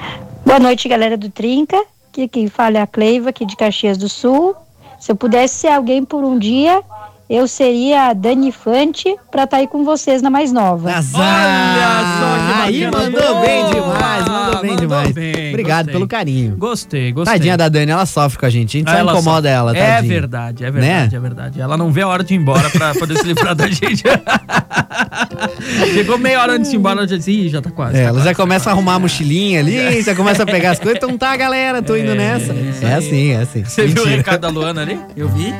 Boa 0.45 0.59
noite, 0.59 0.87
galera 0.87 1.17
do 1.17 1.29
Trinca. 1.29 1.77
Aqui 2.09 2.27
quem 2.27 2.47
fala 2.47 2.77
é 2.77 2.81
a 2.81 2.87
Cleiva, 2.87 3.29
aqui 3.29 3.45
de 3.45 3.55
Caxias 3.55 3.97
do 3.97 4.07
Sul. 4.07 4.55
Se 4.99 5.11
eu 5.11 5.15
pudesse 5.15 5.55
ser 5.59 5.67
alguém 5.67 6.03
por 6.03 6.23
um 6.23 6.39
dia, 6.39 6.81
eu 7.29 7.47
seria 7.47 8.09
a 8.09 8.13
Dani 8.13 8.51
Fante 8.51 9.15
pra 9.31 9.43
estar 9.43 9.57
aí 9.57 9.67
com 9.67 9.83
vocês 9.83 10.21
na 10.21 10.29
mais 10.29 10.51
nova. 10.51 10.91
Azar! 10.91 11.21
Olha 11.21 12.05
só 12.19 12.45
que 12.45 12.61
Aí 12.67 12.85
mandou 12.91 13.41
bem 13.41 13.65
demais, 13.69 14.27
mandou 14.27 14.61
bem 14.61 14.71
Mandou 14.71 14.75
demais. 14.87 15.11
bem, 15.11 15.49
Obrigado 15.49 15.77
gostei. 15.85 15.93
pelo 15.93 16.07
carinho. 16.07 16.55
Gostei, 16.57 17.11
gostei. 17.11 17.33
Tadinha 17.37 17.57
da 17.57 17.69
Dani, 17.69 17.91
ela 17.91 18.05
sofre 18.05 18.39
com 18.39 18.45
a 18.45 18.49
gente. 18.49 18.77
A 18.77 18.79
gente 18.79 18.87
Ah, 18.89 18.93
só 18.93 18.97
ela 18.99 19.11
incomoda 19.13 19.47
só- 19.49 19.55
ela, 19.55 19.77
É 19.77 20.01
verdade, 20.01 20.63
é 20.65 20.71
verdade, 20.71 21.11
Né? 21.11 21.17
é 21.17 21.19
verdade. 21.19 21.61
Ela 21.61 21.77
não 21.77 21.91
vê 21.91 22.01
a 22.01 22.07
hora 22.07 22.23
de 22.23 22.33
ir 22.33 22.37
embora 22.37 22.69
pra 22.69 22.93
poder 22.95 23.17
se 23.17 23.25
livrar 23.25 23.55
da 23.55 23.67
gente. 23.67 24.03
Chegou 25.93 26.17
meia 26.17 26.41
hora 26.41 26.53
antes 26.53 26.69
de 26.69 26.75
ir 26.75 26.79
embora, 26.79 26.99
ela 26.99 27.07
já 27.07 27.17
disse, 27.17 27.31
Ih, 27.31 27.49
já 27.49 27.61
tá 27.61 27.71
quase. 27.71 27.95
É, 27.97 28.01
tá 28.01 28.05
ela 28.05 28.13
quase, 28.13 28.25
já 28.25 28.35
começa 28.35 28.69
a 28.69 28.73
arrumar 28.73 28.95
a 28.95 28.99
mochilinha 28.99 29.59
ali, 29.59 30.01
já 30.01 30.15
começa 30.15 30.43
a 30.43 30.45
pegar 30.45 30.71
as 30.71 30.79
coisas. 30.79 30.97
Então 30.97 31.17
tá, 31.17 31.35
galera, 31.35 31.81
tô 31.81 31.95
indo 31.95 32.13
nessa. 32.15 32.53
É 32.81 32.93
assim, 32.95 33.31
é 33.31 33.37
assim. 33.41 33.63
Você 33.63 33.85
viu 33.87 33.93
o 33.95 33.97
Mentira. 34.05 34.17
recado 34.17 34.41
da 34.41 34.49
Luana 34.49 34.81
ali? 34.81 34.99
Eu 35.15 35.27
vi. 35.29 35.53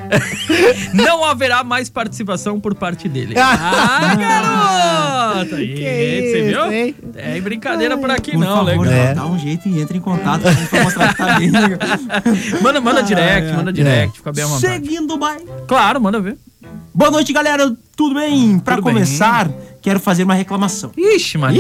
Não 0.93 1.23
haverá 1.25 1.63
mais 1.63 1.89
participação 1.89 2.60
por 2.60 2.75
parte 2.75 3.08
dele. 3.10 3.36
Ah, 3.38 3.58
Ah, 3.99 4.15
garota! 4.15 5.56
Aí, 5.58 5.67
Que 5.67 5.82
você 5.82 6.39
isso, 6.39 6.47
viu? 6.60 6.71
hein? 6.71 6.95
É 7.15 7.39
brincadeira 7.41 7.97
por 7.97 8.10
aqui 8.10 8.32
Por 8.32 8.39
não, 8.39 8.65
favor, 8.65 8.86
legal. 8.86 8.93
É. 9.08 9.13
dá 9.13 9.25
um 9.25 9.38
jeito 9.38 9.67
e 9.67 9.80
entre 9.82 9.97
em 9.97 10.01
contato 10.01 10.41
pra 10.41 10.51
gente 10.51 10.67
pra 10.69 10.84
mostrar 10.84 11.10
que 11.10 11.17
tá 11.17 11.39
bem. 11.39 11.51
Manda, 12.62 12.82
manda 12.82 13.03
direct, 13.03 13.47
Ah, 13.47 13.53
é. 13.53 13.56
manda 13.56 13.73
direct, 13.73 14.17
fica 14.17 14.32
bem 14.32 14.43
à 14.43 14.47
vontade. 14.47 14.73
Seguindo 14.73 15.13
o 15.13 15.17
baile. 15.17 15.45
Claro, 15.67 16.01
manda 16.01 16.19
ver. 16.19 16.38
Boa 16.98 17.12
noite, 17.12 17.32
galera. 17.32 17.72
Tudo 17.96 18.16
bem? 18.16 18.58
Pra 18.58 18.74
Tudo 18.78 18.86
bem. 18.86 18.94
começar, 18.96 19.48
quero 19.84 20.00
fazer 20.00 20.24
uma 20.24 20.34
reclamação. 20.34 20.92
Ixi, 20.98 21.38
mano. 21.38 21.56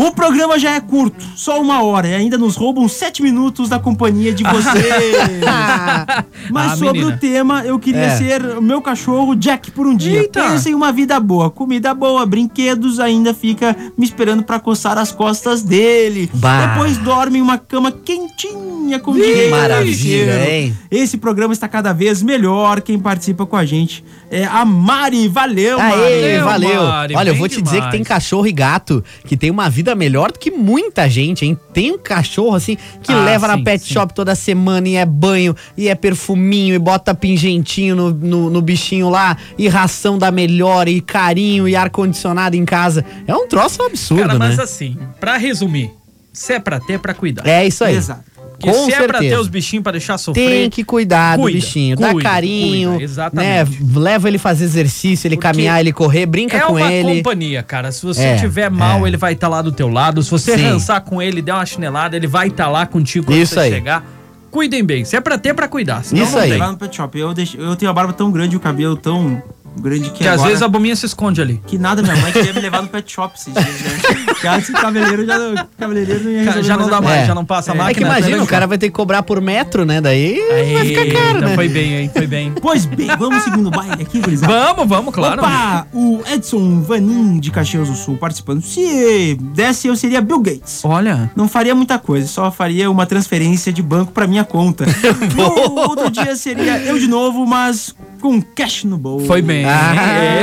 O 0.00 0.12
programa 0.12 0.58
já 0.60 0.76
é 0.76 0.80
curto, 0.80 1.24
só 1.34 1.60
uma 1.60 1.82
hora, 1.82 2.06
e 2.06 2.14
ainda 2.14 2.38
nos 2.38 2.54
roubam 2.54 2.86
sete 2.88 3.20
minutos 3.20 3.68
da 3.68 3.80
companhia 3.80 4.32
de 4.32 4.44
vocês. 4.44 5.16
Mas 6.52 6.72
Ah, 6.72 6.76
sobre 6.76 7.00
menina. 7.00 7.16
o 7.16 7.18
tema, 7.18 7.62
eu 7.64 7.78
queria 7.80 8.02
É. 8.02 8.16
ser 8.16 8.42
o 8.58 8.62
meu 8.62 8.80
cachorro 8.80 9.34
Jack 9.34 9.72
por 9.72 9.86
um 9.88 9.96
dia. 9.96 10.20
Eita. 10.20 10.40
Pensa 10.50 10.70
em 10.70 10.74
uma 10.74 10.92
vida 10.92 11.18
boa, 11.18 11.50
comida 11.50 11.92
boa, 11.94 12.24
brinquedos, 12.24 13.00
ainda 13.00 13.34
fica 13.34 13.74
me 13.96 14.04
esperando 14.04 14.44
pra 14.44 14.60
coçar 14.60 14.96
as 14.98 15.10
costas 15.10 15.62
dele. 15.62 16.30
Bah. 16.32 16.66
Depois 16.68 16.96
dorme 16.98 17.38
em 17.38 17.42
uma 17.42 17.58
cama 17.58 17.90
quentinha 17.90 18.98
com 19.00 19.12
direito 19.14 19.50
Maravilha, 19.50 20.48
hein? 20.50 20.76
Esse 20.90 21.16
programa 21.18 21.52
está 21.52 21.66
cada 21.68 21.92
vez 21.92 22.22
melhor. 22.22 22.80
Quem 22.80 22.98
participa 22.98 23.44
com 23.44 23.56
a 23.56 23.64
gente 23.64 24.04
é 24.30 24.44
a 24.44 24.64
Mari. 24.64 25.26
Valeu, 25.28 25.76
Mari. 25.78 25.94
Aê, 26.02 26.38
Valeu, 26.38 26.44
valeu. 26.44 26.82
Mari, 26.84 27.14
Olha, 27.16 27.30
eu 27.30 27.34
vou 27.34 27.48
te 27.48 27.60
dizer 27.60 27.76
que 27.76 27.80
demais. 27.80 27.92
tem 27.92 28.04
cachorro 28.04 28.46
e 28.46 28.52
gato 28.52 29.02
que 29.26 29.36
tem 29.36 29.50
uma 29.50 29.68
vida 29.68 29.87
vida 29.88 29.94
melhor 29.94 30.32
do 30.32 30.38
que 30.38 30.50
muita 30.50 31.08
gente, 31.08 31.44
hein? 31.44 31.58
Tem 31.72 31.92
um 31.92 31.98
cachorro 31.98 32.54
assim 32.54 32.76
que 33.02 33.12
Ah, 33.12 33.24
leva 33.24 33.48
na 33.48 33.56
sim, 33.56 33.64
pet 33.64 33.84
sim. 33.84 33.94
shop 33.94 34.12
toda 34.14 34.34
semana 34.34 34.88
e 34.88 34.96
é 34.96 35.06
banho, 35.06 35.54
e 35.76 35.88
é 35.88 35.94
perfuminho, 35.94 36.74
e 36.74 36.78
bota 36.78 37.14
pingentinho 37.14 37.96
no, 37.96 38.10
no, 38.10 38.50
no 38.50 38.62
bichinho 38.62 39.08
lá, 39.08 39.36
e 39.56 39.68
ração 39.68 40.18
da 40.18 40.30
melhor, 40.30 40.88
e 40.88 41.00
carinho, 41.00 41.68
e 41.68 41.74
ar-condicionado 41.74 42.56
em 42.56 42.64
casa. 42.64 43.04
É 43.26 43.34
um 43.34 43.46
troço 43.48 43.82
absurdo, 43.82 44.22
Cara, 44.26 44.38
mas 44.38 44.56
né? 44.56 44.62
assim, 44.62 44.96
pra 45.20 45.36
resumir, 45.36 45.90
se 46.32 46.52
é 46.54 46.60
pra 46.60 46.78
ter, 46.80 46.94
é 46.94 46.98
pra 46.98 47.14
cuidar. 47.14 47.46
É 47.46 47.66
isso 47.66 47.84
aí. 47.84 47.94
Exato. 47.96 48.24
Porque 48.58 48.76
Com 48.76 48.86
se 48.86 48.92
é 48.92 48.96
pra 49.06 49.18
ter 49.18 49.24
certeza. 49.26 49.40
os 49.40 49.46
bichinhos 49.48 49.82
pra 49.84 49.92
deixar 49.92 50.18
sofrer. 50.18 50.48
Tem 50.50 50.70
que 50.70 50.82
cuidar 50.82 51.36
do 51.36 51.42
Cuida, 51.42 51.58
bichinho, 51.60 51.96
dá 51.96 52.10
cuida, 52.12 52.28
carinho, 52.28 52.88
cuida, 52.88 52.98
né? 52.98 53.04
exatamente. 53.04 53.84
Leva 53.94 54.26
ele 54.28 54.38
fazer 54.38 54.64
exercício, 54.64 55.28
ele 55.28 55.36
Porque 55.36 55.46
caminhar, 55.48 55.78
ele 55.80 55.92
correr, 55.92 56.26
brinca 56.26 56.56
É 56.56 56.60
com 56.62 56.72
uma 56.72 56.92
ele. 56.92 57.16
companhia, 57.18 57.62
cara. 57.62 57.92
Se 57.92 58.04
você 58.04 58.22
É, 58.24 58.36
tiver 58.36 58.68
mal, 58.68 59.04
é. 59.04 59.08
ele 59.08 59.16
vai 59.16 59.34
estar 59.34 59.46
lá 59.46 59.62
do 59.62 59.70
teu 59.70 59.88
lado. 59.88 60.20
Se 60.24 60.30
você 60.30 60.56
Sim. 60.56 60.64
rançar 60.64 61.00
com 61.02 61.22
ele, 61.22 61.40
der 61.40 61.52
uma 61.54 61.64
chinelada, 61.64 62.16
ele 62.16 62.26
vai 62.26 62.48
estar 62.48 62.68
lá 62.68 62.84
contigo 62.84 63.26
quando 63.26 63.38
Isso 63.38 63.54
você 63.54 63.60
aí. 63.60 63.70
chegar. 63.70 64.04
Cuidem 64.50 64.82
bem. 64.82 65.04
Se 65.04 65.14
é 65.14 65.20
pra 65.20 65.38
ter, 65.38 65.50
é 65.50 65.54
pra 65.54 65.68
cuidar. 65.68 66.02
Senão 66.02 66.24
Isso 66.24 66.32
não 66.32 66.40
aí. 66.42 66.56
Lá 66.56 66.72
no 66.72 66.78
pet 66.78 66.96
shop. 66.96 67.16
Eu, 67.18 67.32
deixo, 67.34 67.56
eu 67.58 67.76
tenho 67.76 67.90
a 67.90 67.94
barba 67.94 68.12
tão 68.12 68.32
grande 68.32 68.54
e 68.54 68.56
o 68.56 68.60
cabelo 68.60 68.96
tão 68.96 69.40
grande 69.80 70.10
que, 70.10 70.18
Que 70.18 70.28
às 70.28 70.34
agora- 70.34 70.48
vezes 70.48 70.62
a 70.62 70.68
bominha 70.68 70.96
se 70.96 71.06
esconde 71.06 71.40
ali. 71.40 71.60
Que 71.66 71.78
nada, 71.78 72.02
minha 72.02 72.16
mãe 72.16 72.32
queria 72.32 72.52
me 72.52 72.60
levar 72.60 72.82
no 72.82 72.88
pet 72.88 73.10
shop 73.12 73.34
esses 73.38 73.52
dias, 73.52 73.66
né? 73.82 74.24
Cara, 74.40 74.58
esse 74.60 74.72
cabeleireiro 74.72 75.26
já 75.26 75.38
não, 75.38 75.66
cabeleireiro 75.78 76.24
não 76.24 76.30
ia 76.30 76.38
Cara, 76.44 76.56
resolver 76.56 76.68
já 76.68 76.76
não 76.76 76.88
dá 76.90 77.00
mais, 77.00 77.22
É. 77.22 77.26
já 77.26 77.34
não 77.34 77.44
passa 77.44 77.70
É. 77.70 77.74
É 77.74 77.76
que 77.76 77.82
máquina. 77.82 78.06
imagina, 78.08 78.36
né? 78.38 78.42
o 78.42 78.46
cara 78.46 78.66
vai 78.66 78.78
ter 78.78 78.86
que 78.86 78.92
cobrar 78.94 79.22
por 79.22 79.40
metro, 79.40 79.84
né? 79.84 80.00
Daí 80.00 80.38
vai 80.74 80.84
ficar 80.86 81.20
caro, 81.20 81.40
né? 81.40 81.54
Foi 81.54 81.68
bem, 81.68 81.94
hein? 81.94 82.10
Foi 82.12 82.26
bem. 82.26 82.52
Pois 82.60 82.84
bem, 82.86 83.08
vamos 83.18 83.42
seguindo 83.42 83.66
o 83.66 83.70
baile 83.70 84.02
aqui, 84.02 84.20
gurizada. 84.20 84.52
Vamos, 84.52 84.88
vamos, 84.88 85.14
claro. 85.14 85.40
Opa, 85.40 85.86
o 85.92 86.20
Edson 86.32 86.80
Vanin 86.82 87.38
de 87.40 87.50
Caxias 87.50 87.88
do 87.88 87.94
Sul 87.94 88.16
participando. 88.16 88.62
Se 88.62 89.36
desse, 89.40 89.88
eu 89.88 89.96
seria 89.96 90.20
Bill 90.20 90.40
Gates. 90.40 90.84
Olha. 90.84 91.30
Não 91.34 91.48
faria 91.48 91.74
muita 91.74 91.98
coisa, 91.98 92.26
só 92.28 92.50
faria 92.50 92.90
uma 92.90 93.06
transferência 93.06 93.72
de 93.72 93.82
banco 93.82 94.12
pra 94.12 94.26
minha 94.26 94.44
conta. 94.44 94.84
no 95.36 95.80
outro 95.80 96.10
dia 96.10 96.34
seria 96.36 96.78
eu 96.78 96.98
de 96.98 97.08
novo, 97.08 97.46
mas 97.46 97.94
com 98.20 98.40
cash 98.42 98.84
no 98.84 98.98
bolso. 98.98 99.26
Foi 99.26 99.40
bem. 99.42 99.64
Ah, 99.64 99.92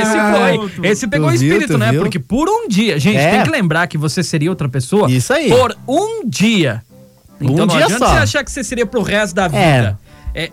esse 0.00 0.70
foi. 0.72 0.88
Esse 0.90 1.06
pegou 1.06 1.28
o 1.28 1.30
viu, 1.32 1.48
espírito, 1.52 1.72
tu 1.74 1.78
né? 1.78 1.90
viu? 1.92 2.02
Porque 2.02 2.18
por 2.18 2.48
um 2.48 2.68
dia. 2.68 2.98
Gente, 2.98 3.18
É. 3.18 3.30
tem 3.32 3.42
que 3.44 3.50
lembrar 3.50 3.86
que 3.86 3.96
você 3.98 4.22
seria 4.22 4.50
outra 4.50 4.68
pessoa. 4.68 5.10
Isso 5.10 5.32
aí. 5.32 5.48
Por 5.50 5.76
um 5.88 6.28
dia. 6.28 6.82
Então 7.40 7.54
Um 7.54 7.58
não 7.58 7.66
dia 7.66 7.84
adianta 7.84 7.98
só. 8.06 8.12
você 8.14 8.18
achar 8.18 8.44
que 8.44 8.50
você 8.50 8.64
seria 8.64 8.86
pro 8.86 9.02
resto 9.02 9.34
da 9.34 9.44
É. 9.44 9.48
vida. 9.48 9.58
É, 9.60 9.96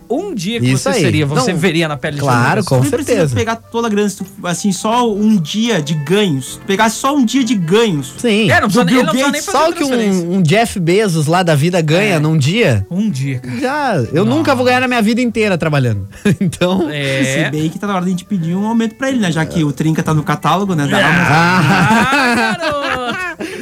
um 0.08 0.34
dia 0.34 0.58
que 0.60 0.66
Isso 0.70 0.82
você 0.84 0.88
aí. 0.90 1.00
seria. 1.00 1.26
Você 1.26 1.52
Não, 1.52 1.58
veria 1.58 1.86
na 1.88 1.96
pele 1.96 2.14
de 2.16 2.20
claro, 2.22 2.40
outra 2.42 2.56
pessoa. 2.62 2.78
com 2.78 2.84
Não 2.84 2.90
precisa 2.90 3.12
certeza. 3.16 3.34
pegar 3.36 3.56
toda 3.56 3.86
a 3.86 3.90
grana, 3.90 4.08
se 4.08 4.16
tu, 4.18 4.26
assim, 4.44 4.72
só 4.72 5.12
um 5.12 5.36
dia 5.36 5.82
de 5.82 5.94
ganhos. 5.94 6.58
Pegasse 6.66 6.96
só 6.96 7.14
um 7.14 7.24
dia 7.24 7.44
de 7.44 7.54
ganhos. 7.54 8.14
Sim. 8.16 8.50
É, 8.50 8.54
não 8.60 8.68
precisa, 8.68 8.84
Bill 8.84 9.02
não 9.02 9.10
precisa 9.10 9.30
nem 9.30 9.40
Gates, 9.40 9.46
fazer 9.46 9.58
Só 9.58 9.70
o 9.70 9.72
que 9.74 9.84
um, 9.84 10.34
um 10.36 10.42
Jeff 10.42 10.80
Bezos 10.80 11.26
lá 11.26 11.42
da 11.42 11.54
vida 11.54 11.80
ganha 11.82 12.14
É. 12.14 12.18
num 12.18 12.36
dia, 12.38 12.86
Um 12.90 13.10
dia, 13.10 13.38
cara. 13.40 13.60
já. 13.60 13.94
Eu 14.12 14.24
nunca 14.24 14.54
vou 14.54 14.64
ganhar 14.64 14.80
na 14.80 14.88
minha 14.88 15.02
vida 15.02 15.20
inteira 15.20 15.58
trabalhando. 15.58 16.08
então. 16.40 16.88
É. 16.90 17.44
Se 17.44 17.50
bem 17.50 17.68
que 17.68 17.78
tá 17.78 17.86
na 17.86 17.94
hora 17.96 18.04
de 18.04 18.08
a 18.08 18.10
gente 18.12 18.24
pedir 18.24 18.54
um 18.54 18.66
aumento 18.66 18.94
pra 18.94 19.08
ele, 19.10 19.18
né? 19.18 19.30
Já 19.30 19.44
que 19.44 19.62
o 19.64 19.72
Trinca 19.72 20.02
tá 20.02 20.14
no 20.14 20.22
catálogo, 20.22 20.74
né? 20.74 20.86
Da 20.86 20.98
É. 20.98 21.02
Amazon. 21.02 21.26
Ah, 21.30 22.56
garoto! 22.58 23.44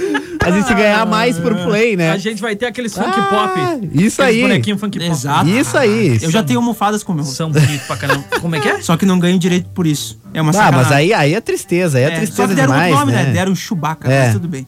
A 0.45 0.51
gente 0.51 0.75
ganhar 0.75 1.07
mais 1.07 1.39
por 1.39 1.55
play, 1.55 1.97
né? 1.97 2.11
A 2.11 2.19
gente 2.19 2.41
vai 2.43 2.57
ter 2.57 2.67
aqueles 2.67 2.93
funk 2.95 3.09
Ah, 3.09 3.23
pop. 3.23 3.89
isso 3.95 4.21
Aqueles 4.21 4.37
aí. 4.39 4.43
bonequinhos 4.43 4.81
funk 4.81 4.99
pop. 4.99 5.11
Exato. 5.11 5.49
Isso 5.49 5.79
aí. 5.79 6.19
Eu 6.21 6.31
já 6.31 6.43
tenho 6.43 6.59
almofadas 6.59 7.03
com 7.05 7.13
o 7.13 7.15
meu. 7.15 7.25
São 7.25 7.51
bonitos 7.51 7.87
pra 7.87 7.97
caramba. 7.97 8.25
Como 8.41 8.55
é 8.57 8.61
que 8.61 8.69
é? 8.69 8.81
Só 8.83 8.97
que 8.97 9.07
não 9.07 9.19
ganho 9.19 9.39
direito 9.39 9.69
por 9.71 9.87
isso. 9.87 10.21
É 10.35 10.41
uma 10.41 10.51
Ah, 10.51 10.55
sacanagem. 10.55 10.83
mas 10.85 10.93
aí, 10.93 11.13
aí 11.15 11.35
é 11.35 11.41
tristeza, 11.43 11.99
aí 11.99 12.05
é, 12.05 12.07
É, 12.07 12.11
só 12.13 12.17
tristeza 12.21 12.49
que 12.49 12.55
deram 12.55 12.73
demais, 12.73 12.95
nome, 12.95 13.13
né? 13.13 13.25
né? 13.25 13.33
Deram 13.33 13.55
Chewbacca, 13.55 14.11
É. 14.11 14.25
mas 14.25 14.33
tudo 14.33 14.49
bem. 14.49 14.67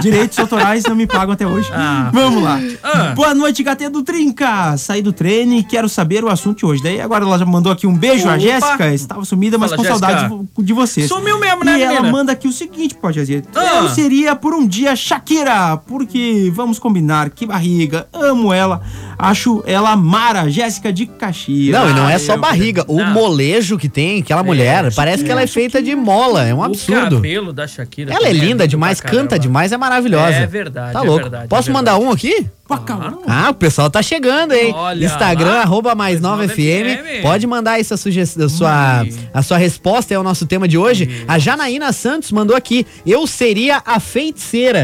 Direitos 0.00 0.38
autorais 0.38 0.84
não 0.84 0.94
me 0.94 1.06
pagam 1.06 1.32
até 1.34 1.46
hoje. 1.46 1.68
Ah. 1.74 2.10
Vamos 2.12 2.42
lá. 2.42 2.58
Ah. 2.82 3.12
Boa 3.14 3.34
noite, 3.34 3.62
GT 3.62 3.88
do 3.90 4.02
Trinca. 4.02 4.76
Saí 4.78 5.02
do 5.02 5.12
treino 5.12 5.54
e 5.54 5.62
quero 5.62 5.88
saber 5.88 6.24
o 6.24 6.28
assunto 6.30 6.58
de 6.58 6.66
hoje. 6.66 6.82
Daí 6.82 7.00
agora 7.00 7.24
ela 7.24 7.38
já 7.38 7.44
mandou 7.44 7.70
aqui 7.70 7.86
um 7.86 7.94
beijo. 7.94 8.26
A 8.28 8.32
Opa. 8.32 8.38
Jéssica 8.38 8.94
estava 8.94 9.24
sumida, 9.26 9.58
mas 9.58 9.70
Fala, 9.70 9.82
com 9.82 9.88
saudades 9.88 10.22
Jéssica. 10.22 10.38
de 10.38 10.48
vo- 10.56 10.62
de 10.62 10.72
vocês. 10.72 11.08
Sumiu 11.08 11.38
mesmo, 11.38 11.64
né, 11.64 11.78
E 11.78 11.82
ela 11.82 11.94
menina? 11.96 12.10
manda 12.12 12.32
aqui 12.32 12.48
o 12.48 12.52
seguinte, 12.52 12.94
pode 12.94 13.18
dizer. 13.20 13.44
Ah. 13.54 13.80
Eu 13.82 13.88
seria 13.90 14.34
por 14.34 14.54
um 14.54 14.66
dia 14.66 14.87
Shakira, 14.96 15.76
porque 15.86 16.50
vamos 16.54 16.78
combinar, 16.78 17.30
que 17.30 17.46
barriga, 17.46 18.06
amo 18.12 18.52
ela. 18.52 18.82
Acho 19.18 19.62
ela 19.66 19.96
Mara, 19.96 20.48
Jéssica 20.48 20.92
de 20.92 21.06
Caxias. 21.06 21.72
Não, 21.76 21.90
e 21.90 21.92
não 21.92 22.08
é 22.08 22.14
Ah, 22.14 22.18
só 22.20 22.36
barriga. 22.36 22.84
O 22.86 22.98
Não. 22.98 23.12
molejo 23.12 23.76
que 23.76 23.88
tem 23.88 24.20
aquela 24.20 24.42
mulher, 24.44 24.92
parece 24.94 25.24
que 25.24 25.30
ela 25.30 25.42
é 25.42 25.46
feita 25.46 25.82
de 25.82 25.94
mola. 25.96 26.44
É 26.46 26.54
um 26.54 26.58
O 26.58 26.62
absurdo. 26.64 27.16
cabelo 27.16 27.52
da 27.52 27.66
Shakira. 27.66 28.12
Ela 28.12 28.28
é 28.28 28.32
também 28.32 28.48
linda 28.48 28.68
demais, 28.68 29.00
canta 29.00 29.38
demais, 29.38 29.72
é 29.72 29.76
maravilhosa. 29.76 30.36
É 30.36 30.46
verdade, 30.46 30.92
Tá 30.92 31.00
é 31.00 31.02
louco. 31.02 31.22
verdade, 31.22 31.48
Posso 31.48 31.70
é 31.70 31.72
mandar 31.72 31.92
verdade. 31.92 32.10
um 32.10 32.12
aqui? 32.12 32.46
Pacau. 32.68 33.22
Ah, 33.26 33.48
o 33.50 33.54
pessoal 33.54 33.88
tá 33.88 34.02
chegando, 34.02 34.52
hein? 34.52 34.72
Olha 34.76 35.06
Instagram, 35.06 35.52
lá. 35.54 35.62
arroba 35.62 35.94
mais 35.94 36.08
Mais 36.08 36.20
9 36.20 36.46
nove 36.46 36.54
FM. 36.54 37.22
Pode 37.22 37.46
mandar 37.46 37.72
aí 37.72 37.84
sua, 37.84 37.96
sugestão, 37.96 38.44
a 38.46 38.48
sua, 38.48 39.06
a 39.34 39.42
sua 39.42 39.56
resposta 39.58 40.12
é 40.14 40.18
o 40.18 40.22
nosso 40.22 40.46
tema 40.46 40.66
de 40.68 40.76
hoje. 40.78 41.24
A 41.26 41.38
Janaína 41.38 41.92
Santos 41.92 42.30
mandou 42.30 42.54
aqui. 42.56 42.86
Eu 43.06 43.26
seria 43.26 43.82
a 43.84 43.98
feiticeira. 44.00 44.77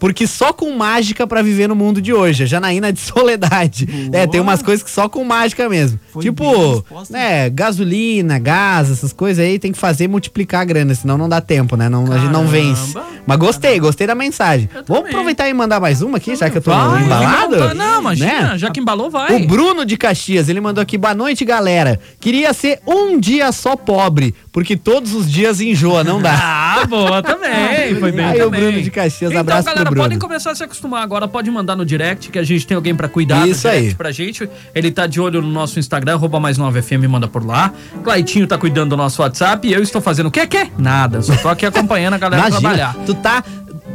Porque 0.00 0.26
só 0.26 0.52
com 0.52 0.74
mágica 0.74 1.26
pra 1.26 1.42
viver 1.42 1.68
no 1.68 1.76
mundo 1.76 2.00
de 2.02 2.12
hoje. 2.12 2.42
A 2.42 2.46
Janaína 2.46 2.92
de 2.92 2.98
Soledade. 2.98 3.86
É, 4.12 4.26
tem 4.26 4.40
umas 4.40 4.62
coisas 4.62 4.82
que 4.82 4.90
só 4.90 5.08
com 5.08 5.22
mágica 5.24 5.68
mesmo. 5.68 6.00
Foi 6.10 6.22
tipo, 6.22 6.84
né, 7.10 7.48
gasolina, 7.50 8.38
gás, 8.38 8.90
essas 8.90 9.12
coisas 9.12 9.44
aí 9.44 9.58
tem 9.58 9.70
que 9.72 9.78
fazer 9.78 10.08
multiplicar 10.08 10.62
a 10.62 10.64
grana, 10.64 10.94
senão 10.94 11.16
não 11.18 11.28
dá 11.28 11.40
tempo, 11.40 11.76
né? 11.76 11.88
Não, 11.88 12.10
a 12.10 12.18
gente 12.18 12.32
não 12.32 12.46
vence. 12.46 12.98
Mas 13.26 13.36
gostei, 13.38 13.78
gostei 13.78 14.06
da 14.06 14.14
mensagem. 14.14 14.68
Eu 14.74 14.82
Vamos 14.86 15.02
também. 15.02 15.10
aproveitar 15.12 15.48
e 15.48 15.54
mandar 15.54 15.78
mais 15.78 16.00
uma 16.02 16.16
aqui, 16.16 16.34
já 16.34 16.48
que 16.50 16.56
eu 16.58 16.62
tô 16.62 16.70
Vai, 16.70 17.04
embalado? 17.04 17.56
Não, 17.56 17.74
não, 17.74 18.00
imagina, 18.00 18.52
né? 18.52 18.58
já 18.58 18.70
que 18.70 18.80
embalou, 18.80 19.10
vai. 19.10 19.36
O 19.36 19.46
Bruno 19.46 19.84
de 19.84 19.96
Caxias, 19.98 20.48
ele 20.48 20.60
mandou 20.60 20.80
aqui, 20.82 20.96
boa 20.96 21.14
noite, 21.14 21.44
galera. 21.44 22.00
Queria 22.18 22.52
ser 22.54 22.80
um 22.86 23.20
dia 23.20 23.52
só 23.52 23.76
pobre, 23.76 24.34
porque 24.50 24.76
todos 24.76 25.14
os 25.14 25.30
dias 25.30 25.60
enjoa, 25.60 26.02
não 26.02 26.20
dá. 26.22 26.32
Ah, 26.80 26.86
boa 26.86 27.20
também. 27.22 27.94
Foi 28.00 28.10
bem 28.12 28.24
Aí 28.24 28.38
também. 28.38 28.46
o 28.46 28.50
Bruno 28.50 28.82
de 28.82 28.90
Caxias, 28.90 29.30
então, 29.30 29.40
abraço 29.40 29.66
galera, 29.66 29.84
pro 29.84 29.89
Bruno. 29.90 30.02
podem 30.04 30.18
começar 30.18 30.50
a 30.50 30.54
se 30.54 30.62
acostumar 30.64 31.02
agora. 31.02 31.26
Pode 31.28 31.50
mandar 31.50 31.76
no 31.76 31.84
direct, 31.84 32.30
que 32.30 32.38
a 32.38 32.42
gente 32.42 32.66
tem 32.66 32.74
alguém 32.74 32.94
pra 32.94 33.08
cuidar 33.08 33.46
Isso 33.48 33.66
no 33.66 33.72
direct 33.72 33.88
aí. 33.90 33.94
pra 33.94 34.10
gente. 34.10 34.48
Ele 34.74 34.90
tá 34.90 35.06
de 35.06 35.20
olho 35.20 35.42
no 35.42 35.48
nosso 35.50 35.78
Instagram, 35.78 36.14
arroba 36.14 36.40
mais 36.40 36.58
9FM, 36.58 37.06
manda 37.08 37.28
por 37.28 37.44
lá. 37.44 37.72
Claitinho 38.02 38.46
tá 38.46 38.56
cuidando 38.58 38.90
do 38.90 38.96
nosso 38.96 39.22
WhatsApp 39.22 39.66
e 39.68 39.72
eu 39.72 39.82
estou 39.82 40.00
fazendo 40.00 40.26
o 40.26 40.30
quê? 40.30 40.46
Quê? 40.46 40.68
Nada. 40.78 41.22
Só 41.22 41.36
tô 41.36 41.48
aqui 41.48 41.66
acompanhando 41.66 42.14
a 42.14 42.18
galera 42.18 42.48
Imagina, 42.48 42.60
trabalhar. 42.60 42.96
tu 43.06 43.14
tá 43.14 43.44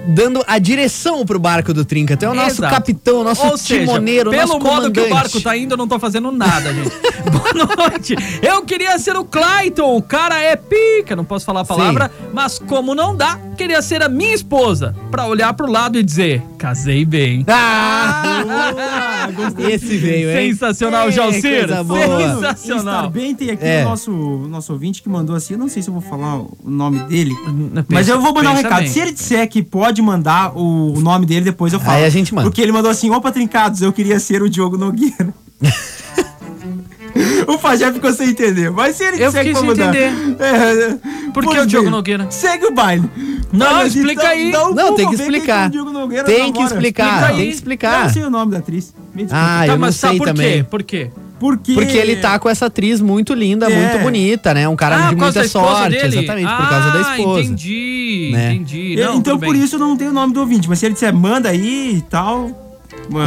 dando 0.07 0.43
a 0.47 0.57
direção 0.59 1.25
pro 1.25 1.39
barco 1.39 1.73
do 1.73 1.83
Trinca. 1.85 2.15
Tu 2.17 2.25
é 2.25 2.29
o 2.29 2.33
nosso 2.35 2.61
Exato. 2.61 2.73
capitão, 2.73 3.21
o 3.21 3.23
nosso 3.23 3.45
Ou 3.45 3.57
seja, 3.57 3.79
timoneiro, 3.81 4.29
pelo 4.31 4.41
nosso 4.43 4.53
modo 4.59 4.65
comandante. 4.65 4.93
que 4.93 5.07
o 5.07 5.09
barco 5.13 5.41
tá 5.41 5.57
indo, 5.57 5.73
eu 5.73 5.77
não 5.77 5.87
tô 5.87 5.99
fazendo 5.99 6.31
nada, 6.31 6.73
gente. 6.73 6.91
Boa 7.31 7.65
noite. 7.75 8.15
Eu 8.41 8.61
queria 8.63 8.97
ser 8.99 9.15
o 9.15 9.25
Clayton, 9.25 9.95
o 9.95 10.01
cara 10.01 10.39
é 10.41 10.55
pica, 10.55 11.15
não 11.15 11.25
posso 11.25 11.45
falar 11.45 11.61
a 11.61 11.65
palavra, 11.65 12.11
mas 12.33 12.59
como 12.59 12.93
não 12.93 13.15
dá, 13.15 13.39
queria 13.57 13.81
ser 13.81 14.03
a 14.03 14.09
minha 14.09 14.33
esposa, 14.33 14.95
pra 15.09 15.25
olhar 15.27 15.53
pro 15.53 15.69
lado 15.69 15.97
e 15.97 16.03
dizer, 16.03 16.41
casei 16.57 17.03
bem. 17.05 17.43
Ah! 17.47 19.29
Esse 19.69 19.97
veio, 19.97 20.29
hein? 20.31 20.51
Sensacional, 20.53 21.07
É, 21.07 21.11
Jalcir. 21.11 21.67
Sensacional. 21.67 22.95
Estar 22.95 23.09
bem, 23.09 23.33
tem 23.35 23.49
aqui 23.51 23.65
É. 23.65 23.81
o 23.85 23.89
nosso, 23.89 24.11
nosso 24.11 24.73
ouvinte 24.73 25.01
que 25.01 25.09
mandou 25.09 25.35
assim, 25.35 25.53
eu 25.53 25.59
não 25.59 25.67
sei 25.67 25.81
se 25.81 25.89
eu 25.89 25.93
vou 25.93 26.01
falar 26.01 26.37
o 26.39 26.57
nome 26.63 26.99
dele, 27.05 27.33
Pensa- 27.35 27.85
mas 27.89 28.07
eu 28.07 28.21
vou 28.21 28.33
mandar 28.33 28.51
um 28.51 28.55
recado. 28.55 28.79
bem. 28.81 28.87
Se 28.87 28.99
ele 28.99 29.11
disser 29.11 29.47
que 29.49 29.63
pode 29.63 29.94
mandar 30.01 30.55
o, 30.57 30.99
nome 30.99 31.25
dele, 31.25 31.41
depois 31.45 31.73
eu 31.73 31.79
falo. 31.79 31.97
Aí 31.97 32.05
a 32.05 32.09
gente 32.09 32.33
manda. 32.33 32.47
Porque 32.49 32.61
ele 32.61 32.71
mandou 32.71 32.89
assim, 32.91 33.09
opa, 33.11 33.31
trincados, 33.31 33.81
eu 33.81 33.91
queria 33.93 34.19
ser 34.19 34.41
o 34.41 34.49
Diogo 34.49 34.77
Nogueira. 34.77 35.33
o 37.47 37.57
Fajé 37.57 37.91
ficou 37.93 38.11
sem 38.11 38.29
entender, 38.29 38.69
mas 38.71 38.95
se 38.95 39.03
ele 39.03 39.21
Eu 39.23 39.27
disser 39.27 39.43
que 39.43 39.53
fiquei 39.55 39.63
pode 39.65 39.77
sem 39.77 39.85
mandar... 39.85 39.95
entender. 40.01 40.43
É, 40.43 41.31
Por 41.31 41.45
que 41.47 41.59
o 41.59 41.65
Diogo 41.65 41.89
Nogueira? 41.89 42.27
Segue 42.29 42.65
o 42.65 42.71
baile. 42.73 43.09
Não, 43.53 43.73
Mas 43.75 43.95
explica 43.95 44.21
então, 44.21 44.29
aí. 44.31 44.51
dá 44.51 44.67
um 44.67 44.73
Não, 44.73 44.95
tem 44.95 45.07
que 45.07 45.15
explicar. 45.15 45.69
Diogo 45.69 45.91
Nogueira 45.91 46.23
Tem 46.25 46.51
que 46.51 46.61
explicar, 46.61 47.05
Explica 47.05 47.27
tem 47.27 47.35
que 47.37 47.41
Eu 47.43 47.49
explicar. 47.49 48.03
não 48.03 48.09
sei 48.13 48.23
o 48.23 48.29
nome 48.29 48.51
da 48.51 48.57
atriz. 48.57 48.93
Ah, 49.31 49.63
Tá, 49.65 49.67
eu 49.67 49.77
não 49.77 49.91
sei 49.91 50.17
por 50.17 50.27
também. 50.27 50.57
quê? 50.57 50.63
Por 50.69 50.83
quê? 50.83 51.09
Porque... 51.39 51.73
Porque 51.73 51.97
ele 51.97 52.15
tá 52.17 52.39
com 52.39 52.49
essa 52.49 52.65
atriz 52.65 52.99
muito 53.01 53.33
linda, 53.33 53.69
É. 53.71 53.75
muito 53.91 54.03
bonita, 54.03 54.53
né? 54.53 54.67
Um 54.67 54.75
cara 54.75 55.07
Ah, 55.07 55.09
de 55.09 55.15
muita 55.15 55.47
sorte, 55.47 55.89
dele? 55.91 56.07
exatamente, 56.19 56.47
por 56.49 56.69
causa 56.69 56.91
da 56.91 57.09
Ah, 57.11 57.17
esposa. 57.17 57.41
entendi, 57.41 57.94
Né? 58.31 58.53
entendi. 58.53 58.95
Não, 58.97 59.17
então 59.17 59.37
por 59.39 59.53
bem. 59.53 59.63
isso 59.63 59.75
eu 59.75 59.79
não 59.79 59.95
tenho 59.97 60.11
o 60.11 60.13
nome 60.13 60.33
do 60.33 60.39
ouvinte, 60.39 60.67
mas 60.69 60.79
se 60.79 60.85
ele 60.85 60.93
disser 60.93 61.13
manda 61.13 61.49
aí 61.49 61.95
e 61.97 62.01
tal, 62.01 62.49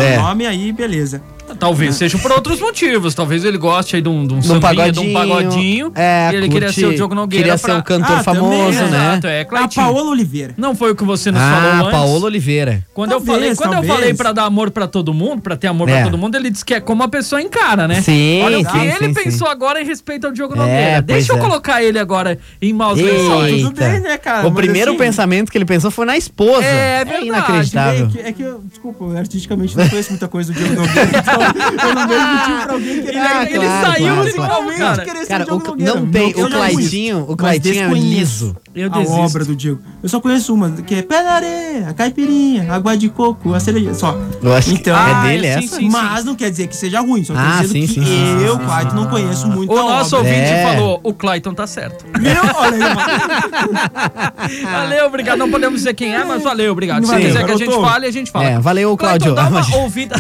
É. 0.01 0.19
o 0.19 0.23
nome 0.23 0.47
aí, 0.47 0.73
beleza. 0.73 1.23
Talvez 1.59 1.97
seja 1.97 2.17
por 2.19 2.31
outros 2.33 2.61
motivos. 2.61 3.15
Talvez 3.15 3.45
ele 3.45 3.59
goste 3.59 3.97
aí 3.97 4.03
de 4.03 4.09
um, 4.09 4.27
de 4.27 4.35
um, 4.35 4.39
De 4.39 4.47
um 4.47 4.61
sambinha, 4.61 4.93
de 4.93 5.01
um 5.01 5.13
pagodinho. 5.13 5.13
pagodinho. 5.13 5.93
É, 5.95 6.31
e 6.33 6.37
ele 6.37 6.49
queria 6.49 6.73
ser 6.73 6.87
o 6.87 6.95
Diogo 6.95 7.15
Nogueira. 7.15 7.45
queria 7.45 7.59
ser 7.59 7.73
um 7.73 7.83
cantor 7.83 8.19
Ah, 8.19 8.25
também, 8.25 8.41
famoso, 8.43 8.79
é. 8.79 8.89
né? 8.89 9.09
Exato, 9.13 9.27
é, 9.27 9.41
A. 9.51 9.69
Paola 9.69 10.11
Oliveira. 10.11 10.55
Não 10.57 10.75
foi 10.75 10.93
o 10.93 10.95
que 10.97 11.05
você 11.05 11.31
nos 11.31 11.41
Ah, 11.41 11.61
falou 11.61 11.75
antes? 11.81 11.91
Paola 11.91 12.25
Oliveira. 12.27 12.85
Quando, 12.95 13.13
eu, 13.13 13.19
Talvez, 13.21 13.39
falei, 13.39 13.57
quando 13.57 13.75
eu 13.75 13.83
falei 13.95 14.15
pra 14.15 14.33
dar 14.33 14.45
amor 14.45 14.71
pra 14.71 14.87
todo 14.87 15.13
mundo, 15.15 15.43
pra 15.43 15.57
ter 15.57 15.67
amor 15.67 15.89
É. 15.89 15.95
pra 15.95 16.05
todo 16.05 16.19
mundo, 16.19 16.35
ele 16.37 16.51
disse 16.51 16.65
que 16.65 16.75
é 16.75 16.81
como 16.81 17.03
a 17.03 17.09
pessoa 17.09 17.41
encara, 17.43 17.87
né? 17.89 18.01
Sim, 18.03 18.43
Olha 18.43 18.59
o 18.59 18.65
que 18.65 18.71
sim, 18.73 18.81
ele 18.87 19.09
sim, 19.09 19.15
pensou 19.15 19.47
sim. 19.49 19.53
agora 19.53 19.81
em 19.81 19.85
respeito 19.85 20.27
ao 20.27 20.33
Diogo 20.33 20.55
É, 20.55 20.59
Nogueira. 20.59 21.03
Deixa 21.03 21.33
eu 21.33 21.37
é. 21.37 21.41
colocar 21.41 21.83
ele 21.83 21.99
agora 21.99 22.39
em 22.63 22.73
maus 22.73 22.99
lençóis. 23.01 23.63
Tudo 23.63 23.75
bem, 23.81 24.01
né, 24.01 24.17
cara? 24.19 24.47
o 24.47 24.51
Mas 24.51 24.55
primeiro 24.65 24.91
assim, 24.93 24.99
pensamento 24.99 25.51
que 25.51 25.59
ele 25.59 25.65
pensou 25.65 25.91
foi 25.91 26.07
na 26.07 26.17
esposa. 26.17 26.65
É, 26.65 27.01
é 27.01 27.05
verdade. 27.05 27.27
inacreditável. 27.27 28.07
É 28.07 28.09
que, 28.11 28.19
é 28.21 28.33
que 28.33 28.43
eu, 28.43 28.61
desculpa, 28.65 29.05
eu 29.05 29.17
artisticamente 29.17 29.77
não 29.77 29.89
conheço 29.89 30.11
muita 30.11 30.29
coisa 30.29 30.53
do 30.53 30.57
Diogo 30.59 30.75
Nogueira, 30.75 31.11
então 31.19 31.39
eu 31.89 31.95
não 31.95 32.09
vejo 32.09 32.27
motivo 32.27 32.63
pra 32.65 32.73
alguém 32.73 33.03
querer. 33.03 33.19
Ah, 33.19 33.43
ele 33.45 33.59
claro, 33.59 33.87
saiu 33.93 34.07
claro, 34.15 34.25
de 34.25 34.33
claro. 34.33 34.77
cara. 34.79 35.05
querer 35.05 35.19
ser 35.21 35.27
Cara, 35.29 35.55
o, 35.55 35.77
não 35.77 36.07
tem. 36.11 36.31
O 36.35 36.49
Claitinho, 36.51 37.25
o 37.29 37.37
Claitinho 37.37 37.91
é 37.91 37.95
liso. 37.95 38.57
Eu 38.75 38.87
a 38.93 38.99
desisto. 38.99 39.13
obra 39.21 39.45
do 39.45 39.57
Diego. 39.57 39.81
Eu 40.03 40.09
só 40.09 40.21
conheço 40.21 40.55
uma, 40.55 40.71
que 40.71 40.95
é 40.95 41.03
pé 41.03 41.23
na 41.23 41.31
areia, 41.33 41.93
caipirinha, 41.95 42.73
água 42.73 42.97
de 42.97 43.09
coco, 43.09 43.53
a 43.53 43.59
cereja, 43.61 43.93
só. 43.95 44.17
Eu 44.41 44.55
acho 44.55 44.71
Então, 44.71 44.95
que 44.95 45.01
Ah, 45.13 45.25
é 45.27 45.29
dele 45.39 45.47
sim, 45.53 45.65
essa? 45.67 45.77
sim. 45.77 45.89
Mas 45.91 46.25
não 46.25 46.37
quer 46.37 46.51
dizer 46.51 46.69
que 46.69 46.77
seja 46.77 47.01
ruim, 47.01 47.25
só 47.25 47.35
Ah, 47.37 47.61
sim, 47.67 47.81
que 47.81 47.89
sim, 47.89 48.05
sim, 48.05 48.43
eu, 48.45 48.57
Clayton, 48.59 48.95
não 48.95 49.07
conheço 49.09 49.49
muito 49.49 49.73
O 49.73 49.79
a 49.79 49.83
nosso 49.83 50.17
obra. 50.17 50.29
ouvinte 50.31 50.49
É. 50.49 50.63
falou, 50.75 51.01
o 51.03 51.13
Clayton 51.13 51.55
tá 51.55 51.67
certo. 51.67 52.05
Meu, 52.21 52.43
olha 52.55 52.77
aí. 52.87 54.63
Valeu, 54.63 55.07
obrigado. 55.07 55.39
Não 55.39 55.51
podemos 55.51 55.79
dizer 55.81 55.95
quem 55.95 56.15
é, 56.15 56.25
mas 56.25 56.43
valeu, 56.43 56.73
obrigado. 56.73 57.05
Se 57.05 57.11
Valeu, 57.11 57.27
quiser 57.27 57.45
que 57.45 57.53
a 57.53 57.57
gente 57.57 57.75
fale, 57.81 58.07
a 58.07 58.11
gente 58.11 58.31
fala. 58.31 58.45
É, 58.45 58.59
valeu, 58.61 58.97
Clayton, 58.97 59.19
Cláudio. 59.19 59.35
dá 59.35 59.49
uma 59.49 59.61
Ah, 59.61 59.65
mas- 59.69 59.75
ouvida. 59.75 60.17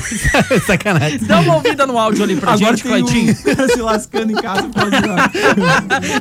Sacanagem. 0.66 1.17
Dá 1.22 1.40
uma 1.40 1.54
ouvida 1.56 1.86
no 1.86 1.98
áudio 1.98 2.24
ali 2.24 2.36
pra 2.36 2.52
Agora 2.52 2.76
gente, 2.76 2.82
tem 2.88 3.02
Claytinho. 3.04 3.32
um 3.32 3.68
se 3.74 3.80
lascando 3.82 4.32
em 4.32 4.34
casa. 4.36 4.68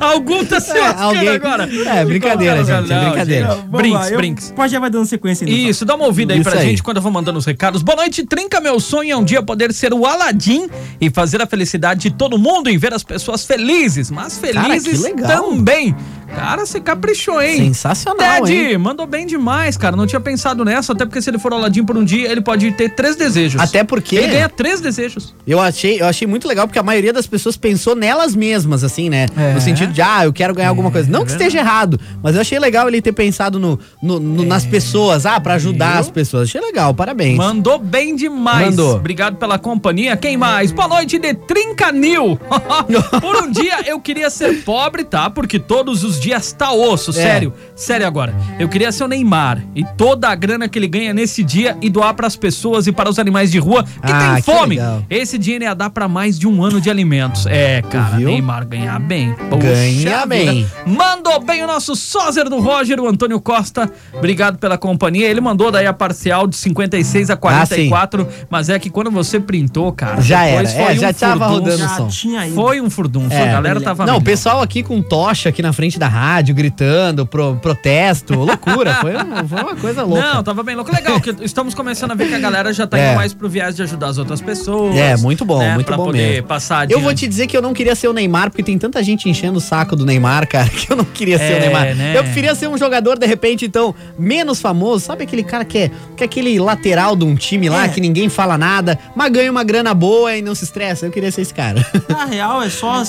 Algum 0.00 0.44
tá 0.46 0.60
se 0.60 0.70
É, 0.76 0.80
lascando 0.80 1.02
alguém- 1.04 1.28
agora. 1.28 1.64
É, 1.86 2.04
brincadeira, 2.04 2.56
Não, 2.56 2.64
gente, 2.64 2.92
é 2.92 2.94
não, 2.94 3.10
brincadeira. 3.10 3.46
gente. 3.48 3.56
Vamos 3.58 3.70
Brinks, 3.78 4.10
lá, 4.10 4.16
brinks. 4.16 4.52
Pode 4.54 4.72
já 4.72 4.80
vai 4.80 4.90
dando 4.90 5.06
sequência 5.06 5.46
aí. 5.46 5.52
no 5.64 5.70
Isso, 5.70 5.84
dá 5.84 5.94
uma 5.94 6.06
ouvida 6.06 6.32
aí 6.34 6.40
Isso 6.40 6.50
pra 6.50 6.58
aí. 6.60 6.66
gente 6.68 6.82
quando 6.82 6.96
eu 6.98 7.02
vou 7.02 7.12
mandando 7.12 7.38
os 7.38 7.44
recados. 7.46 7.82
Boa 7.82 7.96
noite, 7.96 8.24
Trinca. 8.24 8.60
Meu 8.60 8.78
sonho 8.80 9.12
é 9.12 9.16
um 9.16 9.24
dia 9.24 9.42
poder 9.42 9.72
ser 9.72 9.92
o 9.92 10.04
Aladim 10.06 10.68
e 11.00 11.10
fazer 11.10 11.40
a 11.42 11.46
felicidade 11.46 12.00
de 12.00 12.10
todo 12.10 12.38
mundo 12.38 12.68
e 12.70 12.76
ver 12.76 12.92
as 12.94 13.02
pessoas 13.02 13.44
felizes, 13.44 14.10
mas 14.10 14.38
Cara, 14.38 14.64
felizes 14.64 15.00
legal. 15.02 15.42
também. 15.50 15.94
Cara, 16.34 16.64
você 16.66 16.80
caprichou, 16.80 17.40
hein? 17.42 17.56
Sensacional, 17.56 18.42
Ted, 18.44 18.52
hein? 18.72 18.78
mandou 18.78 19.06
bem 19.06 19.26
demais, 19.26 19.76
cara. 19.76 19.96
Não 19.96 20.06
tinha 20.06 20.20
pensado 20.20 20.64
nessa, 20.64 20.92
até 20.92 21.04
porque 21.04 21.20
se 21.22 21.30
ele 21.30 21.38
for 21.38 21.52
Aladim 21.52 21.84
por 21.84 21.96
um 21.96 22.04
dia, 22.04 22.30
ele 22.30 22.40
pode 22.40 22.70
ter 22.72 22.90
três 22.90 23.16
desejos. 23.16 23.60
Até 23.60 23.82
porque- 23.82 24.16
Ele 24.16 24.28
ganha 24.28 24.48
três 24.48 24.80
desejos. 24.80 25.34
Eu 25.46 25.58
achei, 25.60 26.00
eu 26.00 26.06
achei 26.06 26.26
muito 26.28 26.46
legal 26.46 26.66
porque 26.66 26.78
a 26.78 26.82
maioria 26.82 27.12
das 27.12 27.26
pessoas 27.26 27.56
pensou 27.56 27.94
nelas 27.96 28.34
mesmas, 28.36 28.84
assim, 28.84 29.08
né? 29.08 29.26
É. 29.36 29.54
No 29.54 29.60
sentido 29.60 29.92
de, 29.92 30.00
ah, 30.02 30.24
eu 30.24 30.32
quero 30.32 30.54
ganhar 30.54 30.68
alguma 30.68 30.90
coisa. 30.90 31.10
Não 31.10 31.20
que 31.24 31.30
verdade. 31.30 31.48
esteja 31.48 31.64
errado, 31.64 31.98
mas 32.22 32.34
eu 32.34 32.40
achei 32.40 32.58
legal 32.58 32.86
ele 32.88 33.00
ter 33.02 33.12
pensado 33.12 33.58
no, 33.58 33.78
no- 34.02 34.20
no- 34.20 34.44
nas 34.44 34.64
pessoas, 34.64 35.26
ah, 35.26 35.40
pra 35.40 35.54
ajudar 35.54 35.92
Viu? 35.92 36.00
as 36.00 36.10
pessoas. 36.10 36.48
Achei 36.48 36.60
legal, 36.60 36.92
parabéns. 36.94 37.36
Mandou 37.36 37.78
bem 37.78 38.14
demais. 38.14 38.68
Mandou. 38.70 38.96
Obrigado 38.96 39.36
pela 39.36 39.58
companhia. 39.58 40.16
Quem 40.16 40.36
mais? 40.36 40.70
Boa 40.72 40.88
noite 40.88 41.18
de 41.18 41.34
Trincanil. 41.34 42.38
Por 43.20 43.36
um 43.44 43.50
dia 43.50 43.80
eu 43.86 43.98
queria 44.00 44.30
ser 44.30 44.62
pobre, 44.62 45.04
tá? 45.04 45.30
Porque 45.30 45.58
todos 45.58 46.04
os 46.04 46.17
dias 46.20 46.52
tá 46.52 46.72
osso. 46.72 47.10
É. 47.10 47.14
Sério. 47.14 47.52
Sério 47.74 48.06
agora. 48.06 48.34
Eu 48.58 48.68
queria 48.68 48.90
ser 48.92 49.04
o 49.04 49.08
Neymar 49.08 49.62
e 49.74 49.84
toda 49.96 50.28
a 50.28 50.34
grana 50.34 50.68
que 50.68 50.78
ele 50.78 50.88
ganha 50.88 51.12
nesse 51.14 51.42
dia 51.42 51.76
e 51.80 51.88
doar 51.90 52.14
pras 52.14 52.36
pessoas 52.36 52.86
e 52.86 52.92
para 52.92 53.08
os 53.08 53.18
animais 53.18 53.50
de 53.50 53.58
rua 53.58 53.82
que 53.84 54.12
Ah, 54.12 54.18
tem 54.18 54.34
que 54.36 54.42
fome. 54.42 54.76
legal. 54.76 55.02
Esse 55.08 55.38
dinheiro 55.38 55.64
ia 55.64 55.74
dar 55.74 55.90
pra 55.90 56.08
mais 56.08 56.38
de 56.38 56.46
um 56.46 56.62
ano 56.62 56.80
de 56.80 56.90
alimentos. 56.90 57.46
É, 57.46 57.82
cara, 57.82 58.16
viu? 58.16 58.28
Neymar 58.28 58.66
ganhar 58.66 58.98
bem. 58.98 59.34
Puxa 59.50 59.58
Ganha 59.68 60.26
bem. 60.26 60.66
Mandou 60.86 61.40
bem 61.40 61.62
o 61.62 61.66
nosso 61.66 61.94
sózer 61.94 62.48
do 62.48 62.58
Roger, 62.60 62.98
o 63.00 63.06
Antônio 63.08 63.40
Costa. 63.40 63.90
Obrigado 64.14 64.58
pela 64.58 64.76
companhia. 64.78 65.28
Ele 65.28 65.40
mandou 65.40 65.70
daí 65.70 65.86
a 65.86 65.92
parcial 65.92 66.46
de 66.46 66.56
56 66.56 67.30
a 67.30 67.36
44, 67.36 68.26
mas 68.50 68.68
é 68.68 68.78
que 68.78 68.90
quando 68.90 69.10
você 69.10 69.38
printou, 69.38 69.92
cara, 69.92 70.20
Já 70.20 70.44
era. 70.44 70.68
É, 70.68 70.96
já 70.96 71.12
tava 71.12 71.46
rodando 71.46 71.78
Já 71.78 71.88
som. 71.88 72.08
Foi 72.54 72.80
um 72.80 72.90
furdunço, 72.90 73.32
É. 73.34 73.48
a 73.48 73.52
galera 73.52 73.80
tava 73.80 74.06
Não, 74.06 74.16
o 74.16 74.22
pessoal 74.22 74.60
aqui 74.62 74.82
com 74.82 75.00
tocha 75.02 75.48
aqui 75.48 75.62
na 75.62 75.72
frente 75.72 75.98
da 75.98 76.07
rádio, 76.08 76.54
gritando, 76.54 77.26
pro- 77.26 77.56
protesto, 77.56 78.34
loucura. 78.34 78.94
Foi, 78.96 79.12
um- 79.16 79.48
foi 79.48 79.60
uma 79.62 79.76
coisa 79.76 80.02
louca. 80.02 80.34
Não, 80.34 80.42
tava 80.42 80.62
bem 80.62 80.74
louco. 80.74 80.92
Legal, 80.94 81.20
que 81.20 81.34
estamos 81.42 81.74
começando 81.74 82.12
a 82.12 82.14
ver 82.14 82.28
que 82.28 82.34
a 82.34 82.38
galera 82.38 82.72
já 82.72 82.86
tá 82.86 82.98
É. 82.98 83.08
indo 83.10 83.16
mais 83.16 83.32
pro 83.34 83.48
viés 83.48 83.76
de 83.76 83.82
ajudar 83.82 84.08
as 84.08 84.18
outras 84.18 84.40
pessoas. 84.40 84.96
É, 84.96 85.16
muito 85.16 85.44
bom, 85.44 85.58
né, 85.58 85.74
muito 85.74 85.86
pra 85.86 85.96
bom 85.96 86.06
poder 86.06 86.18
mesmo. 86.32 86.46
passar 86.48 86.90
Eu 86.90 87.00
vou 87.00 87.14
te 87.14 87.26
dizer 87.26 87.46
que 87.46 87.56
eu 87.56 87.62
não 87.62 87.72
queria 87.72 87.94
ser 87.94 88.08
o 88.08 88.12
Neymar, 88.12 88.50
porque 88.50 88.62
tem 88.62 88.78
tanta 88.78 89.02
gente 89.02 89.28
enchendo 89.28 89.58
o 89.58 89.60
saco 89.60 89.94
do 89.94 90.04
Neymar, 90.06 90.48
cara, 90.48 90.68
que 90.70 90.90
eu 90.92 90.96
não 90.96 91.04
queria 91.04 91.38
ser 91.38 91.52
É, 91.52 91.56
o 91.56 91.60
Neymar. 91.60 91.94
né? 91.94 92.16
Eu 92.16 92.22
preferia 92.24 92.54
ser 92.54 92.68
um 92.68 92.76
jogador, 92.78 93.18
de 93.18 93.26
repente, 93.26 93.64
então, 93.64 93.94
menos 94.18 94.60
famoso. 94.60 95.04
Sabe 95.04 95.24
aquele 95.24 95.42
cara 95.42 95.64
que 95.64 95.78
é, 95.78 95.90
que 96.16 96.22
é 96.22 96.26
aquele 96.26 96.58
lateral 96.58 97.14
de 97.16 97.24
um 97.24 97.34
time 97.34 97.68
lá, 97.68 97.84
É. 97.84 97.88
que 97.88 98.00
ninguém 98.00 98.28
fala 98.28 98.56
nada, 98.58 98.98
mas 99.14 99.30
ganha 99.30 99.50
uma 99.50 99.64
grana 99.64 99.92
boa 99.94 100.34
e 100.36 100.42
não 100.42 100.54
se 100.54 100.64
estressa? 100.64 101.06
Eu 101.06 101.10
queria 101.10 101.30
ser 101.30 101.42
esse 101.42 101.54
cara. 101.54 101.84
Na 102.08 102.24
real, 102.24 102.62
é 102.62 102.70
só 102.70 103.02
é, 103.02 103.04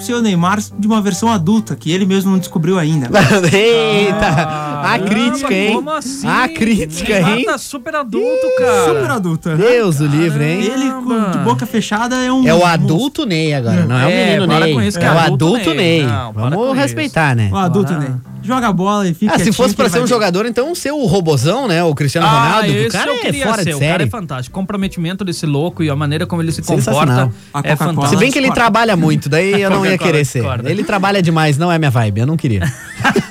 ser 0.00 0.14
o 0.14 0.22
Neymar 0.22 0.58
de 0.78 0.86
uma 0.86 1.00
versão 1.00 1.30
adulta, 1.30 1.74
que 1.76 1.90
ele 1.90 2.04
mesmo 2.06 2.27
não 2.28 2.38
descobriu 2.38 2.78
ainda. 2.78 3.08
Eita! 3.52 4.26
Ah, 4.26 4.94
a 4.94 4.98
crítica, 4.98 5.52
hein? 5.54 5.74
Como 5.74 5.90
assim? 5.90 6.26
A 6.26 6.48
crítica, 6.48 7.12
Neymar 7.14 7.38
hein? 7.38 7.44
tá 7.44 7.58
super 7.58 7.94
adulto, 7.96 8.46
cara. 8.58 8.86
Super 8.94 9.10
adulta. 9.10 9.56
Deus 9.56 10.00
o 10.00 10.06
livre, 10.06 10.44
hein? 10.44 10.60
Ele 10.62 10.90
com- 10.92 11.30
de 11.30 11.38
boca 11.38 11.66
fechada 11.66 12.16
é 12.16 12.32
um. 12.32 12.46
É 12.46 12.54
o 12.54 12.64
adulto 12.64 13.26
Ney 13.26 13.52
agora, 13.54 13.84
não 13.84 13.98
é, 13.98 14.06
o 14.06 14.08
É, 14.10 14.26
menino 14.26 14.46
para 14.48 14.64
Ney. 14.66 14.74
com 14.74 14.82
isso 14.82 14.98
que 14.98 15.04
é 15.04 15.08
é 15.08 15.12
o 15.12 15.18
adulto 15.18 15.46
adulto 15.46 15.74
Ney. 15.74 16.02
Ney. 16.02 16.06
Não, 16.06 16.32
Vamos 16.32 16.58
isso. 16.64 16.72
respeitar, 16.72 17.34
né? 17.36 17.50
O 17.52 17.56
adulto, 17.56 17.92
Ah. 17.92 18.18
Joga 18.48 18.68
a 18.68 18.72
bola 18.72 19.06
e 19.06 19.12
fica. 19.12 19.34
Ah, 19.34 19.38
se 19.38 19.52
fosse 19.52 19.74
pra 19.74 19.90
ser 19.90 20.00
um 20.00 20.06
jogador, 20.06 20.46
então 20.46 20.74
ser 20.74 20.90
o 20.90 21.04
robozão, 21.04 21.68
né? 21.68 21.84
O 21.84 21.94
Cristiano 21.94 22.26
Ronaldo. 22.26 22.72
o 22.72 22.88
cara 22.90 23.12
é 23.12 23.32
fora 23.44 23.62
ser. 23.62 23.70
de 23.70 23.74
O 23.74 23.78
cara 23.78 23.90
série. 23.92 24.04
é 24.04 24.06
fantástico. 24.06 24.56
O 24.56 24.60
comprometimento 24.60 25.22
desse 25.22 25.44
louco 25.44 25.82
e 25.82 25.90
a 25.90 25.94
maneira 25.94 26.26
como 26.26 26.40
ele 26.40 26.50
se 26.50 26.62
comporta 26.62 27.30
A 27.52 27.60
é 27.62 27.76
fantástico. 27.76 28.08
Se 28.08 28.16
bem 28.16 28.32
que 28.32 28.38
ele 28.38 28.50
trabalha 28.50 28.96
muito, 28.96 29.28
daí 29.28 29.60
eu 29.60 29.68
não 29.70 29.84
ia 29.84 29.98
querer 29.98 30.24
ser. 30.24 30.42
Ele 30.64 30.82
trabalha 30.82 31.20
demais, 31.20 31.58
não 31.58 31.70
é 31.70 31.78
minha 31.78 31.90
vibe, 31.90 32.20
eu 32.20 32.26
não 32.26 32.38
queria. 32.38 32.62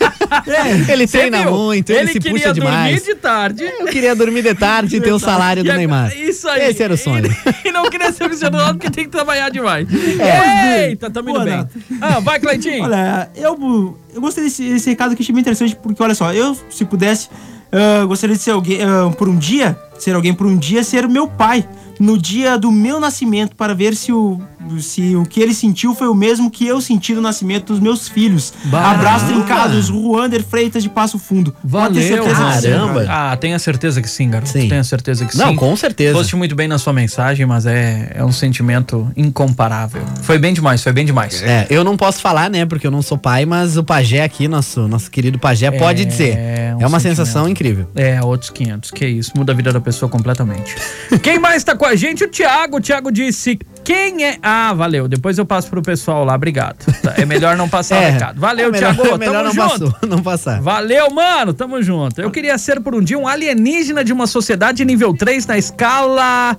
ele 0.90 1.08
Você 1.08 1.18
treina 1.20 1.44
viu? 1.44 1.52
muito, 1.52 1.92
ele, 1.92 2.12
se 2.12 2.20
queria 2.20 2.38
puxa 2.38 2.54
demais. 2.54 2.96
dormir 2.96 3.14
de 3.14 3.16
tarde. 3.22 3.64
Eu 3.64 3.88
queria 3.88 4.16
dormir 4.16 4.42
de 4.42 4.54
tarde 4.56 4.98
e 4.98 5.02
ter 5.02 5.12
o 5.12 5.20
salário 5.20 5.64
do 5.64 5.74
Neymar. 5.74 6.16
Isso 6.18 6.48
aí. 6.48 6.70
Esse 6.70 6.84
era 6.84 6.94
o 6.94 6.98
sonho. 6.98 7.26
E, 7.64 7.70
e 7.70 7.72
não 7.72 7.90
queria 7.90 8.12
ser 8.12 8.30
visionário 8.30 8.76
porque 8.76 8.90
tem 8.90 9.06
que 9.06 9.12
trabalhar 9.12 9.50
demais. 9.50 9.88
É. 10.20 10.90
Eita, 10.90 11.10
tamo 11.10 11.30
indo 11.30 11.40
Pô, 11.40 11.46
bem. 11.46 11.68
Ah, 12.02 12.20
vai, 12.20 12.40
Cleitinho. 12.40 12.84
Olha, 12.84 13.30
eu, 13.36 13.98
eu 14.14 14.22
gostei 14.22 14.44
desse, 14.44 14.68
desse 14.68 14.90
recado 14.90 15.16
que 15.16 15.22
achei 15.22 15.34
bem 15.34 15.42
interessante, 15.42 15.76
porque 15.76 16.02
olha 16.02 16.16
só, 16.16 16.34
eu, 16.34 16.58
se 16.70 16.86
pudesse, 16.86 17.30
ah, 17.72 18.06
gostaria 18.06 18.36
de 18.36 18.42
ser 18.42 18.52
alguém 18.52 18.80
ah, 18.84 19.12
por 19.18 19.28
um 19.30 19.38
dia, 19.38 19.78
ser 19.98 20.16
alguém 20.16 20.34
por 20.34 20.48
um 20.48 20.58
dia, 20.58 20.84
ser 20.84 21.06
o 21.06 21.10
meu 21.10 21.28
pai, 21.28 21.68
no 22.00 22.18
dia 22.18 22.58
do 22.58 22.72
meu 22.72 23.00
nascimento, 23.00 23.56
para 23.56 23.74
ver 23.74 23.96
se 23.96 24.12
o, 24.12 24.40
se 24.80 25.16
o 25.16 25.24
que 25.24 25.40
ele 25.40 25.54
sentiu 25.54 25.96
foi 25.96 26.08
o 26.08 26.16
mesmo 26.16 26.50
que 26.52 26.66
eu 26.66 26.80
senti 26.82 27.14
no 27.14 27.22
nascimento 27.22 27.68
dos 27.74 27.80
meus 27.80 28.08
filhos. 28.08 28.54
Bah. 28.66 28.92
Abraço 28.92 29.26
trincados, 29.28 29.90
Ruander 29.90 30.44
Freitas 30.44 30.84
de 30.84 30.90
Passo 30.90 31.18
Fundo. 31.18 31.56
Valeu, 31.64 32.02
certeza 32.02 32.46
que 32.46 32.62
sim, 32.62 32.70
caramba. 32.70 33.06
cara. 33.06 33.32
Ah, 33.32 33.38
tenha 33.38 33.60
certeza 33.60 34.02
que 34.02 34.10
sim, 34.10 34.30
garoto. 34.30 34.50
Sim. 34.50 34.70
Tenha 34.70 34.84
certeza 34.84 35.26
que 35.26 35.38
Não, 35.38 35.50
sim. 35.50 35.56
com 35.56 35.76
certeza. 35.76 36.18
Foste 36.18 36.36
muito 36.36 36.56
bem 36.56 36.68
na 36.68 36.78
sua 36.78 36.94
mensagem, 36.94 37.46
mas 37.46 37.66
é, 37.66 38.12
é 38.16 38.24
um 38.24 38.32
sentimento 38.32 39.10
incomparável. 39.16 40.04
Foi 40.22 40.38
bem 40.38 40.54
demais, 40.54 40.84
foi 40.84 40.92
bem 40.92 41.06
demais. 41.06 41.42
É, 41.42 41.68
eu 41.70 41.84
não 41.84 41.98
posso 41.98 42.22
falar, 42.22 42.50
né, 42.50 42.66
porque 42.66 42.86
eu 42.86 42.92
não 42.92 43.02
sou 43.02 43.18
pai, 43.18 43.46
mas 43.46 43.78
o 43.78 43.84
pajé 43.84 44.24
aqui, 44.24 44.48
nosso, 44.48 44.88
nosso 44.88 45.10
querido 45.10 45.40
pajé, 45.40 45.72
pode 45.72 46.06
dizer. 46.06 46.34
um 46.78 46.82
é 46.82 46.88
uma 46.88 47.00
sentimento. 47.00 47.02
sensação 47.02 47.50
incrível. 47.50 47.88
É, 47.96 48.22
outros 48.22 48.50
500. 48.50 48.92
Que 48.92 49.08
isso, 49.08 49.32
muda 49.36 49.52
a 49.52 49.56
vida 49.56 49.72
da 49.72 49.82
pessoa 49.82 50.10
completamente. 50.10 50.76
Quem 51.22 51.40
mais 51.40 51.64
tá 51.64 51.76
com 51.76 51.87
a 51.88 51.96
gente? 51.96 52.24
O 52.24 52.28
Thiago. 52.28 52.78
O 52.78 52.82
Thiago 52.82 53.12
disse: 53.12 53.58
quem 53.84 54.26
é. 54.26 54.38
Ah, 54.42 54.74
valeu. 54.74 55.08
Depois 55.08 55.38
eu 55.38 55.46
passo 55.46 55.70
pro 55.70 55.82
pessoal 55.82 56.26
lá, 56.26 56.36
obrigado. 56.36 56.86
Tá, 57.02 57.14
É 57.18 57.26
melhor 57.26 57.56
não 57.56 57.70
passar 57.70 57.98
o 57.98 58.02
recado. 58.12 58.40
Valeu, 58.40 58.68
é 58.68 58.72
melhor, 58.72 58.94
Thiago. 58.96 59.16
é 59.16 59.18
melhor 59.18 59.44
tamo 59.46 59.54
não, 59.56 59.70
junto. 59.70 59.92
passou, 59.92 60.10
não 60.10 60.22
passar. 60.24 60.62
Valeu, 60.62 61.10
mano. 61.10 61.54
Tamo 61.54 61.82
junto. 61.82 62.22
Eu 62.22 62.30
queria 62.30 62.58
ser 62.58 62.82
por 62.82 62.94
um 62.94 63.02
dia 63.02 63.18
um 63.18 63.28
alienígena 63.28 64.04
de 64.04 64.12
uma 64.12 64.28
sociedade 64.28 64.84
nível 64.84 65.14
3 65.16 65.46
na 65.48 65.58
escala. 65.58 66.58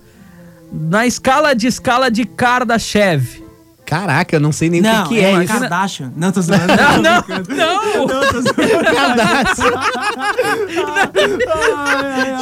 Na 0.72 1.06
escala 1.06 1.54
de 1.54 1.66
escala 1.66 2.10
de 2.10 2.24
Kardashev. 2.24 3.42
Caraca, 3.88 4.36
eu 4.36 4.40
não 4.40 4.52
sei 4.52 4.68
nem 4.68 4.82
o 4.82 4.84
que, 4.84 5.08
que 5.08 5.20
é, 5.24 5.30
uma 5.32 5.44
isso. 5.44 5.52
Kardashian. 5.58 6.12
Não, 6.14 6.30
tô 6.30 6.42
zoando. 6.42 6.66
Não, 6.66 7.02
não, 7.02 7.24
não. 7.56 8.06
Não, 8.06 8.28
tô 8.28 8.40
zoando. 8.42 8.84
Kardashian. 8.94 9.72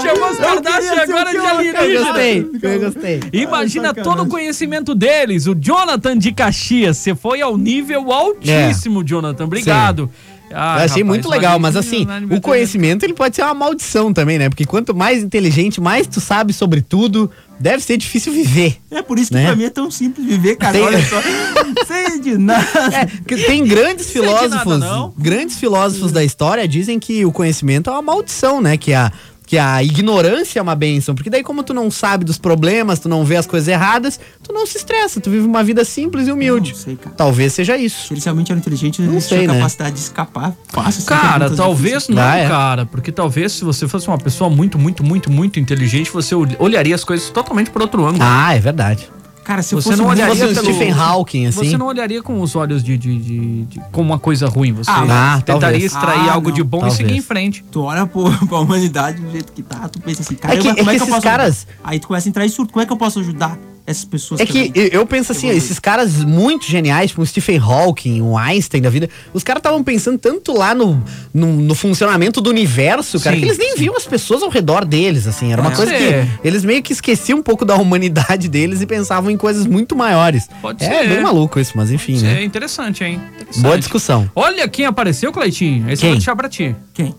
Chamou 0.03 0.31
os 0.31 0.39
Kardashian 0.39 1.03
agora 1.03 1.25
de 1.27 1.31
que 1.31 1.37
eu- 1.37 1.47
alienígena. 1.47 2.05
gostei, 2.05 2.51
eu 2.63 2.81
gostei. 2.81 3.21
Imagina 3.33 3.93
Ai, 3.97 4.03
todo 4.03 4.23
o 4.25 4.27
conhecimento 4.27 4.93
deles. 4.95 5.47
O 5.47 5.55
Jonathan 5.55 6.19
de 6.19 6.33
Caxias, 6.33 6.97
você 6.99 7.15
foi 7.15 7.41
ao 7.41 7.57
nível 7.57 8.11
altíssimo, 8.13 9.05
Jonathan. 9.05 9.45
Obrigado. 9.45 10.11
Ah, 10.53 10.79
eu 10.79 10.85
achei 10.85 11.03
rapaz, 11.03 11.05
muito 11.07 11.29
legal, 11.29 11.59
mas 11.59 11.77
assim, 11.77 12.07
o 12.31 12.41
conhecimento 12.41 13.05
ele 13.05 13.13
pode 13.15 13.35
ser 13.37 13.43
uma 13.43 13.53
maldição 13.55 14.13
também, 14.13 14.39
né? 14.39 14.49
Porque 14.49 14.65
quanto 14.65 14.95
mais 14.95 15.23
inteligente, 15.23 15.81
mais 15.81 16.07
tu 16.07 16.21
sabe 16.21 16.53
sobre 16.53 16.81
tudo, 16.81 17.31
deve 17.59 17.83
ser 17.83 17.97
difícil 17.97 18.33
viver. 18.33 18.77
É 18.91 19.03
por 19.03 19.19
isso 19.19 19.31
que 19.31 19.35
Né? 19.37 19.47
pra 19.47 19.57
mim 19.57 19.65
é 19.65 19.71
tão 19.71 19.91
simples 19.91 20.25
viver, 20.27 20.57
cara. 20.57 20.73
Tem- 20.73 20.83
Olha 20.83 21.05
só. 21.05 21.21
Sei 21.87 22.21
de 22.21 22.39
nada. 22.39 22.65
É, 22.93 23.07
tem 23.47 23.65
grandes 23.65 24.07
nada, 24.15 24.27
filósofos, 24.27 24.79
não. 24.79 25.13
grandes 25.19 25.57
filósofos 25.59 26.13
da 26.13 26.23
história 26.25 26.67
dizem 26.69 26.99
que 26.99 27.25
o 27.25 27.33
conhecimento 27.33 27.91
é 27.91 27.93
uma 27.93 28.03
maldição, 28.03 28.61
né? 28.61 28.77
Que 28.77 28.93
a 28.95 29.11
que 29.47 29.57
a 29.57 29.81
ignorância 29.83 30.59
é 30.59 30.63
uma 30.63 30.75
bênção, 30.75 31.15
porque 31.15 31.31
daí 31.31 31.43
como 31.43 31.63
tu 31.63 31.73
não 31.73 31.89
sabe 31.91 32.25
dos 32.25 32.37
problemas, 32.37 32.99
tu 32.99 33.09
não 33.09 33.25
vê 33.25 33.37
as 33.37 33.47
coisas 33.47 33.69
erradas, 33.69 34.19
tu 34.43 34.53
não 34.53 34.67
se 34.67 34.77
estressa, 34.77 35.21
tu 35.21 35.31
vive 35.31 35.47
uma 35.47 35.63
vida 35.63 35.85
simples 35.85 36.27
e 36.27 36.33
humilde. 36.33 36.73
Não 36.73 36.79
sei, 36.79 36.97
cara. 36.97 37.15
Talvez 37.17 37.53
seja 37.53 37.79
Se 37.79 37.85
isso. 37.85 38.13
eles 38.13 38.25
realmente 38.25 38.51
eram 38.51 38.59
inteligentes, 38.59 38.99
Não 39.07 39.21
sei, 39.21 39.39
tinham 39.39 39.53
né? 39.55 39.61
capacidade 39.61 39.95
de 39.95 40.01
escapar 40.01 40.53
fácil. 40.69 41.05
Cara, 41.05 41.49
talvez 41.51 42.09
não, 42.09 42.21
Ah, 42.21 42.37
é? 42.37 42.49
cara. 42.49 42.87
Porque 42.87 43.13
talvez 43.13 43.53
se 43.53 43.65
você 43.65 43.87
fosse 43.87 44.09
uma 44.09 44.19
pessoa 44.19 44.51
muito, 44.51 44.79
muito, 44.79 45.05
muito, 45.05 45.31
muito 45.31 45.61
inteligente, 45.61 46.11
você 46.11 46.35
ol- 46.35 46.47
olharia 46.59 46.95
as 46.95 47.05
coisas 47.05 47.31
totalmente 47.31 47.71
por 47.71 47.81
outro 47.83 48.05
ângulo. 48.05 48.25
Ah, 48.27 48.53
é 48.55 48.59
verdade. 48.59 49.09
Cara, 49.47 49.63
se 49.63 49.77
Você 49.77 49.91
fosse 49.91 50.03
não 50.03 50.09
olharia 50.11 50.35
pelo- 50.35 50.55
Stephen 50.57 50.91
Hawking, 50.91 51.47
assim. 51.47 51.71
Você 51.71 51.79
não 51.79 51.87
olharia 51.87 52.21
com 52.21 52.41
os 52.41 52.57
olhos 52.57 52.83
de, 52.83 52.99
de, 52.99 53.17
de- 53.17 53.63
de- 53.67 53.81
como 53.93 54.11
uma 54.11 54.19
coisa 54.19 54.49
ruim. 54.49 54.73
Você 54.73 54.91
Ah, 54.91 55.35
ah, 55.37 55.37
tentaria 55.41 55.61
talvez. 55.61 55.85
extrair 55.85 56.29
Ah, 56.29 56.33
algo 56.33 56.51
de 56.51 56.63
não, 56.63 56.67
bom 56.67 56.79
talvez. 56.81 56.95
e 56.95 56.97
seguir 56.97 57.17
em 57.17 57.23
frente. 57.23 57.65
Tu 57.71 57.81
olha 57.81 58.05
pro, 58.09 58.25
pra 58.49 58.59
humanidade 58.59 59.23
do 59.23 59.31
jeito 59.31 59.53
que 59.53 59.63
tá, 59.63 59.89
tu 59.89 60.01
pensa 60.01 60.23
assim, 60.23 60.35
cara, 60.35 60.55
É 60.55 60.57
que- 60.59 60.69
é 60.69 60.75
que 60.75 60.81
esses 60.91 61.09
eu 61.09 61.21
caras- 61.23 61.65
ajudar? 61.69 61.81
Aí 61.85 62.01
tu 62.01 62.09
começa 62.09 62.29
a 62.29 62.31
entrar 62.31 62.45
em 62.45 62.49
surto, 62.49 62.73
como 62.73 62.83
é 62.83 62.87
que 62.87 62.93
eu 62.93 62.97
posso 62.97 63.21
ajudar 63.21 63.57
essas 63.87 64.05
pessoas 64.05 64.41
É 64.41 64.47
que 64.47 64.73
eu 64.75 64.87
eu 64.89 65.07
penso 65.07 65.31
assim, 65.33 65.47
Evoluir. 65.47 65.63
esses 65.65 65.79
caras 65.79 66.25
muito 66.25 66.67
geniais, 66.67 67.11
tipo 67.11 67.23
o 67.23 67.27
Stephen 67.27 67.59
Hawking, 67.59 68.21
o 68.21 68.37
Einstein 68.37 68.83
da 68.83 68.91
vida, 68.91 69.09
os 69.33 69.43
caras 69.45 69.61
estavam 69.61 69.83
pensando 69.85 70.19
tanto 70.19 70.53
lá 70.53 70.75
no, 70.75 71.03
no, 71.33 71.53
no 71.53 71.75
funcionamento 71.75 72.41
do 72.41 72.51
universo, 72.51 73.21
cara, 73.21 73.37
Sim, 73.37 73.41
que 73.43 73.47
eles 73.49 73.59
nem 73.59 73.77
viam 73.77 73.97
as 73.97 74.05
pessoas 74.05 74.43
ao 74.43 74.49
redor 74.49 74.85
deles, 74.85 75.27
assim. 75.27 75.53
Era 75.53 75.61
uma 75.63 75.71
Pode 75.71 75.83
coisa 75.85 75.97
ser. 75.97 76.27
que 76.27 76.47
eles 76.49 76.65
meio 76.65 76.83
que 76.83 76.93
esqueciam 76.93 77.39
um 77.39 77.43
pouco 77.43 77.65
da 77.65 77.77
humanidade 77.77 78.49
deles 78.49 78.81
e 78.81 78.87
pensavam 78.87 79.31
em 79.31 79.37
coisas 79.37 79.67
muito 79.67 79.95
maiores. 79.95 80.49
Pode 80.61 80.85
é 80.85 81.03
ser. 81.03 81.09
bem 81.09 81.21
maluco 81.23 81.61
isso, 81.61 81.73
mas 81.77 81.91
enfim, 81.93 82.15
Isso 82.15 82.25
né? 82.25 82.41
é 82.41 82.45
interessante, 82.45 83.05
hein? 83.05 83.21
Interessante. 83.35 83.63
Boa 83.63 83.79
discussão. 83.79 84.31
Olha 84.35 84.67
quem 84.69 84.85
apareceu, 84.87 85.31
Cleitinho. 85.33 85.89
Esse 85.91 86.01
Quem? 86.01 86.09
eu 86.11 86.15
vou 86.15 86.19
deixar 86.19 86.35
pra 86.35 86.49
ti. 86.49 86.75
Quem? 86.93 87.15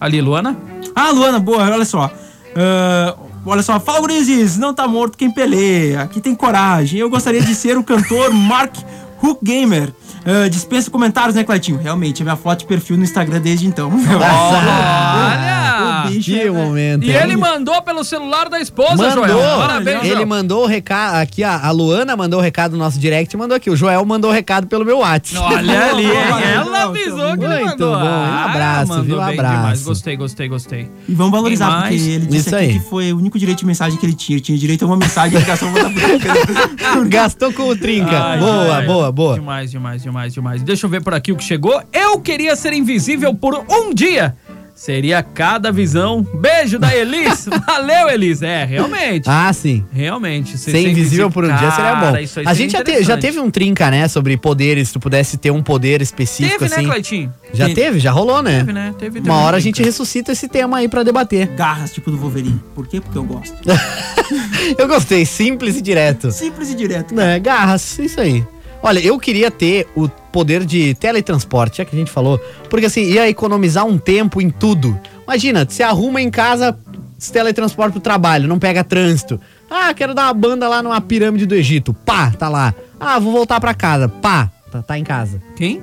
Ali, 0.00 0.20
Luana. 0.20 0.56
Ah, 0.94 1.10
Luana, 1.10 1.38
boa, 1.38 1.62
olha 1.70 1.84
só. 1.84 2.10
Ah, 2.54 3.14
olha 3.46 3.62
só, 3.62 3.78
fala 3.80 4.00
Gurizes, 4.00 4.58
não 4.58 4.74
tá 4.74 4.86
morto 4.86 5.16
quem 5.16 5.30
peleia. 5.30 6.02
Aqui 6.02 6.20
tem 6.20 6.34
coragem. 6.34 7.00
Eu 7.00 7.08
gostaria 7.08 7.40
de 7.40 7.54
ser 7.54 7.78
o 7.78 7.84
cantor 7.84 8.32
Mark 8.34 8.74
Hook 9.22 9.40
Gamer. 9.42 9.92
Ah, 10.26 10.48
dispensa 10.48 10.90
comentários, 10.90 11.36
né, 11.36 11.44
Cleitinho? 11.44 11.78
Realmente, 11.78 12.20
é 12.20 12.24
minha 12.24 12.34
foto 12.36 12.60
de 12.60 12.66
perfil 12.66 12.96
no 12.96 13.04
Instagram 13.04 13.40
desde 13.40 13.66
então. 13.66 13.90
Olha! 14.10 15.75
Bicho 16.10 16.30
Que 16.30 16.40
é- 16.40 16.50
momento. 16.50 17.04
E 17.04 17.10
hein? 17.10 17.16
ele 17.22 17.36
mandou 17.36 17.80
pelo 17.82 18.02
celular 18.04 18.48
da 18.48 18.60
esposa, 18.60 18.96
Mandou. 18.96 19.26
Joel. 19.28 19.58
Parabéns, 19.58 20.00
Ele 20.04 20.14
Joel. 20.14 20.26
mandou 20.26 20.64
o 20.64 20.66
recado. 20.66 21.16
Aqui, 21.16 21.42
a, 21.44 21.58
a 21.66 21.70
Luana 21.70 22.16
mandou 22.16 22.38
o 22.38 22.42
recado 22.42 22.72
no 22.72 22.78
nosso 22.78 22.98
direct 22.98 23.34
e 23.34 23.38
mandou 23.38 23.56
aqui. 23.56 23.70
O 23.70 23.76
Joel 23.76 24.04
mandou 24.04 24.30
o 24.30 24.32
recado 24.34 24.66
pelo 24.66 24.84
meu 24.84 24.98
WhatsApp. 24.98 25.54
Olha 25.54 25.84
ali, 25.90 26.06
Ela 26.06 26.84
avisou 26.84 27.36
que 27.36 27.44
ele 27.44 27.54
Muito 27.64 27.66
mandou. 27.66 27.92
bom? 27.98 28.04
Um 28.06 28.38
abraço, 28.38 28.88
mandou 28.88 29.04
viu? 29.04 29.18
Um 29.18 29.22
abraço. 29.22 29.56
demais. 29.56 29.82
Gostei, 29.82 30.16
gostei, 30.16 30.48
gostei. 30.48 30.90
E 31.08 31.14
vamos 31.14 31.32
valorizar, 31.32 31.66
porque 31.66 31.80
mais? 31.96 32.06
ele 32.06 32.26
disse 32.26 32.46
Isso 32.48 32.56
aqui 32.56 32.64
aí. 32.64 32.72
que 32.80 32.88
foi 32.88 33.12
o 33.12 33.18
único 33.18 33.38
direito 33.38 33.58
de 33.58 33.66
mensagem 33.66 33.98
que 33.98 34.06
ele 34.06 34.14
tinha. 34.14 34.36
Ele 34.36 34.42
tinha 34.42 34.58
direito 34.58 34.84
a 34.84 34.86
uma 34.88 34.96
mensagem 34.96 35.36
e 35.36 35.40
ligação 35.40 35.72
pra 35.72 37.04
Gastou 37.08 37.52
com 37.52 37.64
o 37.68 37.76
trinca. 37.76 38.18
Ai, 38.18 38.38
boa, 38.38 38.62
demais. 38.64 38.86
boa, 38.86 39.12
boa. 39.12 39.34
Demais, 39.34 39.70
demais, 39.70 40.02
demais, 40.02 40.34
demais. 40.34 40.62
Deixa 40.62 40.86
eu 40.86 40.90
ver 40.90 41.02
por 41.02 41.14
aqui 41.14 41.32
o 41.32 41.36
que 41.36 41.44
chegou. 41.44 41.80
Eu 41.92 42.18
queria 42.20 42.54
ser 42.56 42.72
invisível 42.72 43.34
por 43.34 43.54
um 43.70 43.92
dia. 43.94 44.36
Seria 44.76 45.22
cada 45.22 45.72
visão. 45.72 46.22
Beijo 46.22 46.78
da 46.78 46.94
Elis. 46.94 47.48
Valeu, 47.66 48.10
Elis. 48.10 48.42
É, 48.42 48.62
realmente. 48.66 49.24
Ah, 49.26 49.50
sim. 49.50 49.82
Realmente. 49.90 50.58
Ser 50.58 50.78
invisível 50.90 51.30
por 51.30 51.44
um 51.44 51.48
dia 51.56 51.70
seria 51.70 51.94
bom. 51.94 52.00
Cara, 52.02 52.20
isso 52.22 52.40
aí 52.40 52.46
A 52.46 52.52
gente 52.52 52.72
já, 52.72 52.84
te- 52.84 53.02
já 53.02 53.16
teve 53.16 53.40
um 53.40 53.50
trinca, 53.50 53.90
né? 53.90 54.06
Sobre 54.06 54.36
poderes, 54.36 54.88
se 54.88 54.92
tu 54.94 55.00
pudesse 55.00 55.38
ter 55.38 55.50
um 55.50 55.62
poder 55.62 56.02
específico, 56.02 56.58
Teve, 56.58 56.70
né, 56.70 56.76
assim. 56.76 56.86
Cleitinho? 56.86 57.34
já 57.54 57.64
Teve. 57.68 57.80
teve, 57.80 58.00
já 58.00 58.10
rolou, 58.12 58.42
né? 58.42 58.58
Teve, 58.58 58.72
né? 58.74 58.94
Teve, 58.98 59.14
teve 59.14 59.28
Uma 59.30 59.38
um 59.38 59.42
hora 59.44 59.56
a 59.56 59.60
trinca. 59.60 59.76
gente 59.78 59.82
ressuscita 59.86 60.32
esse 60.32 60.46
tema 60.46 60.76
aí 60.76 60.88
pra 60.88 61.02
debater. 61.02 61.46
garras, 61.48 61.92
tipo 61.94 62.10
do 62.10 62.18
Wolverine. 62.18 62.60
Por 62.74 62.86
quê? 62.86 63.00
Porque 63.00 63.16
eu 63.16 63.24
gosto. 63.24 63.56
Eu 64.76 64.88
gostei, 64.88 65.24
simples 65.24 65.76
e 65.76 65.80
direto. 65.80 66.30
Simples 66.32 66.70
e 66.70 66.74
direto. 66.74 67.14
Né, 67.14 67.38
garras, 67.38 67.98
isso 67.98 68.20
aí. 68.20 68.44
Olha, 68.86 69.00
eu 69.00 69.18
queria 69.18 69.50
ter 69.50 69.88
o 69.96 70.08
poder 70.08 70.64
de 70.64 70.94
teletransporte, 70.94 71.78
já 71.78 71.84
que 71.84 71.96
a 71.96 71.98
gente 71.98 72.08
falou, 72.08 72.38
porque 72.70 72.86
assim, 72.86 73.02
ia 73.02 73.28
economizar 73.28 73.84
um 73.84 73.98
tempo 73.98 74.40
em 74.40 74.48
tudo. 74.48 74.96
Imagina, 75.24 75.66
você 75.68 75.82
arruma 75.82 76.22
em 76.22 76.30
casa, 76.30 76.78
se 77.18 77.32
teletransporta 77.32 77.90
pro 77.90 78.00
trabalho, 78.00 78.46
não 78.46 78.60
pega 78.60 78.84
trânsito. 78.84 79.40
Ah, 79.68 79.92
quero 79.92 80.14
dar 80.14 80.26
uma 80.26 80.34
banda 80.34 80.68
lá 80.68 80.84
numa 80.84 81.00
pirâmide 81.00 81.46
do 81.46 81.56
Egito. 81.56 81.92
Pá, 81.92 82.30
tá 82.30 82.48
lá. 82.48 82.72
Ah, 83.00 83.18
vou 83.18 83.32
voltar 83.32 83.58
pra 83.58 83.74
casa. 83.74 84.08
Pá, 84.08 84.52
tá, 84.70 84.80
tá 84.82 84.96
em 84.96 85.02
casa. 85.02 85.42
Quem? 85.56 85.82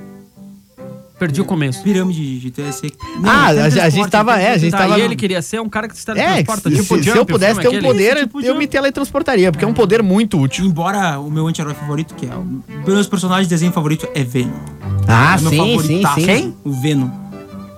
Perdi 1.18 1.40
o 1.40 1.44
começo. 1.44 1.82
Pirâmide 1.82 2.40
de 2.40 2.50
TSC. 2.50 2.92
Ah, 3.24 3.46
a 3.46 3.70
gente- 3.70 3.80
a 3.80 3.88
gente 3.88 4.10
tava- 4.10 4.40
é, 4.40 4.50
a 4.54 4.58
gente 4.58 4.72
tava- 4.72 4.98
e 4.98 5.02
ele 5.02 5.14
queria 5.14 5.40
ser 5.40 5.60
um 5.60 5.68
cara 5.68 5.86
que 5.88 5.96
se 5.96 6.02
É, 6.10 6.14
teletransporta, 6.14 6.70
se, 6.70 6.76
tipo 6.76 6.96
se 6.96 7.02
Jump, 7.02 7.18
eu 7.18 7.26
pudesse 7.26 7.60
ter 7.60 7.68
um 7.68 7.70
aquele. 7.70 7.86
poder, 7.86 8.16
tipo 8.18 8.40
eu 8.40 8.46
Jump. 8.46 8.58
me 8.58 8.66
teletransportaria, 8.66 9.52
porque 9.52 9.64
é 9.64 9.68
um 9.68 9.72
poder 9.72 10.02
muito 10.02 10.38
útil. 10.40 10.64
Embora 10.64 11.18
o 11.20 11.30
meu 11.30 11.46
anti-herói 11.46 11.74
favorito, 11.74 12.14
que 12.14 12.26
é 12.26 12.34
o 12.34 12.44
meus 12.86 13.06
personagens 13.06 13.46
de 13.46 13.54
desenho 13.54 13.70
favorito, 13.72 14.08
é 14.14 14.24
Venom. 14.24 14.50
Ah, 15.06 15.36
é 15.38 15.40
meu 15.40 15.50
sim, 15.50 15.78
sim, 15.82 16.02
sim. 16.24 16.54
O 16.64 16.72
Venom. 16.72 17.08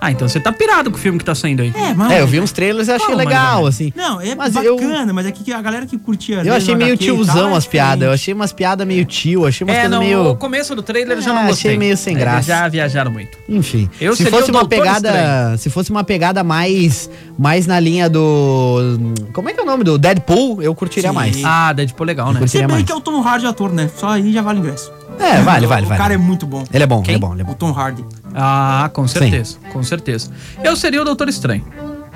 Ah, 0.00 0.10
então 0.10 0.28
você 0.28 0.38
tá 0.38 0.52
pirado 0.52 0.90
com 0.90 0.96
o 0.96 1.00
filme 1.00 1.18
que 1.18 1.24
tá 1.24 1.34
saindo 1.34 1.62
aí. 1.62 1.72
É, 1.74 1.94
mas... 1.94 2.12
É, 2.12 2.20
eu 2.20 2.26
vi 2.26 2.38
uns 2.38 2.52
trailers 2.52 2.88
e 2.88 2.92
achei 2.92 3.08
Não, 3.08 3.16
mas 3.16 3.26
legal, 3.26 3.66
assim. 3.66 3.92
Não, 3.96 4.20
é 4.20 4.34
Mas 4.34 4.54
eu- 4.56 4.76
bacana, 4.76 5.12
mas 5.12 5.26
é 5.26 5.32
que 5.32 5.50
a 5.52 5.62
galera 5.62 5.86
que 5.86 5.96
curtia... 5.98 6.42
Eu 6.44 6.52
achei 6.54 6.74
meio 6.74 6.92
HQ 6.92 7.06
tal, 7.06 7.14
tiozão 7.16 7.54
é 7.54 7.56
as 7.56 7.66
piadas. 7.66 8.06
Eu 8.06 8.12
achei 8.12 8.34
umas 8.34 8.52
piadas 8.52 8.86
meio 8.86 9.04
tio, 9.06 9.46
achei 9.46 9.64
umas 9.66 9.74
É, 9.74 9.80
coisas 9.80 9.90
não, 9.98 10.04
meio. 10.04 10.30
o 10.32 10.36
começo 10.36 10.74
do 10.74 10.82
trailer 10.82 11.16
eu 11.16 11.22
já 11.22 11.30
não 11.32 11.38
achei 11.40 11.48
gostei. 11.50 11.78
meio 11.78 11.96
sem 11.96 12.12
Eles 12.12 12.22
graça. 12.24 12.42
já 12.46 12.68
viajaram 12.68 13.10
muito. 13.10 13.38
Enfim. 13.48 13.88
Eu 14.00 14.12
se 14.14 14.22
seria 14.24 14.38
fosse 14.38 14.50
o 14.50 14.54
uma 14.54 14.60
Doutor 14.60 14.78
pegada. 14.78 15.08
Estranho. 15.08 15.58
Se 15.58 15.70
fosse 15.70 15.90
uma 15.90 16.04
pegada 16.04 16.44
mais. 16.44 17.08
Mais 17.38 17.66
na 17.66 17.80
linha 17.80 18.08
do. 18.08 18.98
Como 19.32 19.48
é 19.48 19.52
que 19.52 19.60
é 19.60 19.62
o 19.62 19.66
nome? 19.66 19.82
Do 19.84 19.98
Deadpool, 19.98 20.62
eu 20.62 20.74
curtiria 20.74 21.10
Sim. 21.10 21.14
mais. 21.14 21.42
Ah, 21.44 21.72
Deadpool 21.72 22.06
legal, 22.06 22.32
né? 22.32 22.40
Se 22.42 22.48
Seria 22.48 22.66
bem 22.66 22.76
mais. 22.76 22.86
que 22.86 22.92
é 22.92 22.94
o 22.94 23.00
Tom 23.00 23.20
Hardy 23.22 23.46
ator, 23.46 23.72
né? 23.72 23.90
Só 23.96 24.08
aí 24.08 24.32
já 24.32 24.42
vale 24.42 24.60
o 24.60 24.62
ingresso. 24.62 24.90
É, 25.18 25.40
vale, 25.40 25.66
vale, 25.66 25.86
O 25.86 25.88
vale. 25.88 25.98
cara 25.98 26.14
é 26.14 26.16
muito 26.18 26.46
bom. 26.46 26.64
Ele 26.72 26.84
é 26.84 26.86
bom, 26.86 27.00
Quem? 27.02 27.14
ele 27.14 27.24
é 27.24 27.26
bom, 27.26 27.32
ele 27.32 27.40
é 27.42 27.44
O 27.44 27.48
bom. 27.48 27.54
Tom 27.54 27.72
Hardy. 27.72 28.04
Ah, 28.36 28.90
com 28.92 29.08
certeza. 29.08 29.56
Com 29.72 29.82
certeza. 29.82 30.30
Eu 30.62 30.76
seria 30.76 31.00
o 31.00 31.04
Doutor 31.04 31.28
Estranho. 31.28 31.64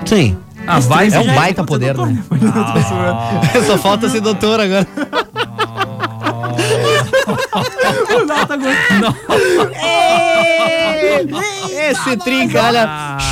Sim. 0.05 0.37
Ah, 0.67 0.79
vai. 0.79 1.09
É 1.09 1.19
um 1.19 1.35
baita 1.35 1.65
pode 1.65 1.69
poder, 1.69 1.95
doutor, 1.95 2.13
né? 2.13 2.23
Ser 3.53 3.65
Só 3.65 3.79
falta 3.79 4.09
ser 4.09 4.21
doutor 4.21 4.61
agora. 4.61 4.87
tá 8.47 8.57
gostando. 8.57 9.17
Esse 11.73 12.17
trinca, 12.19 12.63
olha. 12.63 12.87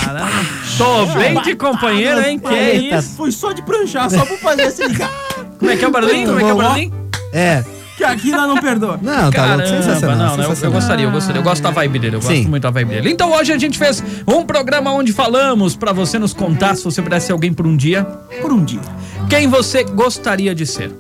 Caramba. 0.05 0.59
Tô 0.79 1.07
bem 1.07 1.43
de 1.43 1.57
companheiro, 1.57 2.21
hein? 2.23 2.39
Que 2.39 2.55
é 2.55 2.75
isso? 2.77 3.17
Foi 3.17 3.33
só 3.33 3.53
de 3.53 3.63
pranchar, 3.63 4.09
só 4.11 4.25
pra 4.25 4.37
fazer 4.39 4.71
se 4.71 4.87
ligar. 4.87 5.11
Como 5.59 5.71
é 5.71 5.77
que 5.77 5.85
é 5.85 5.89
o 5.89 5.91
barulhinho? 5.91 6.29
Como 6.29 6.41
é 6.41 6.45
que 6.45 6.51
é 6.51 6.55
o 6.55 6.57
barulhinho? 6.57 6.93
É. 7.33 7.65
Que 7.99 8.05
aqui 8.05 8.31
nós 8.31 8.49
não 8.49 8.57
perdoa. 8.59 8.99
Não, 9.03 9.31
tá. 9.31 9.37
Caramba, 9.39 9.67
Sensacional. 9.67 10.17
não, 10.17 10.25
não, 10.25 10.33
eu, 10.35 10.39
eu 10.39 10.43
sensacional. 10.45 10.73
gostaria, 10.73 11.05
eu 11.07 11.11
gostaria. 11.11 11.41
Eu 11.41 11.45
gosto 11.45 11.63
da 11.63 11.71
vibe 11.71 11.99
dele, 11.99 12.17
eu 12.17 12.21
gosto 12.21 12.33
Sim. 12.35 12.47
muito 12.49 12.63
da 12.63 12.71
vibe 12.71 12.89
dele. 12.95 13.11
Então 13.11 13.33
hoje 13.33 13.53
a 13.53 13.59
gente 13.59 13.77
fez 13.77 14.03
um 14.27 14.45
programa 14.45 14.91
onde 14.93 15.13
falamos 15.13 15.75
pra 15.77 15.93
você 15.93 16.19
nos 16.19 16.33
contar, 16.33 16.77
se 16.77 16.85
você 16.85 17.03
pudesse 17.03 17.27
ser 17.27 17.33
alguém 17.33 17.53
por 17.53 17.67
um 17.67 17.77
dia, 17.77 18.05
Por 18.41 18.53
um 18.53 18.65
dia. 18.65 18.81
quem 19.29 19.49
você 19.49 19.83
gostaria 19.83 20.55
de 20.55 20.65
ser. 20.65 20.93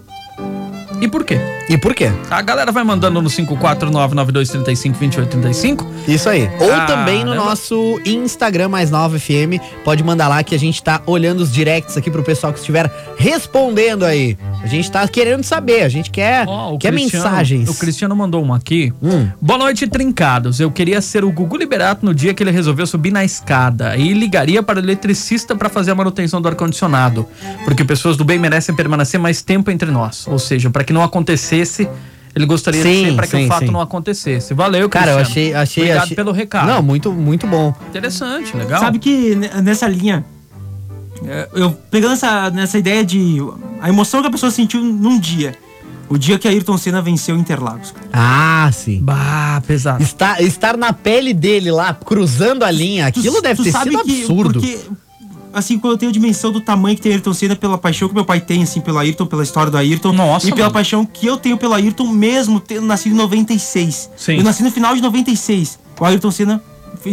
E 1.00 1.06
por 1.08 1.24
quê? 1.24 1.38
E 1.68 1.78
por 1.78 1.94
quê? 1.94 2.10
A 2.30 2.42
galera 2.42 2.72
vai 2.72 2.82
mandando 2.82 3.20
no 3.22 3.30
54992352835. 3.30 5.86
Isso 6.08 6.28
aí. 6.28 6.50
Ou 6.58 6.68
Caramba. 6.68 6.86
também 6.86 7.24
no 7.24 7.34
nosso 7.34 8.00
Instagram 8.04 8.68
mais 8.68 8.90
nova 8.90 9.18
FM. 9.18 9.60
Pode 9.84 10.02
mandar 10.02 10.28
lá 10.28 10.42
que 10.42 10.54
a 10.54 10.58
gente 10.58 10.82
tá 10.82 11.00
olhando 11.06 11.40
os 11.40 11.52
directs 11.52 11.96
aqui 11.96 12.10
pro 12.10 12.22
pessoal 12.24 12.52
que 12.52 12.58
estiver 12.58 12.90
respondendo 13.18 14.04
aí. 14.04 14.36
A 14.62 14.66
gente 14.66 14.90
tá 14.90 15.06
querendo 15.06 15.44
saber, 15.44 15.82
a 15.82 15.88
gente 15.88 16.10
quer, 16.10 16.44
Ó, 16.48 16.74
o 16.74 16.78
quer 16.78 16.90
Cristiano- 16.92 17.24
mensagens. 17.24 17.68
O 17.68 17.74
Cristiano 17.74 18.16
mandou 18.16 18.42
uma 18.42 18.56
aqui. 18.56 18.92
Hum. 19.02 19.28
Boa 19.40 19.58
noite, 19.58 19.86
trincados. 19.86 20.58
Eu 20.58 20.70
queria 20.70 21.00
ser 21.00 21.24
o 21.24 21.30
Gugu 21.30 21.56
Liberato 21.56 22.04
no 22.04 22.12
dia 22.14 22.34
que 22.34 22.42
ele 22.42 22.50
resolveu 22.50 22.86
subir 22.86 23.12
na 23.12 23.24
escada 23.24 23.96
e 23.96 24.12
ligaria 24.14 24.62
para 24.62 24.80
o 24.80 24.82
eletricista 24.82 25.54
para 25.54 25.68
fazer 25.68 25.92
a 25.92 25.94
manutenção 25.94 26.40
do 26.42 26.48
ar-condicionado. 26.48 27.28
Porque 27.64 27.84
pessoas 27.84 28.16
do 28.16 28.24
bem 28.24 28.38
merecem 28.38 28.74
permanecer 28.74 29.20
mais 29.20 29.42
tempo 29.42 29.70
entre 29.70 29.90
nós. 29.90 30.26
Ou 30.26 30.38
seja, 30.38 30.70
para 30.70 30.82
que 30.88 30.92
não 30.92 31.02
acontecesse, 31.02 31.88
ele 32.34 32.46
gostaria 32.46 32.82
Sim, 32.82 32.88
de 33.04 33.10
ser 33.10 33.14
para 33.16 33.26
que 33.26 33.36
sim, 33.36 33.44
o 33.44 33.48
fato 33.48 33.66
sim. 33.66 33.70
não 33.72 33.80
acontecesse. 33.80 34.54
Valeu, 34.54 34.88
Cara, 34.88 35.12
eu 35.12 35.16
Cristiano. 35.18 35.48
achei, 35.48 35.54
achei. 35.54 35.82
Obrigado 35.84 36.02
achei- 36.04 36.16
pelo 36.16 36.32
recado. 36.32 36.66
Não, 36.66 36.82
muito, 36.82 37.12
muito 37.12 37.46
bom. 37.46 37.74
Interessante, 37.88 38.56
legal. 38.56 38.80
Sabe 38.80 38.98
que 38.98 39.34
ne- 39.34 39.48
nessa 39.62 39.86
linha, 39.86 40.24
é, 41.26 41.48
eu 41.54 41.72
pegando 41.90 42.14
essa, 42.14 42.50
nessa 42.50 42.78
ideia 42.78 43.04
de 43.04 43.38
a 43.80 43.88
emoção 43.88 44.20
que 44.22 44.28
a 44.28 44.30
pessoa 44.30 44.50
sentiu 44.50 44.82
num 44.82 45.18
dia, 45.20 45.54
O 46.10 46.16
dia 46.16 46.38
que 46.38 46.48
Ayrton 46.48 46.78
Senna 46.78 47.02
venceu 47.02 47.36
Interlagos. 47.36 47.92
Ah, 48.10 48.70
sim. 48.72 48.98
Bah, 49.02 49.62
pesado. 49.66 50.02
Estar, 50.02 50.40
estar 50.42 50.74
na 50.74 50.90
pele 50.90 51.34
dele 51.34 51.70
lá, 51.70 51.92
cruzando 51.92 52.62
a 52.64 52.70
linha, 52.70 53.06
aquilo 53.06 53.36
Tu- 53.36 53.42
deve 53.42 53.56
tu 53.56 53.64
ter 53.64 53.72
sabe 53.72 53.90
sido 53.90 54.04
que- 54.04 54.20
absurdo. 54.22 54.58
Porque, 54.58 54.78
assim, 55.58 55.78
quando 55.78 55.92
eu 55.92 55.98
tenho 55.98 56.10
a 56.10 56.12
dimensão 56.12 56.50
do 56.52 56.60
tamanho 56.60 56.96
que 56.96 57.02
tem 57.02 57.12
Ayrton 57.12 57.32
Senna, 57.34 57.54
pela 57.56 57.76
paixão 57.76 58.08
que 58.08 58.14
meu 58.14 58.24
pai 58.24 58.40
tem, 58.40 58.62
assim, 58.62 58.80
pelo 58.80 58.98
Ayrton, 58.98 59.26
pela 59.26 59.42
história 59.42 59.70
do 59.70 59.76
Ayrton. 59.76 60.12
Nossa, 60.12 60.46
E 60.48 60.50
pela 60.52 60.62
mano. 60.64 60.72
paixão 60.74 61.04
que 61.04 61.26
eu 61.26 61.36
tenho 61.36 61.56
pelo 61.58 61.74
Ayrton, 61.74 62.06
mesmo 62.06 62.58
tendo 62.60 62.86
nascido 62.86 63.12
em 63.12 63.16
96. 63.16 64.10
Sim. 64.16 64.36
Eu 64.38 64.44
nasci 64.44 64.62
no 64.62 64.70
final 64.70 64.94
de 64.94 65.00
96. 65.02 65.78
O 66.00 66.04
Ayrton 66.04 66.30
Senna. 66.30 66.62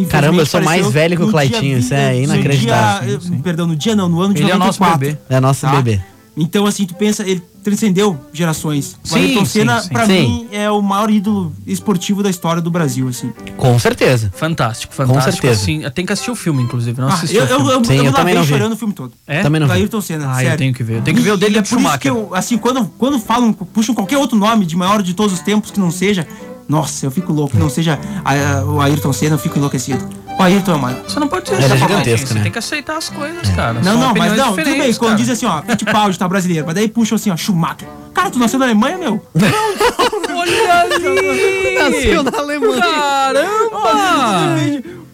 Caramba, 0.10 0.41
eu 0.41 0.46
sou 0.46 0.62
mais 0.62 0.88
velho 0.91 1.16
que 1.18 1.24
o 1.24 1.30
Claitinho, 1.30 1.78
isso 1.78 1.93
é 1.93 2.14
20 2.14 2.28
no 2.28 2.34
inacreditável. 2.36 3.18
dia- 3.20 3.38
eh, 3.38 3.39
Perdão, 3.43 3.68
no 3.68 3.76
dia 3.76 3.96
não, 3.96 4.10
no 4.10 4.20
ano 4.22 4.34
de 4.34 4.41
Ele 4.41 4.52
é 4.52 4.56
nosso 4.58 4.80
94. 4.82 5.00
bebê. 5.00 5.18
É 5.30 5.39
nosso 5.39 5.62
tá? 5.62 5.72
bebê. 5.76 6.02
Então, 6.36 6.66
assim, 6.66 6.86
tu 6.86 6.96
pensa, 6.96 7.24
ele 7.28 7.41
transcendeu 7.66 8.18
gerações. 8.32 8.95
O 9.03 9.07
Sim, 9.09 9.16
Ayrton 9.16 9.39
sim, 9.45 9.59
Senna, 9.59 9.82
sim. 9.82 9.89
pra 9.89 10.05
Sim. 10.05 10.13
mim, 10.22 10.47
é 10.51 10.70
o 10.72 10.82
maior 10.82 11.09
ídolo 11.09 11.51
esportivo 11.66 12.22
da 12.24 12.30
história 12.30 12.61
do 12.61 12.70
Brasil, 12.72 13.07
assim. 13.09 13.34
Com 13.57 13.78
certeza. 13.80 14.32
Fantástico, 14.36 14.93
fantástico. 14.93 15.32
certeza. 15.34 15.61
Assim, 15.61 15.82
tem 15.93 16.05
que 16.05 16.13
assistir 16.13 16.30
o 16.32 16.36
filme, 16.36 16.61
inclusive. 16.63 17.01
Não 17.01 17.09
Ah, 17.09 17.13
assisti 17.16 17.36
eu, 17.36 17.43
o 17.43 17.47
eu, 17.47 17.70
eu, 17.72 17.84
Sim, 17.84 17.95
eu, 17.97 18.05
eu 18.05 18.13
também 18.13 18.36
não 18.36 18.43
vi. 18.43 18.49
chorando 18.49 18.74
o 18.74 18.78
filme 18.78 18.93
todo. 18.93 19.11
É? 19.26 19.41
Também 19.41 19.59
não 19.59 19.68
vi. 19.68 19.74
Ayrton 19.74 19.99
Senna, 19.99 20.26
Ah, 20.28 20.36
eu 20.38 20.43
sério. 20.45 20.57
tenho 20.59 20.74
que 20.74 20.84
ver. 20.84 20.97
Eu 20.97 21.01
tenho 21.01 21.18
que 21.18 21.24
ver 21.24 21.32
o 21.32 21.38
dele 21.38 21.55
e 21.55 21.57
é 21.57 21.61
por 21.61 21.66
isso 21.66 21.76
Schumacher. 21.76 21.99
que 21.99 22.09
eu, 22.09 22.30
assim, 22.36 22.57
quando, 22.57 22.86
quando 22.97 23.20
falam, 23.20 23.51
puxam 23.51 23.95
qualquer 23.95 24.18
outro 24.18 24.38
nome 24.38 24.66
de 24.66 24.76
maior 24.78 25.01
de 25.01 25.13
todos 25.16 25.34
os 25.34 25.39
tempos 25.39 25.72
que 25.72 25.80
não 25.80 25.89
seja, 25.89 26.28
nossa, 26.70 27.05
eu 27.05 27.11
fico 27.11 27.34
louco, 27.34 27.53
que 27.53 27.59
não 27.59 27.70
seja 27.70 27.99
a- 28.24 28.59
a- 28.59 28.66
o 28.66 28.80
Ayrton 28.80 29.11
Senna, 29.11 29.36
eu 29.36 29.39
fico 29.39 29.57
enlouquecido. 29.57 30.03
O 30.38 30.44
Ayrton 30.44 30.72
é 30.72 30.76
o 30.76 30.80
maior. 30.80 31.02
Você 31.08 31.20
não 31.20 31.28
pode 31.28 31.46
dizer 31.46 31.64
Ele 31.64 31.74
é 31.74 31.78
gigantesco, 31.78 32.28
Você 32.28 32.34
né? 32.34 32.44
tem 32.44 32.52
que 32.52 32.60
aceitar 32.60 32.98
as 32.98 33.10
coisas, 33.10 33.50
cara. 33.52 33.74
Não, 33.76 33.84
São 33.84 34.00
não, 34.00 34.14
mas 34.14 34.36
não, 34.36 34.56
tudo 34.56 34.66
bem, 34.66 34.94
quando 34.94 35.12
cara. 35.12 35.16
diz 35.16 35.30
assim, 35.30 35.46
ó, 35.46 35.62
Fittipaldi 35.62 36.20
tá 36.20 36.28
brasileiro, 36.28 36.66
mas 36.66 36.76
daí 36.76 36.88
puxam 36.90 37.16
assim, 37.16 37.30
ó, 37.30 37.38
Schumacher. 37.38 37.88
Cara, 38.14 38.30
tu 38.30 38.40
nasceu 38.40 38.60
na 38.60 38.66
Alemanha, 38.66 38.98
meu? 38.98 39.26
Olha 40.36 40.82
ali! 40.82 41.76
Nasceu 41.80 42.24
na 42.24 42.38
Alemanha. 42.38 42.82
Caramba! 42.82 43.80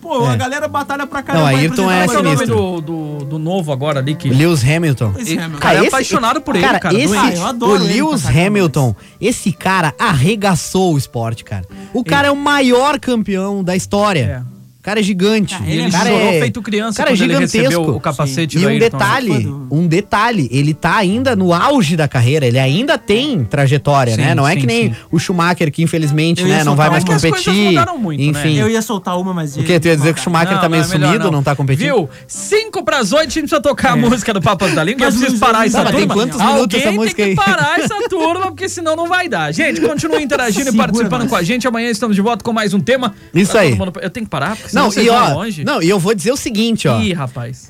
Pô, 0.01 0.25
a 0.25 0.35
galera 0.35 0.67
batalha 0.67 1.05
pra 1.05 1.21
caramba. 1.21 1.51
Não, 1.51 1.57
Ayrton 1.57 1.91
é 1.91 2.05
Qual 2.05 2.17
é 2.17 2.19
o 2.19 2.23
nome 2.23 2.37
sinistro. 2.37 2.57
do, 2.57 2.81
do, 2.81 3.25
do 3.25 3.39
novo 3.39 3.71
agora 3.71 3.99
ali 3.99 4.15
que. 4.15 4.29
Lewis 4.29 4.63
Hamilton. 4.63 5.13
Esse 5.17 5.37
é, 5.37 5.47
meu. 5.47 5.59
Cara, 5.59 5.83
é 5.83 5.87
apaixonado 5.87 6.41
por 6.41 6.55
ele, 6.55 6.67
cara, 6.67 6.93
Esse, 6.97 7.07
doente. 7.07 7.35
Ah, 7.35 7.35
eu 7.35 7.45
adoro 7.45 7.83
o 7.83 7.85
Lewis 7.85 8.23
caramba, 8.23 8.47
Hamilton, 8.47 8.95
esse 9.21 9.53
cara 9.53 9.93
arregaçou 9.99 10.95
o 10.95 10.97
esporte, 10.97 11.43
cara. 11.43 11.65
O 11.93 12.03
cara 12.03 12.27
é 12.27 12.31
o 12.31 12.35
maior 12.35 12.99
campeão 12.99 13.63
da 13.63 13.75
história. 13.75 14.43
É. 14.57 14.60
O 14.81 14.83
cara 14.83 14.99
é 14.99 15.03
gigante. 15.03 15.55
Ah, 15.59 15.63
E 15.63 15.73
ele 15.77 15.89
o 15.89 15.91
cara 15.91 16.09
chorou 16.09 16.27
é, 16.27 16.39
feito 16.39 16.59
criança 16.63 16.91
o 16.93 16.97
cara 16.97 17.09
é 17.09 17.13
quando 17.13 17.21
ele 17.21 17.33
gigantesco. 17.35 17.67
recebeu 17.69 17.95
o 17.95 17.99
capacete 18.01 18.57
E 18.57 18.61
do 18.61 18.65
um 18.65 18.69
Ayrton. 18.69 18.89
detalhe, 18.97 19.27
Quando- 19.29 19.67
um 19.69 19.87
detalhe, 19.87 20.49
ele 20.51 20.73
tá 20.73 20.95
ainda 20.97 21.35
no 21.35 21.53
auge 21.53 21.95
da 21.95 22.07
carreira, 22.07 22.47
ele 22.47 22.57
ainda 22.57 22.97
tem 22.97 23.43
trajetória, 23.45 24.15
Sim, 24.15 24.21
né? 24.21 24.33
Não 24.33 24.47
é 24.47 24.53
sim, 24.55 24.61
que 24.61 24.65
nem 24.65 24.89
sim. 24.91 24.95
o 25.11 25.19
Schumacher 25.19 25.71
que 25.71 25.83
infelizmente, 25.83 26.43
né, 26.43 26.63
não 26.63 26.75
vai 26.75 26.89
mais 26.89 27.03
uma- 27.03 27.13
competir. 27.13 27.53
muito, 27.99 28.23
né? 28.23 28.29
Enfim. 28.29 28.57
Eu 28.57 28.67
ia 28.71 28.81
soltar 28.81 29.19
uma, 29.19 29.31
mas... 29.35 29.55
O 29.55 29.61
que 29.63 29.79
tu 29.79 29.87
ia 29.87 29.95
dizer 29.95 30.15
que 30.15 30.19
o 30.19 30.23
Schumacher 30.23 30.59
tá 30.59 30.67
meio 30.67 30.83
é 30.83 30.87
melhor 30.87 31.07
sumido, 31.13 31.29
não. 31.31 31.43
tá 31.43 31.55
competindo? 31.55 31.85
Viu? 31.85 32.09
5 32.27 32.83
pras 32.83 33.11
8, 33.13 33.19
a 33.21 33.23
gente 33.25 33.39
precisa 33.41 33.61
tocar 33.61 33.91
a 33.91 33.95
música 33.95 34.33
do 34.33 34.41
Papo 34.41 34.67
da 34.69 34.83
Língua. 34.83 35.03
Eu 35.03 35.11
Mas 35.11 35.15
preciso 35.15 35.39
parar 35.39 35.67
essa 35.67 35.77
Tá, 35.77 35.83
mas 35.83 35.95
tem 35.95 36.07
turma. 36.07 36.13
quantos 36.23 36.41
minutos 36.43 36.79
essa 36.79 36.91
música 36.91 37.15
tem 37.17 37.25
aí? 37.25 37.35
que 37.35 37.45
parar 37.45 37.79
essa 37.79 38.09
turma, 38.09 38.47
porque 38.47 38.67
senão 38.67 38.95
não 38.95 39.07
vai 39.07 39.29
dar. 39.29 39.51
Gente, 39.53 39.79
continue 39.79 40.23
interagindo 40.25 40.71
e 40.71 40.75
participando 40.75 41.27
com 41.29 41.35
a 41.35 41.43
gente. 41.43 41.67
Amanhã 41.67 41.87
estamos 41.91 42.15
de 42.15 42.21
volta 42.23 42.43
com 42.43 42.51
mais 42.51 42.73
um 42.73 42.79
tema. 42.79 43.13
Isso 43.31 43.51
Pra 43.51 43.61
aí. 43.61 43.77
Eu 44.01 44.09
tenho 44.09 44.25
que 44.25 44.29
parar, 44.31 44.55
porque 44.55 44.69
senão 44.69 44.70
Não, 44.73 44.89
e 44.93 45.09
ó, 45.09 45.33
longe. 45.33 45.63
não, 45.63 45.81
e 45.81 45.89
eu 45.89 45.99
vou 45.99 46.13
dizer 46.13 46.31
o 46.31 46.37
seguinte, 46.37 46.87
ó. 46.87 46.99
Ih, 46.99 47.13
rapaz. 47.13 47.69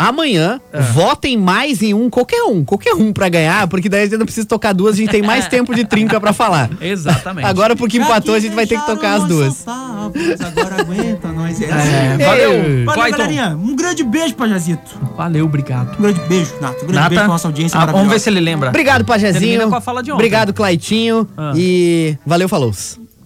Amanhã, 0.00 0.60
Ah. 0.72 0.78
votem 0.80 1.36
mais 1.36 1.82
em 1.82 1.92
um, 1.92 2.08
qualquer 2.08 2.44
um, 2.44 2.64
qualquer 2.64 2.94
um 2.94 3.12
pra 3.12 3.28
ganhar, 3.28 3.66
porque 3.66 3.88
daí 3.88 4.02
a 4.02 4.04
gente 4.04 4.16
não 4.16 4.26
precisa 4.26 4.46
tocar 4.46 4.72
duas, 4.72 4.94
a 4.94 4.98
gente 4.98 5.10
tem 5.10 5.22
mais 5.22 5.48
tempo 5.50 5.74
de 5.74 5.84
trinca 5.84 6.20
pra 6.20 6.32
falar. 6.32 6.70
Exatamente. 6.80 7.44
Agora, 7.48 7.74
porque 7.74 7.98
empatou, 7.98 8.36
a 8.36 8.38
gente 8.38 8.54
vai 8.54 8.64
ter 8.64 8.78
que 8.78 8.86
tocar 8.86 9.14
as 9.14 9.24
duas. 9.24 9.64
Agora 9.66 10.82
aguenta 10.82 11.32
nós. 11.32 11.60
É. 11.60 11.66
É, 11.68 12.12
Ei, 12.12 12.24
valeu. 12.24 12.84
Valeu, 12.86 13.10
galerinha. 13.10 13.56
Um 13.60 13.74
grande 13.74 14.04
beijo 14.04 14.34
pra 14.36 14.46
Jazito. 14.46 14.96
Valeu, 15.16 15.44
obrigado. 15.46 15.98
Um 15.98 16.02
grande 16.02 16.20
beijo, 16.28 16.52
Nato. 16.60 16.76
Um 16.84 16.86
grande 16.86 16.92
Nata, 16.94 17.08
beijo 17.08 17.22
pra 17.24 17.28
nossa 17.32 17.48
audiência 17.48 17.78
ah, 17.80 17.86
vamos 17.86 18.08
ver 18.08 18.20
se 18.20 18.28
ele 18.30 18.40
lembra. 18.40 18.68
Obrigado, 18.68 19.04
Termina 19.04 19.32
Pajezinho. 19.32 19.68
com 19.68 19.74
a 19.74 19.80
fala 19.80 20.00
de 20.00 20.10
ontem. 20.12 20.18
Obrigado, 20.20 20.52
Claitinho. 20.52 21.28
Ah. 21.36 21.52
E 21.56 22.16
valeu, 22.24 22.48
falou. 22.48 22.72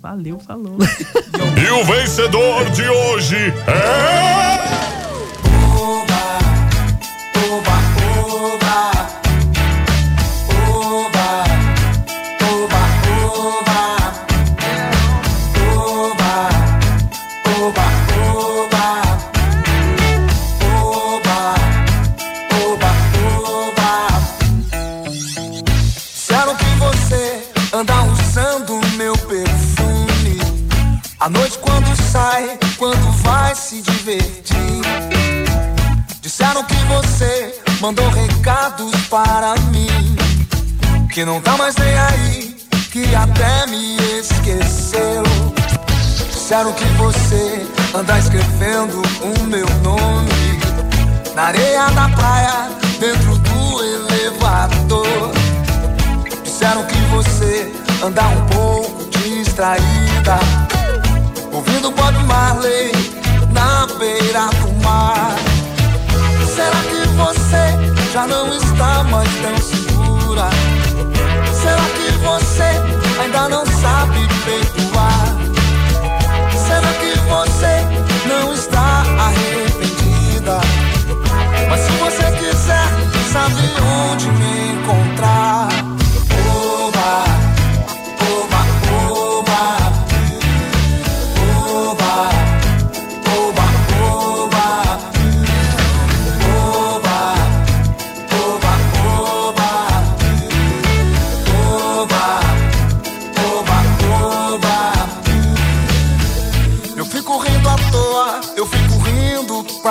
Valeu, 0.03 0.39
falou. 0.41 0.79
E 1.57 1.71
o 1.71 1.85
vencedor 1.85 2.69
de 2.71 2.89
hoje 2.89 3.37
é. 3.69 4.82
Vai 33.23 33.55
se 33.55 33.83
divertir. 33.83 34.83
Disseram 36.21 36.63
que 36.65 36.75
você 36.85 37.63
mandou 37.81 38.09
recados 38.11 38.95
para 39.09 39.55
mim. 39.73 40.17
Que 41.13 41.25
não 41.25 41.41
tá 41.41 41.57
mais 41.57 41.75
nem 41.77 41.99
aí, 41.99 42.57
que 42.91 43.15
até 43.15 43.67
me 43.67 43.97
esqueceu. 44.19 45.23
Disseram 46.31 46.73
que 46.73 46.85
você 46.97 47.67
anda 47.95 48.19
escrevendo 48.19 49.03
o 49.23 49.43
meu 49.45 49.67
nome 49.83 50.61
na 51.35 51.45
areia 51.45 51.91
da 51.91 52.09
praia, 52.11 52.71
dentro 52.99 53.37
do 53.39 53.83
elevador. 53.83 55.33
Disseram 56.45 56.85
que 56.85 56.99
você 57.11 57.73
anda 58.03 58.23
um 58.29 58.47
pouco 58.47 59.11
distraída, 59.11 60.39
ouvindo 61.53 61.91
Bob 61.91 62.19
Marley 62.25 63.12
na 63.63 63.87
beira 63.97 64.47
do 64.61 64.73
mar. 64.85 65.37
Será 66.55 66.81
que 66.91 67.07
você 67.23 68.13
já 68.13 68.27
não 68.27 68.53
está 68.53 69.05
mais 69.05 69.29
tão 69.41 69.57
segura? 69.59 70.51
Será 71.63 71.87
que 71.97 72.11
você 72.19 73.21
ainda 73.23 73.49
não 73.49 73.65
sabe 73.65 74.19
perdoar? 74.45 75.32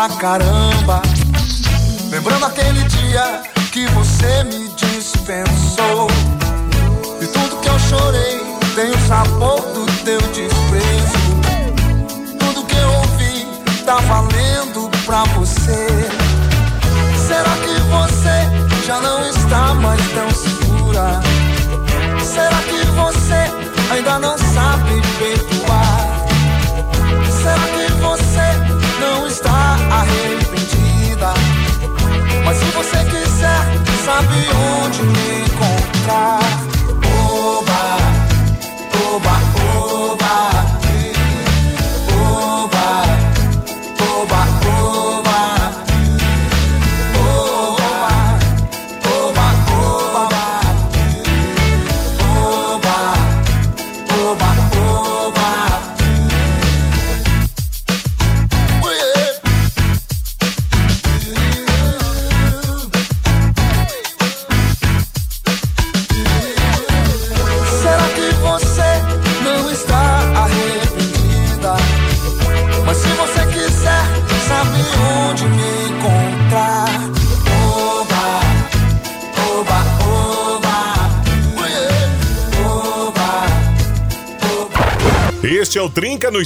Pra 0.01 0.09
caramba. 0.17 1.01
Lembrando 2.09 2.45
aquele 2.45 2.83
dia 2.85 3.43
que 3.71 3.85
você 3.87 4.43
me 4.45 4.67
dispensou. 4.69 6.07
E 7.21 7.27
tudo 7.27 7.61
que 7.61 7.69
eu 7.69 7.79
chorei 7.79 8.41
tem 8.73 8.89
o 8.89 9.07
sabor 9.07 9.61
do 9.73 9.85
teu 10.03 10.19
desprezo. 10.19 10.60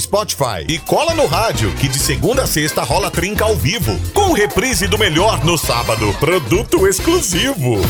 Spotify. 0.00 0.64
E 0.68 0.78
cola 0.78 1.14
no 1.14 1.26
rádio, 1.26 1.72
que 1.74 1.88
de 1.88 1.98
segunda 1.98 2.42
a 2.42 2.46
sexta 2.46 2.82
rola 2.82 3.10
Trinca 3.10 3.44
ao 3.44 3.56
vivo. 3.56 3.98
Com 4.12 4.32
reprise 4.32 4.86
do 4.86 4.98
melhor 4.98 5.44
no 5.44 5.56
sábado. 5.56 6.12
Produto 6.20 6.86
exclusivo. 6.86 7.80